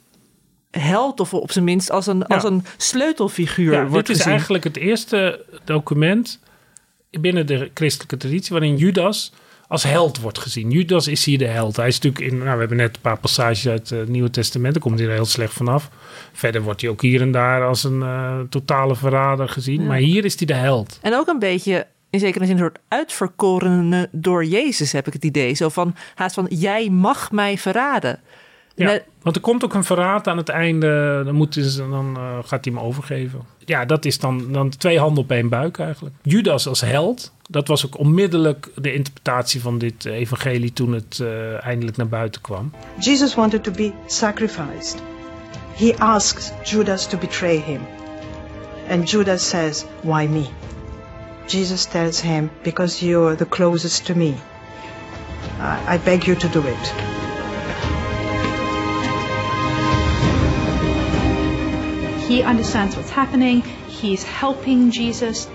held 0.71 1.19
of 1.19 1.33
op 1.33 1.51
zijn 1.51 1.65
minst 1.65 1.91
als 1.91 2.07
een, 2.07 2.17
ja. 2.17 2.35
als 2.35 2.43
een 2.43 2.65
sleutelfiguur 2.77 3.73
ja, 3.73 3.87
wordt 3.87 4.07
Dit 4.07 4.09
is 4.09 4.15
gezien. 4.15 4.31
eigenlijk 4.31 4.63
het 4.63 4.77
eerste 4.77 5.45
document 5.63 6.39
binnen 7.09 7.47
de 7.47 7.71
christelijke 7.73 8.17
traditie 8.17 8.51
waarin 8.51 8.77
Judas 8.77 9.31
als 9.75 9.83
held 9.83 10.19
wordt 10.19 10.39
gezien. 10.39 10.71
Judas 10.71 11.07
is 11.07 11.25
hier 11.25 11.37
de 11.37 11.45
held. 11.45 11.75
Hij 11.75 11.87
is 11.87 11.99
natuurlijk 11.99 12.31
in, 12.31 12.37
nou, 12.37 12.53
we 12.53 12.59
hebben 12.59 12.77
net 12.77 12.95
een 12.95 13.01
paar 13.01 13.19
passages 13.19 13.67
uit 13.67 13.89
het 13.89 14.09
Nieuwe 14.09 14.29
Testament, 14.29 14.73
daar 14.73 14.83
komt 14.83 14.99
hij 14.99 15.07
er 15.07 15.13
heel 15.13 15.25
slecht 15.25 15.53
vanaf. 15.53 15.89
Verder 16.33 16.61
wordt 16.61 16.81
hij 16.81 16.89
ook 16.89 17.01
hier 17.01 17.21
en 17.21 17.31
daar 17.31 17.63
als 17.63 17.83
een 17.83 17.99
uh, 17.99 18.39
totale 18.49 18.95
verrader 18.95 19.49
gezien. 19.49 19.81
Ja. 19.81 19.87
Maar 19.87 19.97
hier 19.97 20.25
is 20.25 20.37
hij 20.37 20.47
de 20.47 20.53
held. 20.53 20.99
En 21.01 21.15
ook 21.15 21.27
een 21.27 21.39
beetje, 21.39 21.87
in 22.09 22.19
zekere 22.19 22.45
zin, 22.45 22.53
een 22.53 22.59
soort 22.59 22.79
uitverkorene 22.87 24.09
door 24.11 24.45
Jezus, 24.45 24.91
heb 24.91 25.07
ik 25.07 25.13
het 25.13 25.25
idee. 25.25 25.53
Zo 25.53 25.69
van, 25.69 25.95
haast 26.15 26.35
van, 26.35 26.45
jij 26.49 26.89
mag 26.89 27.31
mij 27.31 27.57
verraden. 27.57 28.19
Ja, 28.75 28.85
Net, 28.85 29.03
want 29.21 29.35
er 29.35 29.41
komt 29.41 29.63
ook 29.63 29.73
een 29.73 29.83
verraad 29.83 30.27
aan 30.27 30.37
het 30.37 30.49
einde. 30.49 31.21
Dan, 31.25 31.35
moet 31.35 31.53
ze, 31.53 31.89
dan 31.89 32.15
uh, 32.17 32.37
gaat 32.45 32.65
hij 32.65 32.73
hem 32.73 32.79
overgeven. 32.79 33.41
Ja, 33.65 33.85
dat 33.85 34.05
is 34.05 34.19
dan, 34.19 34.51
dan 34.51 34.69
twee 34.69 34.99
handen 34.99 35.23
op 35.23 35.31
één 35.31 35.49
buik 35.49 35.79
eigenlijk. 35.79 36.15
Judas 36.21 36.67
als 36.67 36.81
held. 36.81 37.33
Dat 37.49 37.67
was 37.67 37.85
ook 37.85 37.97
onmiddellijk 37.97 38.69
de 38.75 38.93
interpretatie 38.93 39.61
van 39.61 39.77
dit 39.77 40.05
evangelie 40.05 40.73
toen 40.73 40.93
het 40.93 41.19
uh, 41.21 41.65
eindelijk 41.65 41.97
naar 41.97 42.07
buiten 42.07 42.41
kwam. 42.41 42.71
Jesus 42.99 43.35
wanted 43.35 43.63
to 43.63 43.71
be 43.71 43.91
sacrificed. 44.05 45.03
He 45.75 45.93
asks 45.97 46.51
Judas 46.63 47.07
to 47.07 47.17
betray 47.17 47.57
him. 47.57 47.81
And 48.89 49.09
Judas 49.09 49.49
says, 49.49 49.85
Why 50.01 50.27
me? 50.27 50.45
Jesus 51.45 51.85
tells 51.85 52.21
him, 52.21 52.49
Because 52.63 53.05
you're 53.05 53.35
the 53.35 53.47
closest 53.47 54.05
to 54.05 54.15
me. 54.15 54.33
I, 55.59 55.95
I 55.95 55.99
beg 56.03 56.23
you 56.23 56.37
to 56.37 56.47
do 56.47 56.67
it. 56.67 57.24
He 62.27 62.43
understands 62.43 62.95
what's 62.95 63.11
happening. 63.11 63.63
He's 64.01 64.23
helping 64.23 64.91
Jesus. 64.91 65.47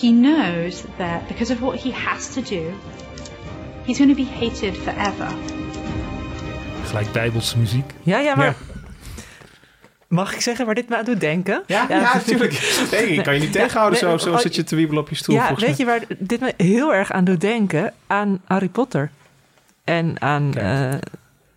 He 0.00 0.12
knows 0.12 0.84
that 0.96 1.28
because 1.28 1.52
of 1.52 1.60
what 1.60 1.78
he 1.78 1.90
has 1.92 2.32
to 2.34 2.42
do, 2.42 2.72
he's 3.84 3.98
going 3.98 4.10
to 4.10 4.22
be 4.22 4.24
hated 4.24 4.76
forever. 4.76 5.28
Gelijk 6.84 7.12
bijbelse 7.12 7.58
muziek. 7.58 7.92
Ja, 8.02 8.18
ja, 8.18 8.34
maar... 8.34 8.46
Ja. 8.46 8.54
Mag 10.08 10.34
ik 10.34 10.40
zeggen 10.40 10.66
waar 10.66 10.74
dit 10.74 10.88
me 10.88 10.96
aan 10.96 11.04
doet 11.04 11.20
denken? 11.20 11.62
Ja, 11.66 11.86
ja, 11.88 12.00
ja 12.00 12.14
natuurlijk. 12.14 12.52
Nee, 12.90 13.06
ik 13.06 13.22
kan 13.22 13.34
je 13.34 13.40
niet 13.40 13.52
tegenhouden 13.52 14.04
nee, 14.04 14.18
zo, 14.18 14.30
zo 14.30 14.36
zit 14.36 14.54
je 14.54 14.64
te 14.64 14.76
wiebelen 14.76 15.02
op 15.02 15.08
je 15.08 15.14
stoel. 15.14 15.34
Ja, 15.34 15.54
weet 15.54 15.76
je 15.76 15.84
waar 15.84 16.00
dit 16.18 16.40
me 16.40 16.54
heel 16.56 16.94
erg 16.94 17.12
aan 17.12 17.24
doet 17.24 17.40
denken? 17.40 17.94
Aan 18.06 18.40
Harry 18.44 18.68
Potter. 18.68 19.10
En 19.84 20.20
aan 20.20 20.52
uh, 20.58 20.94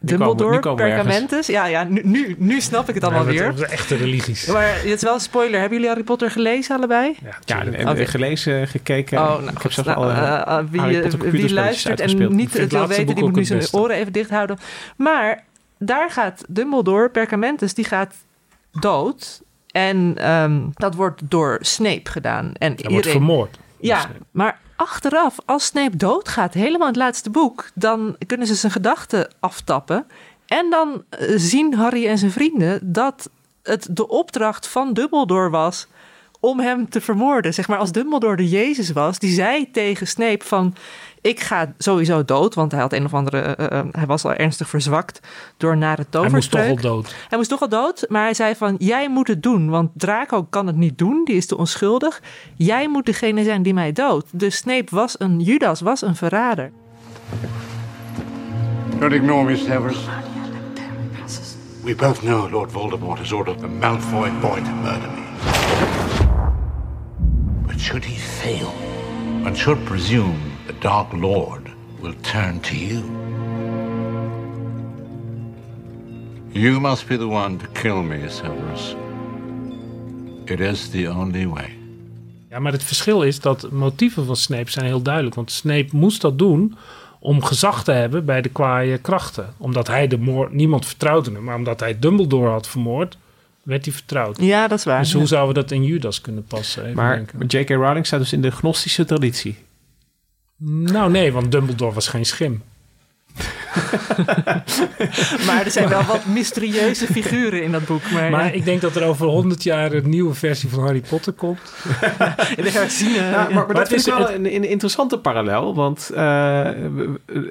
Dumbledore, 0.03 0.75
Pergamentus. 0.75 1.47
Ja, 1.47 1.65
ja 1.65 1.83
nu, 1.83 2.01
nu, 2.03 2.35
nu 2.37 2.61
snap 2.61 2.89
ik 2.89 2.95
het 2.95 3.03
allemaal 3.03 3.25
ja, 3.25 3.29
weer. 3.29 3.45
Dat 3.45 3.61
is 3.61 3.69
echte 3.69 3.95
religies. 3.95 4.45
Maar 4.45 4.75
het 4.75 4.85
is 4.85 5.01
wel 5.01 5.13
een 5.13 5.19
spoiler. 5.19 5.59
Hebben 5.59 5.73
jullie 5.73 5.87
Harry 5.87 6.03
Potter 6.03 6.31
gelezen 6.31 6.75
allebei? 6.75 7.15
Ja, 7.23 7.37
ja 7.45 7.65
en, 7.65 7.89
okay. 7.89 8.05
gelezen, 8.05 8.67
gekeken. 8.67 9.17
Oh, 9.17 9.27
nou, 9.27 9.49
ik 9.49 9.61
heb 9.61 9.71
zelfs 9.71 9.89
nou, 9.89 10.03
al 10.03 10.09
uh, 10.09 10.41
uh, 10.47 10.59
wie, 10.69 11.31
wie 11.31 11.53
luistert 11.53 11.99
en 11.99 12.35
niet 12.35 12.53
het 12.53 12.71
wil 12.71 12.87
weten, 12.87 13.15
die 13.15 13.23
moet 13.23 13.35
nu 13.35 13.45
zijn 13.45 13.67
oren 13.71 13.95
even 13.95 14.13
dicht 14.13 14.29
houden. 14.29 14.57
Maar 14.95 15.43
daar 15.77 16.11
gaat 16.11 16.43
Dumbledore, 16.47 17.09
Pergamentus, 17.09 17.73
die 17.73 17.85
gaat 17.85 18.15
dood. 18.71 19.41
En 19.71 20.31
um, 20.31 20.71
dat 20.73 20.95
wordt 20.95 21.21
door 21.29 21.57
Snape 21.61 22.11
gedaan. 22.11 22.45
En 22.45 22.53
Hij 22.53 22.69
iedereen... 22.69 22.91
wordt 22.91 23.07
vermoord. 23.07 23.59
Ja, 23.79 24.09
maar 24.31 24.59
achteraf, 24.81 25.37
als 25.45 25.65
Snape 25.65 25.97
doodgaat, 25.97 26.53
helemaal 26.53 26.87
in 26.87 26.93
het 26.93 27.01
laatste 27.01 27.29
boek, 27.29 27.69
dan 27.73 28.15
kunnen 28.27 28.47
ze 28.47 28.55
zijn 28.55 28.71
gedachten 28.71 29.27
aftappen. 29.39 30.05
En 30.45 30.69
dan 30.69 31.03
zien 31.35 31.73
Harry 31.73 32.07
en 32.07 32.17
zijn 32.17 32.31
vrienden 32.31 32.91
dat 32.93 33.29
het 33.63 33.87
de 33.91 34.07
opdracht 34.07 34.67
van 34.67 34.93
Dumbledore 34.93 35.49
was 35.49 35.87
om 36.39 36.59
hem 36.59 36.89
te 36.89 37.01
vermoorden. 37.01 37.53
Zeg 37.53 37.67
maar, 37.67 37.77
als 37.77 37.91
Dumbledore 37.91 38.35
de 38.35 38.49
Jezus 38.49 38.91
was, 38.91 39.19
die 39.19 39.33
zei 39.33 39.71
tegen 39.71 40.07
Snape 40.07 40.45
van... 40.45 40.75
ik 41.21 41.39
ga 41.39 41.73
sowieso 41.77 42.25
dood, 42.25 42.53
want 42.55 42.71
hij 42.71 42.81
had 42.81 42.93
een 42.93 43.05
of 43.05 43.13
andere... 43.13 43.55
Uh, 43.59 43.65
uh, 43.71 43.81
hij 43.91 44.05
was 44.05 44.25
al 44.25 44.33
ernstig 44.33 44.69
verzwakt 44.69 45.19
door 45.57 45.77
nare 45.77 46.05
toverspreuk. 46.09 46.63
Hij 46.63 46.71
moest 46.71 46.81
toch 46.81 46.91
al 46.91 47.01
dood. 47.01 47.15
Hij 47.27 47.37
moest 47.37 47.49
toch 47.49 47.61
al 47.61 47.69
dood, 47.69 48.05
maar 48.09 48.23
hij 48.23 48.33
zei 48.33 48.55
van... 48.55 48.75
jij 48.77 49.09
moet 49.09 49.27
het 49.27 49.43
doen, 49.43 49.69
want 49.69 49.89
Draco 49.93 50.43
kan 50.43 50.67
het 50.67 50.75
niet 50.75 50.97
doen, 50.97 51.21
die 51.25 51.35
is 51.35 51.45
te 51.45 51.57
onschuldig. 51.57 52.21
Jij 52.55 52.89
moet 52.89 53.05
degene 53.05 53.43
zijn 53.43 53.61
die 53.61 53.73
mij 53.73 53.91
doodt. 53.91 54.27
Dus 54.31 54.55
Snape 54.55 54.95
was 54.95 55.15
een... 55.19 55.39
Judas 55.39 55.81
was 55.81 56.01
een 56.01 56.15
verrader. 56.15 56.71
Don't 58.99 59.13
ignore 59.13 59.43
me, 59.43 59.55
Severus. 59.55 59.97
We 61.83 61.95
both 61.95 62.19
know 62.19 62.51
Lord 62.51 62.71
Voldemort 62.71 63.19
has 63.19 63.31
ordered 63.31 63.59
the 63.59 63.67
Malfoy 63.67 64.29
boy 64.41 64.61
to 64.61 64.71
murder 64.83 65.09
me. 65.09 65.21
But 67.65 67.79
should 67.79 68.05
he 68.05 68.19
fail, 68.19 68.71
one 69.43 69.55
should 69.55 69.83
presume 69.83 70.50
Dark 70.81 71.11
Lord 71.13 71.69
will 71.99 72.15
turn 72.21 72.59
to 72.59 72.75
you. 72.75 73.03
You 76.51 76.79
must 76.79 77.07
be 77.07 77.17
the 77.17 77.27
one 77.27 77.57
to 77.57 77.65
kill 77.73 78.01
me, 78.01 78.29
Severus. 78.29 78.95
It 80.45 80.59
is 80.59 80.89
the 80.89 81.11
only 81.11 81.47
way. 81.47 81.77
Ja, 82.49 82.59
maar 82.59 82.71
het 82.71 82.83
verschil 82.83 83.23
is 83.23 83.39
dat 83.39 83.61
de 83.61 83.69
motieven 83.71 84.25
van 84.25 84.35
Snape 84.35 84.71
zijn 84.71 84.85
heel 84.85 85.01
duidelijk. 85.01 85.35
Want 85.35 85.51
Snape 85.51 85.87
moest 85.91 86.21
dat 86.21 86.37
doen 86.39 86.77
om 87.19 87.43
gezag 87.43 87.83
te 87.83 87.91
hebben 87.91 88.25
bij 88.25 88.41
de 88.41 88.49
kwaaie 88.49 88.97
krachten. 88.97 89.53
Omdat 89.57 89.87
hij 89.87 90.07
de 90.07 90.17
moord... 90.17 90.53
Niemand 90.53 90.85
vertrouwde 90.85 91.31
hem, 91.31 91.43
maar 91.43 91.55
omdat 91.55 91.79
hij 91.79 91.99
Dumbledore 91.99 92.49
had 92.49 92.67
vermoord... 92.67 93.17
werd 93.63 93.85
hij 93.85 93.93
vertrouwd. 93.93 94.41
Ja, 94.41 94.67
dat 94.67 94.77
is 94.77 94.85
waar. 94.85 94.99
Dus 95.01 95.11
ja. 95.11 95.17
hoe 95.17 95.27
zouden 95.27 95.55
we 95.55 95.61
dat 95.61 95.71
in 95.71 95.83
Judas 95.83 96.21
kunnen 96.21 96.43
passen? 96.43 96.83
Even 96.83 96.95
Maar 96.95 97.15
denken. 97.15 97.59
J.K. 97.59 97.69
Rowling 97.69 98.05
staat 98.05 98.19
dus 98.19 98.33
in 98.33 98.41
de 98.41 98.51
gnostische 98.51 99.05
traditie. 99.05 99.57
Nou 100.63 101.11
nee, 101.11 101.31
want 101.31 101.51
Dumbledore 101.51 101.93
was 101.93 102.07
geen 102.07 102.25
schim. 102.25 102.63
Maar 105.47 105.61
er 105.65 105.71
zijn 105.71 105.89
wel 105.89 106.03
wat 106.03 106.25
mysterieuze 106.25 107.05
figuren 107.05 107.63
in 107.63 107.71
dat 107.71 107.85
boek. 107.85 108.11
Maar, 108.11 108.29
Maar 108.31 108.45
ja, 108.45 108.51
ik 108.51 108.65
denk 108.65 108.81
dat 108.81 108.95
er 108.95 109.03
over 109.03 109.27
100 109.27 109.63
jaar 109.63 109.91
een 109.93 110.09
nieuwe 110.09 110.33
versie 110.33 110.69
van 110.69 110.83
Harry 110.83 111.01
Potter 111.09 111.33
komt. 111.33 111.59
in 112.55 112.63
de 112.63 112.71
herzien. 112.71 113.13
Ja, 113.13 113.47
maar, 113.53 113.65
maar 113.65 113.75
dat 113.75 113.87
vind 113.87 113.99
is 113.99 114.07
ik 114.07 114.13
wel 114.13 114.21
het- 114.27 114.35
een, 114.35 114.45
een 114.55 114.69
interessante 114.69 115.17
parallel. 115.19 115.75
Want 115.75 116.09
eh, 116.15 116.67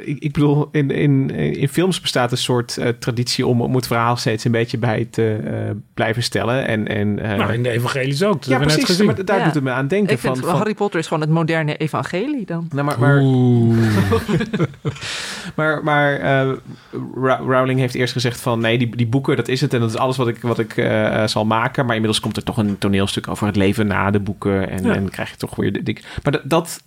ik, 0.04 0.18
ik 0.18 0.32
bedoel, 0.32 0.68
in, 0.72 0.90
in, 0.90 1.30
in 1.30 1.68
films 1.68 2.00
bestaat 2.00 2.30
een 2.32 2.38
soort 2.38 2.76
eh, 2.78 2.88
traditie 2.88 3.46
om, 3.46 3.60
om 3.62 3.74
het 3.74 3.86
verhaal 3.86 4.16
steeds 4.16 4.44
een 4.44 4.52
beetje 4.52 4.78
bij 4.78 5.08
te 5.10 5.38
eh, 5.44 5.52
blijven 5.94 6.22
stellen. 6.22 6.66
En, 6.66 6.88
en, 6.88 7.18
eh, 7.18 7.36
nou, 7.38 7.52
in 7.52 7.62
de 7.62 7.70
evangelies 7.70 8.22
ook. 8.22 8.32
Dat 8.32 8.44
ja, 8.44 8.50
hebben 8.50 8.68
we 8.68 8.74
net 8.74 8.84
precies. 8.84 8.86
gezien. 8.86 9.06
Maar 9.16 9.24
daar 9.24 9.38
Ja. 9.38 9.44
doet 9.44 9.54
het 9.54 9.62
me 9.64 9.70
aan 9.70 9.88
denken. 9.88 10.12
ik 10.12 10.18
vind 10.18 10.38
van, 10.38 10.46
van, 10.48 10.56
Harry 10.56 10.74
Potter 10.74 11.00
is 11.00 11.06
gewoon 11.06 11.22
het 11.22 11.30
moderne 11.30 11.76
evangelie 11.76 12.46
dan. 12.46 12.68
nou, 12.72 12.84
maar, 12.86 12.98
maar, 12.98 13.18
Oeh. 13.22 13.76
Maar, 15.56 15.82
maar 16.18 16.50
eh, 16.50 16.56
Rowling 17.46 17.80
heeft 17.80 17.94
eerst 17.94 18.12
gezegd 18.12 18.40
van... 18.40 18.60
nee, 18.60 18.78
die, 18.78 18.96
die 18.96 19.06
boeken, 19.06 19.36
dat 19.36 19.48
is 19.48 19.60
het. 19.60 19.74
En 19.74 19.80
dat 19.80 19.90
is 19.90 19.96
alles 19.96 20.16
wat 20.16 20.28
ik, 20.28 20.38
wat 20.42 20.58
ik 20.58 20.76
eh, 20.76 21.26
zal 21.26 21.44
maken. 21.44 21.84
Maar 21.84 21.94
inmiddels 21.94 22.20
komt 22.22 22.36
er 22.36 22.42
toch 22.42 22.56
een 22.56 22.78
toneelstuk 22.78 23.28
over 23.28 23.46
het 23.46 23.56
leven 23.56 23.86
na 23.86 24.10
de 24.10 24.20
boeken. 24.20 24.70
En, 24.70 24.84
Ja. 24.84 24.94
en 24.94 25.10
krijg 25.10 25.30
je 25.30 25.36
toch 25.36 25.54
weer... 25.56 25.72
de- 25.72 25.82
dik. 25.82 26.04
Maar 26.22 26.32
dat, 26.32 26.42
dat, 26.44 26.82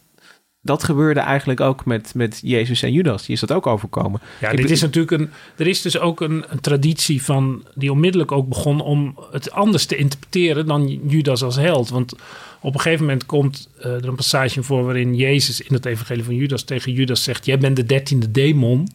dat 0.62 0.84
gebeurde 0.84 1.20
eigenlijk 1.20 1.60
ook 1.60 1.86
met, 1.86 2.12
met 2.16 2.40
Jezus 2.44 2.84
en 2.84 2.92
Judas. 2.92 3.26
Die 3.26 3.36
is 3.36 3.40
dat 3.42 3.52
ook 3.52 3.68
overkomen. 3.68 4.22
Ja, 4.42 4.52
dit 4.52 4.70
is 4.70 4.82
natuurlijk 4.82 5.12
een. 5.22 5.30
Er 5.58 5.68
is 5.68 5.82
dus 5.82 6.00
ook 6.00 6.22
een, 6.22 6.44
een 6.50 6.60
traditie 6.60 7.24
van. 7.24 7.64
die 7.76 7.92
onmiddellijk 7.92 8.32
ook 8.32 8.48
begon 8.50 8.82
om 8.82 9.18
het 9.32 9.52
anders 9.52 9.86
te 9.86 9.96
interpreteren 9.96 10.66
dan 10.66 10.88
Judas 11.08 11.44
als 11.44 11.56
held. 11.56 11.90
Want 11.90 12.14
op 12.62 12.74
een 12.74 12.80
gegeven 12.80 13.06
moment 13.06 13.26
komt 13.26 13.70
eh, 13.80 13.92
er 13.92 14.08
een 14.08 14.16
passage 14.16 14.64
voor 14.64 14.84
waarin 14.86 15.16
Jezus 15.16 15.62
in 15.62 15.74
het 15.74 15.86
Evangelie 15.86 16.24
van 16.24 16.36
Judas 16.36 16.64
tegen 16.64 16.92
Judas 16.92 17.24
zegt: 17.24 17.46
Jij 17.46 17.58
bent 17.58 17.76
de 17.76 17.86
dertiende 17.86 18.32
demon. 18.32 18.88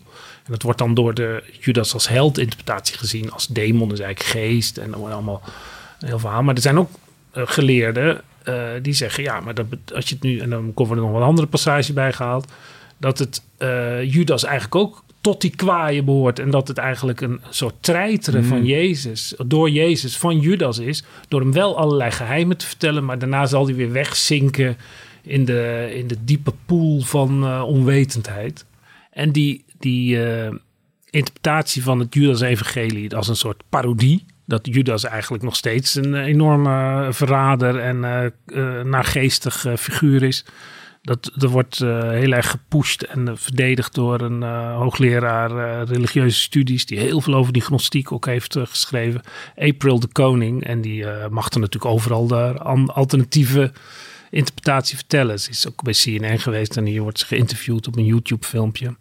En 0.49 0.55
dat 0.55 0.63
wordt 0.63 0.79
dan 0.79 0.95
door 0.95 1.15
de 1.15 1.43
Judas 1.61 1.95
als 1.95 2.09
held 2.09 2.39
interpretatie 2.39 2.97
gezien. 2.99 3.33
Als 3.33 3.47
demon 3.47 3.93
is 3.93 4.01
eigenlijk 4.01 4.31
geest 4.31 4.79
en 4.79 4.95
allemaal 4.95 5.43
een 6.01 6.09
heel 6.09 6.19
verhaal. 6.19 6.43
Maar 6.43 6.55
er 6.55 6.61
zijn 6.61 6.79
ook 6.79 6.91
eh, 7.31 7.43
geleerden 7.47 8.21
eh, 8.43 8.65
die 8.83 8.93
zeggen: 8.93 9.23
Ja, 9.23 9.41
maar 9.41 9.55
dat, 9.55 9.67
als 9.95 10.09
je 10.09 10.15
het 10.15 10.23
nu. 10.23 10.39
en 10.39 10.51
dan 10.51 10.75
komen 10.75 10.97
er 10.97 11.03
nog 11.03 11.13
wat 11.13 11.23
andere 11.23 11.47
passages 11.47 11.93
bij 11.93 12.13
gehaald 12.13 12.53
dat 12.97 13.19
het 13.19 13.43
eh, 13.57 14.13
Judas 14.13 14.45
eigenlijk 14.45 14.75
ook 14.75 15.05
tot 15.21 15.41
die 15.41 15.57
kwaaien 15.57 16.05
behoort. 16.05 16.39
En 16.39 16.51
dat 16.51 16.69
het 16.69 16.79
eigenlijk 16.79 17.21
een 17.21 17.41
soort 17.49 17.75
treiteren 17.81 18.45
van 18.45 18.65
Jezus, 18.65 19.35
door 19.47 19.71
Jezus 19.71 20.17
van 20.17 20.39
Judas 20.39 20.79
is. 20.79 21.05
Door 21.29 21.41
hem 21.41 21.53
wel 21.53 21.79
allerlei 21.79 22.11
geheimen 22.11 22.57
te 22.57 22.67
vertellen, 22.67 23.05
maar 23.05 23.19
daarna 23.19 23.47
zal 23.47 23.65
hij 23.65 23.75
weer 23.75 23.93
wegzinken 23.93 24.77
in 25.23 25.45
de, 25.45 25.91
in 25.95 26.07
de 26.07 26.17
diepe 26.25 26.53
poel 26.67 27.01
van 27.01 27.63
onwetendheid. 27.63 28.65
En 29.11 29.33
die, 29.33 29.65
die 29.79 30.27
eh, 30.27 30.55
interpretatie 31.11 31.83
van 31.83 31.99
het 31.99 32.15
Judas-evangelie 32.15 33.17
als 33.17 33.29
een 33.29 33.37
soort 33.37 33.63
parodie. 33.69 34.25
Dat 34.47 34.67
Judas 34.67 35.05
eigenlijk 35.05 35.43
nog 35.43 35.57
steeds 35.57 35.95
een 35.95 36.15
enorme 36.15 37.09
verrader 37.11 37.79
en 37.79 38.05
eh 38.05 38.25
eh, 38.25 38.85
naargeestig 38.85 39.67
figuur 39.79 40.23
is. 40.23 40.45
Dat, 41.03 41.31
dat 41.35 41.51
wordt 41.51 41.79
heel 41.79 42.33
erg 42.33 42.51
gepusht 42.51 43.03
en 43.03 43.39
verdedigd 43.39 43.95
door 43.95 44.21
een 44.21 44.43
hoogleraar 44.73 45.85
religieuze 45.85 46.41
studies. 46.41 46.87
Die 46.87 46.99
heel 46.99 47.21
veel 47.21 47.35
over 47.35 47.53
die 47.53 47.63
gnostiek 47.63 48.13
ook 48.13 48.27
heeft 48.27 48.59
geschreven. 48.59 49.21
April 49.57 50.01
de 50.01 50.09
Koning. 50.13 50.65
En 50.65 50.81
die 50.81 51.07
mag 51.31 51.51
er 51.51 51.61
natuurlijk 51.61 51.93
overal 51.93 52.27
de 52.27 52.59
alternatieve 52.87 53.73
interpretatie 54.31 54.97
vertellen. 54.97 55.41
Ze 55.41 55.51
is 55.51 55.69
ook 55.69 55.83
bij 55.83 55.93
CNN 55.93 56.39
geweest 56.39 56.77
en 56.77 56.87
hier 56.87 57.03
wordt 57.03 57.19
ze 57.19 57.27
geïnterviewd 57.27 57.87
op 57.87 57.97
een 57.97 58.05
YouTube 58.05 58.47
filmpje. 58.47 58.97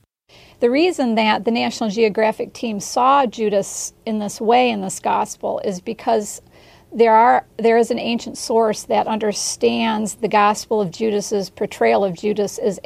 The 0.59 0.71
reason 0.71 1.15
that 1.15 1.45
the 1.45 1.51
National 1.51 1.89
Geographic 1.89 2.51
team 2.53 2.79
saw 2.79 3.27
Judas 3.27 3.93
in 4.05 4.17
this 4.17 4.41
way 4.41 4.71
in 4.71 4.81
this 4.81 4.99
gospel 4.99 5.59
is 5.63 5.81
because 5.81 6.41
there 6.91 7.13
are 7.13 7.45
there 7.57 7.77
is 7.77 7.91
an 7.91 7.99
ancient 7.99 8.37
source 8.37 8.83
that 8.83 9.07
understands 9.07 10.15
the 10.15 10.27
gospel 10.27 10.81
of 10.81 10.89
Judas's 10.89 11.49
portrayal 11.49 12.03
of 12.03 12.17
Judas 12.17 12.57
as 12.57 12.79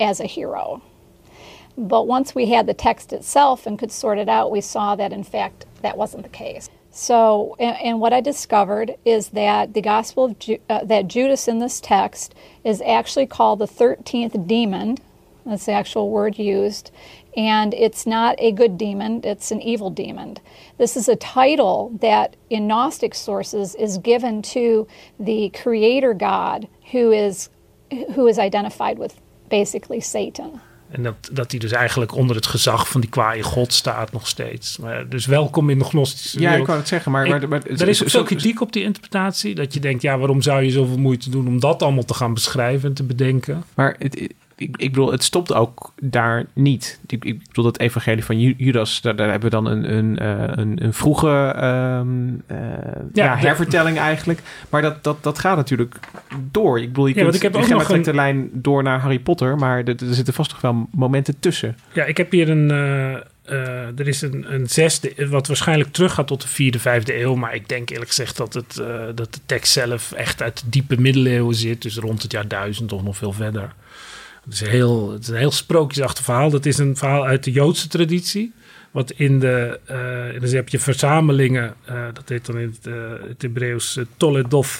as 0.00 0.20
a 0.20 0.26
hero. 0.26 0.80
But 1.76 2.06
once 2.06 2.34
we 2.34 2.46
had 2.46 2.66
the 2.66 2.74
text 2.74 3.12
itself 3.12 3.66
and 3.66 3.78
could 3.78 3.92
sort 3.92 4.18
it 4.18 4.28
out, 4.28 4.50
we 4.50 4.60
saw 4.60 4.96
that 4.96 5.12
in 5.12 5.22
fact 5.22 5.66
that 5.82 5.98
wasn't 5.98 6.22
the 6.22 6.28
case. 6.28 6.70
So, 6.90 7.54
and, 7.60 7.76
and 7.76 8.00
what 8.00 8.12
I 8.12 8.20
discovered 8.20 8.96
is 9.04 9.28
that 9.28 9.74
the 9.74 9.82
gospel 9.82 10.24
of 10.24 10.38
Ju- 10.38 10.60
uh, 10.68 10.84
that 10.84 11.06
Judas 11.08 11.46
in 11.46 11.58
this 11.58 11.80
text 11.80 12.34
is 12.64 12.82
actually 12.82 13.26
called 13.26 13.58
the 13.58 13.66
13th 13.66 14.46
demon. 14.46 14.96
That's 15.48 15.64
the 15.64 15.72
actual 15.72 16.10
word 16.10 16.38
used. 16.38 16.90
And 17.36 17.72
it's 17.74 18.04
not 18.04 18.40
a 18.40 18.52
good 18.54 18.78
demon, 18.78 19.20
it's 19.22 19.50
an 19.52 19.60
evil 19.60 19.92
demon. 19.94 20.32
This 20.76 20.96
is 20.96 21.08
a 21.08 21.16
title 21.16 21.90
that 22.00 22.28
in 22.48 22.66
Gnostic 22.66 23.14
sources 23.14 23.74
is 23.74 23.98
given 24.02 24.40
to 24.40 24.86
the 25.24 25.50
creator 25.62 26.14
God 26.18 26.66
who 26.92 27.10
is 27.12 27.48
who 28.14 28.26
is 28.28 28.38
identified 28.38 28.98
with 28.98 29.14
basically 29.48 30.00
Satan. 30.00 30.60
En 30.90 31.02
dat, 31.02 31.14
dat 31.32 31.50
hij 31.50 31.60
dus 31.60 31.72
eigenlijk 31.72 32.14
onder 32.14 32.36
het 32.36 32.46
gezag 32.46 32.88
van 32.88 33.00
die 33.00 33.10
kwaaie 33.10 33.42
god 33.42 33.72
staat 33.72 34.12
nog 34.12 34.26
steeds. 34.26 34.78
Maar 34.78 35.08
dus 35.08 35.26
welkom 35.26 35.70
in 35.70 35.78
de 35.78 35.84
gnostische 35.84 36.36
Ja, 36.38 36.42
ik 36.44 36.48
wereld. 36.50 36.66
wou 36.66 36.78
het 36.78 36.88
zeggen. 36.88 37.12
Maar, 37.12 37.24
Ik- 37.26 37.30
maar, 37.30 37.48
maar- 37.48 37.62
er 37.66 37.88
is 37.88 38.02
ook 38.02 38.08
zo- 38.08 38.18
veel 38.18 38.26
kritiek 38.26 38.60
op 38.60 38.72
die 38.72 38.82
interpretatie. 38.82 39.54
Dat 39.54 39.74
je 39.74 39.80
denkt, 39.80 40.02
ja, 40.02 40.18
waarom 40.18 40.42
zou 40.42 40.62
je 40.62 40.70
zoveel 40.70 40.98
moeite 40.98 41.30
doen 41.30 41.46
om 41.46 41.60
dat 41.60 41.82
allemaal 41.82 42.04
te 42.04 42.14
gaan 42.14 42.34
beschrijven 42.34 42.88
en 42.88 42.94
te 42.94 43.02
bedenken? 43.04 43.64
Maar 43.74 43.96
het, 43.98 44.28
ik, 44.58 44.76
ik 44.76 44.88
bedoel, 44.92 45.10
het 45.12 45.22
stopt 45.24 45.52
ook 45.54 45.92
daar 46.00 46.46
niet. 46.52 46.98
Ik, 47.06 47.24
ik 47.24 47.46
bedoel, 47.46 47.64
dat 47.64 47.78
evangelie 47.78 48.24
van 48.24 48.40
Ju- 48.40 48.54
Judas, 48.56 49.00
daar, 49.00 49.16
daar 49.16 49.30
hebben 49.30 49.50
we 49.50 49.56
dan 49.56 49.66
een, 49.66 49.92
een, 49.96 50.18
eh, 50.18 50.42
een, 50.56 50.84
een 50.84 50.92
vroege 50.94 51.52
ehm, 51.56 52.28
eh, 52.46 52.56
ja, 53.12 53.36
hervertelling 53.36 53.98
eigenlijk. 53.98 54.40
Maar 54.68 54.82
dat, 54.82 55.04
dat, 55.04 55.22
dat 55.22 55.38
gaat 55.38 55.56
natuurlijk 55.56 55.94
door. 56.50 56.80
Ik 56.80 56.88
bedoel, 56.88 57.06
je 57.06 57.14
Ja, 57.14 57.22
kunt, 57.22 57.34
ik 57.34 57.42
heb 57.42 57.56
ook 57.56 57.68
nog 57.68 57.88
een- 57.88 58.02
de 58.02 58.14
lijn 58.14 58.50
door 58.52 58.82
naar 58.82 59.00
Harry 59.00 59.18
Potter, 59.18 59.56
maar 59.56 59.78
er, 59.78 59.88
er 60.08 60.14
zitten 60.14 60.34
vast 60.34 60.50
toch 60.50 60.60
wel 60.60 60.88
momenten 60.92 61.40
tussen. 61.40 61.76
Ja, 61.92 62.04
ik 62.04 62.16
heb 62.16 62.30
hier 62.30 62.48
een. 62.50 62.70
eh, 62.70 63.14
er 63.98 64.08
is 64.08 64.22
een, 64.22 64.54
een 64.54 64.66
zesde, 64.68 65.28
wat 65.30 65.46
waarschijnlijk 65.46 65.92
teruggaat 65.92 66.26
tot 66.26 66.42
de 66.42 66.48
vierde, 66.48 66.78
vijfde 66.78 67.20
eeuw. 67.20 67.34
Maar 67.34 67.54
ik 67.54 67.68
denk 67.68 67.90
eerlijk 67.90 68.08
gezegd 68.08 68.36
dat, 68.36 68.54
het, 68.54 68.82
dat 69.14 69.34
de 69.34 69.40
tekst 69.46 69.72
zelf 69.72 70.12
echt 70.12 70.42
uit 70.42 70.60
de 70.64 70.68
diepe 70.70 71.00
middeleeuwen 71.00 71.54
zit. 71.54 71.82
Dus 71.82 71.96
rond 71.96 72.22
het 72.22 72.32
jaar 72.32 72.48
duizend 72.48 72.92
of 72.92 73.02
nog 73.02 73.16
veel 73.16 73.32
verder. 73.32 73.72
Het 74.48 74.60
is, 74.60 74.68
heel, 74.68 75.12
het 75.12 75.22
is 75.22 75.28
een 75.28 75.36
heel 75.36 75.50
sprookjesachtig 75.50 76.24
verhaal. 76.24 76.50
Dat 76.50 76.66
is 76.66 76.78
een 76.78 76.96
verhaal 76.96 77.24
uit 77.24 77.44
de 77.44 77.52
Joodse 77.52 77.88
traditie. 77.88 78.52
Wat 78.90 79.10
in 79.10 79.40
de. 79.40 79.80
dus 80.40 80.52
heb 80.52 80.68
je 80.68 80.78
verzamelingen. 80.78 81.74
eh, 81.84 82.04
dat 82.12 82.28
heet 82.28 82.46
dan 82.46 82.58
in 82.58 82.68
het, 82.68 82.86
eh, 82.86 82.94
het 83.28 83.42
Hebreeuws 83.42 84.00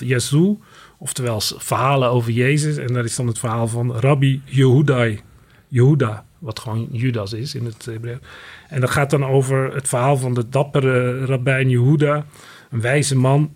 uh. 0.07 0.63
Oftewel 0.99 1.41
verhalen 1.41 2.11
over 2.11 2.31
Jezus. 2.33 2.77
En 2.77 2.93
daar 2.93 3.05
is 3.05 3.17
dan 3.17 3.27
het 3.27 3.39
verhaal 3.39 3.69
van 3.69 3.97
Rabbi 3.97 4.43
Yehudai. 4.45 5.21
Yehuda, 5.69 6.25
wat 6.39 6.59
gewoon 6.59 6.89
Judas 6.93 7.33
is 7.33 7.55
in 7.55 7.65
het 7.65 7.85
Hebreeuws. 7.85 8.19
En 8.69 8.81
dat 8.81 8.91
gaat 8.91 9.11
dan 9.11 9.25
over 9.25 9.75
het 9.75 9.89
verhaal 9.89 10.17
van 10.17 10.35
de 10.35 10.49
dappere 10.49 11.25
rabbijn 11.25 11.69
Yehuda. 11.69 12.27
Een 12.71 12.81
wijze 12.81 13.17
man 13.17 13.55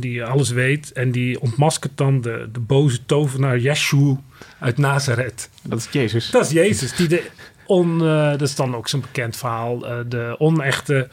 die 0.00 0.24
alles 0.24 0.50
weet. 0.50 0.92
En 0.92 1.10
die 1.10 1.40
ontmaskert 1.40 1.96
dan 1.96 2.20
de, 2.20 2.48
de 2.52 2.60
boze 2.60 3.06
tovenaar 3.06 3.58
Yeshua 3.58 4.20
uit 4.58 4.78
Nazareth. 4.78 5.48
Dat 5.62 5.78
is 5.78 5.88
Jezus. 5.90 6.30
Dat 6.30 6.44
is 6.44 6.50
Jezus. 6.50 6.96
Die 6.96 7.08
de 7.08 7.22
on, 7.66 8.00
eh, 8.06 8.30
dat 8.30 8.42
is 8.42 8.54
dan 8.54 8.76
ook 8.76 8.88
zo'n 8.88 9.00
bekend 9.00 9.36
verhaal. 9.36 9.86
eh, 9.86 9.96
de 10.08 10.34
onechte, 10.38 11.08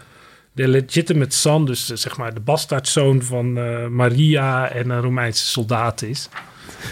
de 0.54 0.68
legitimate 0.68 1.36
son, 1.36 1.66
dus 1.66 1.90
eh, 1.92 1.98
zeg 1.98 2.18
maar 2.18 2.34
de 2.34 2.40
bastaardzoon 2.40 3.22
van 3.24 3.58
eh, 3.58 3.88
Maria 3.88 4.70
en 4.70 4.90
een 4.90 5.02
Romeinse 5.02 5.46
soldaat 5.46 6.02
is. 6.02 6.30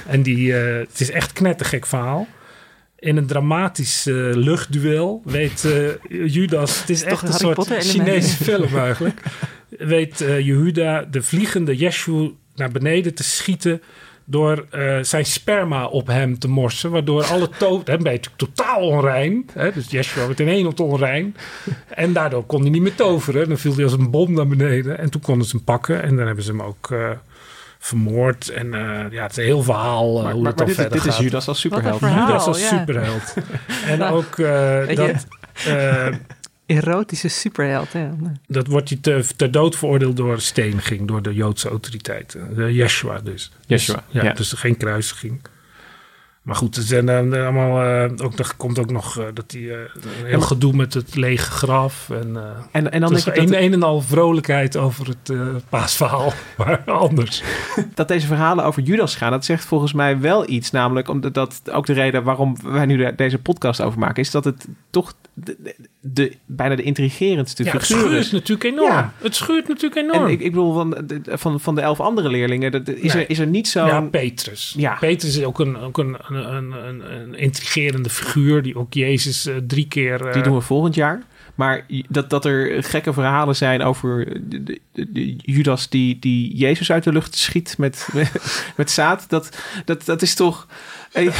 En 0.08 0.22
die, 0.24 0.58
eh, 0.58 0.78
het 0.88 1.00
is 1.00 1.12
echt 1.12 1.28
een 1.30 1.36
knettergek 1.36 1.86
verhaal. 1.86 2.28
In 3.00 3.18
een 3.18 3.28
dramatisch 3.28 4.04
luchtduel 4.34 5.22
weet 5.26 5.66
eh, 5.66 6.28
Judas, 6.34 6.80
het 6.80 6.90
is 6.90 7.04
echt 7.04 7.22
een 7.28 7.34
soort. 7.34 7.68
Chinese 7.80 8.44
film 8.44 8.78
eigenlijk. 8.78 9.22
Weet 9.70 10.22
eh 10.22 10.40
Jehuda 10.40 11.02
de 11.12 11.22
vliegende 11.22 11.76
Yeshua 11.76 12.30
naar 12.56 12.72
beneden 12.72 13.14
te 13.14 13.24
schieten 13.24 13.82
door 14.26 14.66
eh, 14.70 14.98
zijn 15.02 15.26
sperma 15.26 15.86
op 15.86 16.08
hem 16.08 16.40
te 16.40 16.48
morsen. 16.50 16.92
Waardoor 16.92 17.24
alle 17.24 17.50
toven... 17.58 17.86
Dan 17.86 18.04
ben 18.04 18.12
je 18.12 18.18
natuurlijk 18.18 18.56
totaal 18.56 18.82
onrein. 18.82 19.50
Hè? 19.54 19.72
Dus 19.72 19.90
Yeshua 19.92 20.26
werd 20.28 20.40
in 20.40 20.48
één 20.48 20.68
op 20.68 20.80
onrein. 20.80 21.36
En 21.90 22.14
daardoor 22.14 22.44
kon 22.46 22.62
hij 22.62 22.70
niet 22.70 22.82
meer 22.82 22.96
toveren. 22.96 23.48
Dan 23.48 23.58
viel 23.58 23.76
hij 23.76 23.84
als 23.84 23.94
een 23.94 24.10
bom 24.10 24.34
naar 24.34 24.48
beneden. 24.48 24.98
En 24.98 25.10
toen 25.10 25.22
konden 25.22 25.48
ze 25.48 25.56
hem 25.56 25.66
pakken. 25.66 26.04
En 26.04 26.16
dan 26.16 26.26
hebben 26.26 26.44
ze 26.44 26.52
hem 26.52 26.62
ook... 26.62 26.92
eh, 26.92 27.10
vermoord 27.80 28.50
en 28.50 28.74
eh, 28.74 29.12
ja, 29.12 29.22
het 29.22 29.32
is 29.32 29.38
een 29.38 29.44
heel 29.44 29.64
verhaal 29.64 30.18
uh, 30.18 30.24
Maar, 30.24 30.34
hoe 30.34 30.42
maar, 30.42 30.50
het 30.50 30.58
dan 30.58 30.68
dit, 30.68 30.76
verder 30.76 31.02
dit 31.02 31.06
is. 31.06 31.18
Judas 31.18 31.48
als 31.48 31.60
superheld. 31.60 31.98
Verhaal. 31.98 32.28
Judas 32.28 32.46
als 32.46 32.68
superheld. 32.68 33.34
en 33.88 34.00
Nou, 34.00 34.16
ook 34.16 34.40
eh, 34.40 34.96
dat, 34.96 35.28
eh, 35.66 36.08
Erotische 36.70 37.28
superheld, 37.28 37.94
hè. 37.94 38.10
dat 38.48 38.68
wordt 38.68 38.90
hij 38.90 38.98
te, 39.02 39.24
ter 39.36 39.52
dood 39.52 39.76
veroordeeld 39.76 40.18
door 40.18 40.42
steniging 40.42 41.08
door 41.08 41.22
de 41.22 41.34
Joodse 41.34 41.70
autoriteiten. 41.70 42.56
De 42.56 42.74
Yeshua 42.74 43.20
dus. 43.20 43.52
Yeshua, 43.66 43.96
Dus, 43.96 44.04
ja, 44.10 44.24
ja. 44.24 44.34
Dus 44.34 44.52
geen 44.54 44.78
kruisiging. 44.78 45.42
Maar 46.42 46.56
goed, 46.56 46.76
er 46.76 46.84
zijn 46.84 47.10
eh, 47.10 47.44
allemaal, 47.44 47.84
eh, 47.84 48.26
ook, 48.26 48.40
er 48.40 48.54
komt 48.58 48.80
ook 48.80 48.92
nog 48.92 49.18
eh, 49.20 49.26
dat 49.34 49.52
hij 49.52 49.62
eh, 49.62 49.78
een 50.22 50.26
heel 50.26 50.42
gedoe 50.42 50.74
met 50.74 50.94
het 50.94 51.16
lege 51.16 51.52
graf. 51.52 52.10
En, 52.10 52.36
eh 52.38 52.44
En, 52.72 52.92
en 52.92 53.02
dan 53.02 53.14
dus 53.14 53.24
denk 53.24 53.38
ik 53.38 53.44
een, 53.44 53.50
dat, 53.52 53.62
een 53.62 53.74
en 53.74 53.84
al 53.84 54.02
vrolijkheid 54.02 54.78
over 54.78 55.08
het 55.08 55.32
paasverhaal. 55.70 56.34
Maar 56.58 56.80
anders. 56.86 57.44
dat 57.94 58.08
deze 58.08 58.28
verhalen 58.28 58.66
over 58.66 58.82
Judas 58.82 59.16
gaan, 59.16 59.32
dat 59.32 59.46
zegt 59.46 59.66
volgens 59.66 59.94
mij 59.94 60.20
wel 60.20 60.50
iets. 60.50 60.72
Namelijk, 60.72 61.10
omdat 61.10 61.34
dat 61.34 61.62
ook 61.72 61.86
de 61.86 61.94
reden 61.94 62.24
waarom 62.24 62.56
wij 62.64 62.86
nu 62.86 62.98
de- 62.98 63.14
deze 63.16 63.38
podcast 63.38 63.82
over 63.82 64.00
maken, 64.00 64.24
is 64.24 64.32
dat 64.32 64.44
het 64.46 64.68
toch 64.90 65.14
de, 65.44 65.56
de, 65.60 65.76
de- 66.02 66.34
bijna 66.46 66.76
de 66.76 66.84
intrigerendste 66.84 67.64
Ja, 67.64 67.72
het 67.72 67.82
figuur 67.86 68.00
schuurt 68.06 68.26
is. 68.26 68.32
natuurlijk 68.32 68.64
enorm. 68.64 68.92
Ja. 68.92 69.14
Het 69.22 69.36
schuurt 69.36 69.68
natuurlijk 69.68 69.96
enorm. 70.02 70.26
En 70.26 70.32
ik, 70.32 70.40
ik 70.40 70.52
bedoel, 70.52 70.74
van 70.74 70.90
de, 70.90 71.22
van, 71.26 71.60
van 71.60 71.76
de 71.76 71.82
elf 71.82 72.00
andere 72.00 72.30
leerlingen, 72.30 72.72
dat, 72.72 72.88
is, 72.88 73.14
Nee. 73.14 73.24
er, 73.24 73.30
is 73.30 73.40
er 73.40 73.48
niet 73.48 73.68
zo'n... 73.68 73.86
Ja, 73.86 74.02
Petrus. 74.02 74.74
Ja. 74.78 74.98
Petrus 75.00 75.38
is 75.38 75.44
ook 75.44 75.60
een, 75.60 75.78
ook 75.78 75.98
een, 75.98 76.18
een, 76.28 76.72
een, 77.12 77.36
intrigerende 77.36 78.10
figuur 78.10 78.62
die 78.62 78.76
ook 78.76 78.94
Jezus 78.94 79.46
eh, 79.46 79.56
drie 79.68 79.88
keer... 79.88 80.26
eh, 80.28 80.34
Die 80.34 80.42
doen 80.44 80.56
we 80.56 80.62
volgend 80.62 80.96
jaar. 80.96 81.24
Maar 81.60 81.86
dat, 82.10 82.30
dat 82.30 82.46
er 82.46 82.84
gekke 82.84 83.14
verhalen 83.14 83.56
zijn 83.56 83.82
over 83.82 84.28
de, 84.50 84.64
de- 84.94 85.36
Judas 85.38 85.90
die, 85.90 86.20
die 86.20 86.56
Jezus 86.56 86.92
uit 86.92 87.04
de 87.04 87.12
lucht 87.12 87.36
schiet 87.36 87.76
met, 87.78 88.08
met, 88.14 88.32
met 88.76 88.92
zaad. 88.92 89.26
Dat, 89.30 89.58
dat, 89.86 90.06
dat 90.06 90.22
is 90.22 90.36
toch. 90.36 90.68
eh, 91.12 91.24
ik 91.26 91.34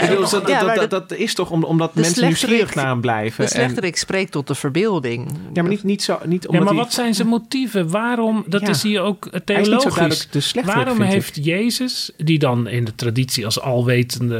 bedoel, 0.00 0.20
dat, 0.20 0.30
dat, 0.30 0.48
Ja, 0.48 0.64
maar 0.64 0.88
dat, 0.88 1.12
is 1.12 1.34
toch 1.34 1.50
om- 1.50 1.64
omdat 1.64 1.94
de 1.94 2.00
mensen 2.00 2.24
nieuwsgierig 2.26 2.74
naar 2.74 2.86
hem 2.86 3.00
blijven. 3.00 3.44
De 3.44 3.50
slechterik 3.50 3.96
spreekt 3.96 4.32
tot 4.32 4.46
de 4.46 4.54
verbeelding. 4.54 5.30
ja, 5.52 5.62
maar 5.62 5.70
niet, 5.70 5.82
niet 5.82 6.02
zo. 6.02 6.18
Niet 6.24 6.42
Ja, 6.42 6.48
omdat 6.48 6.64
maar 6.64 6.74
hij- 6.74 6.82
wat 6.82 6.92
zijn 6.92 7.14
zijn 7.14 7.28
motieven? 7.28 7.90
Waarom, 7.90 8.44
dat 8.46 8.60
Ja. 8.60 8.68
is 8.68 8.82
hier 8.82 9.00
ook 9.00 9.28
hij 9.30 9.40
is 9.40 9.68
niet 9.68 9.82
zo 9.82 9.88
theologisch. 9.88 9.94
duidelijk 10.30 10.52
de 10.52 10.62
Waarom 10.72 10.96
vind 10.96 11.06
ik. 11.08 11.12
heeft 11.12 11.44
Jezus, 11.44 12.10
die 12.16 12.38
dan 12.38 12.68
in 12.68 12.84
de 12.84 12.94
traditie 12.94 13.44
als 13.44 13.60
alwetende, 13.60 14.38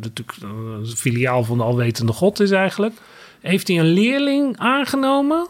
natuurlijk 0.00 0.38
een 0.42 0.86
filiaal 0.96 1.44
van 1.44 1.56
de 1.58 1.64
alwetende 1.64 2.12
God 2.12 2.40
is 2.40 2.50
eigenlijk, 2.50 2.94
heeft 3.46 3.68
hij 3.68 3.78
een 3.78 3.92
leerling 3.92 4.56
aangenomen 4.58 5.46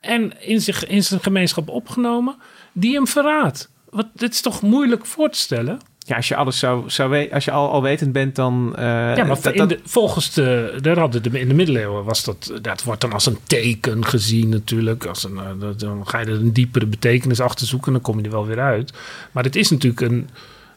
en 0.00 0.42
in, 0.42 0.60
zich, 0.60 0.86
in 0.86 1.02
zijn 1.04 1.20
gemeenschap 1.20 1.68
opgenomen 1.68 2.36
die 2.72 2.94
hem 2.94 3.06
verraadt? 3.06 3.70
Wat, 3.90 4.06
dit 4.14 4.32
is 4.32 4.40
toch 4.40 4.62
moeilijk 4.62 5.06
voor 5.06 5.30
te 5.30 5.38
stellen? 5.38 5.78
Ja, 5.98 6.16
als 6.16 6.28
je 6.28 6.36
alles 6.36 6.58
zou, 6.58 6.90
zou 6.90 7.10
weten, 7.10 7.34
als 7.34 7.44
je 7.44 7.50
al, 7.50 7.70
al 7.70 7.82
wetend 7.82 8.12
bent, 8.12 8.34
dan. 8.36 8.72
eh, 8.76 8.84
ja, 9.16 9.24
maar 9.24 9.40
dat- 9.42 9.54
in 9.54 9.66
de, 9.68 9.80
volgens 9.84 10.32
de, 10.34 10.78
daar 10.82 10.98
hadden 10.98 11.22
de, 11.22 11.40
in 11.40 11.48
de 11.48 11.54
middeleeuwen 11.54 12.04
was 12.04 12.24
dat, 12.24 12.52
dat 12.62 12.82
wordt 12.82 13.00
dan 13.00 13.12
als 13.12 13.26
een 13.26 13.38
teken 13.46 14.04
gezien 14.04 14.48
natuurlijk. 14.48 15.04
Als 15.06 15.24
een, 15.24 15.38
eh, 15.38 15.68
dan 15.76 16.06
ga 16.08 16.18
je 16.20 16.26
er 16.26 16.32
een 16.32 16.52
diepere 16.52 16.86
betekenis 16.86 17.40
achter 17.40 17.66
zoeken 17.66 17.86
en 17.86 17.92
dan 17.92 18.02
kom 18.02 18.18
je 18.18 18.24
er 18.24 18.30
wel 18.30 18.46
weer 18.46 18.60
uit. 18.60 18.92
Maar 19.32 19.44
het 19.44 19.56
is 19.56 19.70
natuurlijk 19.70 20.00
een, 20.00 20.28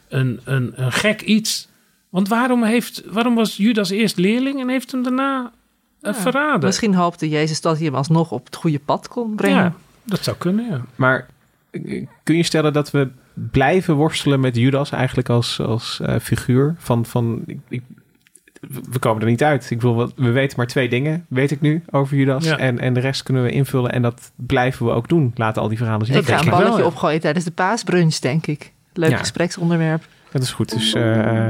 een, 0.08 0.40
een, 0.44 0.72
een 0.74 0.92
gek 0.92 1.20
iets. 1.20 1.68
Want 2.08 2.28
waarom, 2.28 2.62
heeft, 2.62 3.02
waarom 3.06 3.34
was 3.34 3.56
Judas 3.56 3.90
eerst 3.90 4.16
leerling 4.16 4.60
en 4.60 4.68
heeft 4.68 4.90
hem 4.92 5.02
daarna 5.02 5.52
verraden? 6.02 6.64
Misschien 6.66 6.94
hoopte 6.94 7.28
Jezus 7.28 7.60
dat 7.60 7.76
hij 7.76 7.84
hem 7.86 7.94
alsnog 7.94 8.30
op 8.32 8.44
het 8.44 8.56
goede 8.56 8.78
pad 8.78 9.08
kon 9.08 9.34
brengen. 9.34 9.56
Ja, 9.62 9.72
dat 10.04 10.22
zou 10.24 10.36
kunnen, 10.36 10.66
ja. 10.70 10.80
Maar 10.96 11.26
eh, 11.70 12.06
kun 12.22 12.36
je 12.36 12.42
stellen 12.42 12.72
dat 12.72 12.90
we 12.90 13.08
blijven 13.34 13.94
worstelen 13.94 14.40
met 14.40 14.56
Judas 14.56 14.90
eigenlijk 14.90 15.28
als, 15.28 15.60
als 15.60 16.00
eh, 16.02 16.14
figuur? 16.20 16.74
Van, 16.78 17.06
van, 17.06 17.42
ik, 17.46 17.58
ik- 17.68 17.82
we 18.90 18.98
komen 18.98 19.22
er 19.22 19.28
niet 19.28 19.42
uit. 19.42 19.70
Ik 19.70 19.78
bedoel, 19.78 19.94
wat- 19.94 20.12
we 20.16 20.30
weten 20.30 20.56
maar 20.56 20.66
twee 20.66 20.88
dingen, 20.88 21.26
weet 21.28 21.50
ik 21.50 21.60
nu, 21.60 21.82
over 21.90 22.16
Judas. 22.16 22.44
Ja. 22.44 22.58
En, 22.58 22.78
en 22.78 22.94
de 22.94 23.00
rest 23.00 23.22
kunnen 23.22 23.42
we 23.42 23.50
invullen. 23.50 23.92
En 23.92 24.02
dat 24.02 24.30
blijven 24.36 24.86
we 24.86 24.92
ook 24.92 25.08
doen. 25.08 25.32
Laten 25.34 25.62
al 25.62 25.68
die 25.68 25.78
verhalen 25.78 26.06
zien. 26.06 26.16
Ik 26.16 26.24
ga 26.26 26.40
een 26.40 26.50
balletje 26.50 26.78
ja. 26.80 26.84
opgooien 26.86 27.20
tijdens 27.20 27.44
de 27.44 27.50
paasbrunch, 27.50 28.14
denk 28.18 28.46
ik. 28.46 28.72
Leuk 28.92 29.10
Ja. 29.10 29.16
gespreksonderwerp. 29.16 30.04
Dat 30.32 30.42
is 30.42 30.50
goed. 30.52 30.72
Dus 30.72 30.92
eh, 30.94 31.46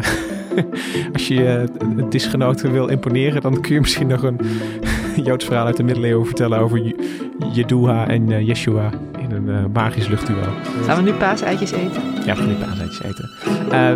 als 1.12 1.28
je 1.28 1.68
uh, 1.96 2.04
disgenoten 2.10 2.72
wil 2.72 2.86
imponeren, 2.86 3.40
dan 3.42 3.60
kun 3.60 3.74
je 3.74 3.80
misschien 3.80 4.06
nog 4.06 4.22
een 4.22 4.38
Joods 5.24 5.44
verhaal 5.44 5.66
uit 5.66 5.76
de 5.76 5.82
middeleeuwen 5.82 6.26
vertellen 6.26 6.58
over 6.58 6.82
Je- 6.84 7.18
Jedua 7.52 8.08
en 8.08 8.32
eh, 8.32 8.46
Yeshua 8.46 8.90
in 9.18 9.30
een 9.36 9.70
magisch 9.72 10.08
luchtduel. 10.08 10.38
Gaan 10.84 10.96
we 11.04 11.10
nu 11.10 11.16
paaseitjes 11.16 11.70
eten? 11.72 12.02
Ja, 12.26 12.34
we 12.34 12.40
gaan 12.40 12.48
nu 12.48 12.54
paaseitjes 12.54 13.02
eten. 13.02 13.30
Eh, 13.70 13.92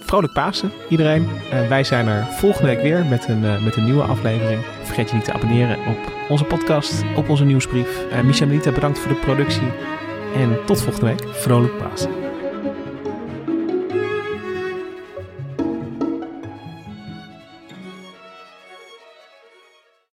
vrolijk 0.00 0.32
Pasen, 0.32 0.70
iedereen. 0.88 1.26
Wij 1.68 1.84
zijn 1.84 2.06
er 2.08 2.24
volgende 2.30 2.66
week 2.74 2.82
weer 2.82 3.04
met 3.10 3.28
een, 3.28 3.40
met 3.64 3.76
een 3.76 3.84
nieuwe 3.84 4.02
aflevering. 4.02 4.60
Vergeet 4.82 5.08
je 5.10 5.14
niet 5.16 5.24
te 5.24 5.32
abonneren 5.32 5.76
op 5.78 6.12
onze 6.28 6.44
podcast, 6.44 7.02
op 7.16 7.28
onze 7.28 7.44
nieuwsbrief. 7.44 8.04
Uh, 8.12 8.20
Micha 8.20 8.46
Melita, 8.46 8.70
bedankt 8.72 8.98
voor 8.98 9.12
de 9.12 9.18
productie. 9.20 9.68
En 10.36 10.56
tot 10.66 10.82
volgende 10.82 11.06
week. 11.06 11.24
Vrolijk 11.34 11.72
Pasen. 11.78 12.10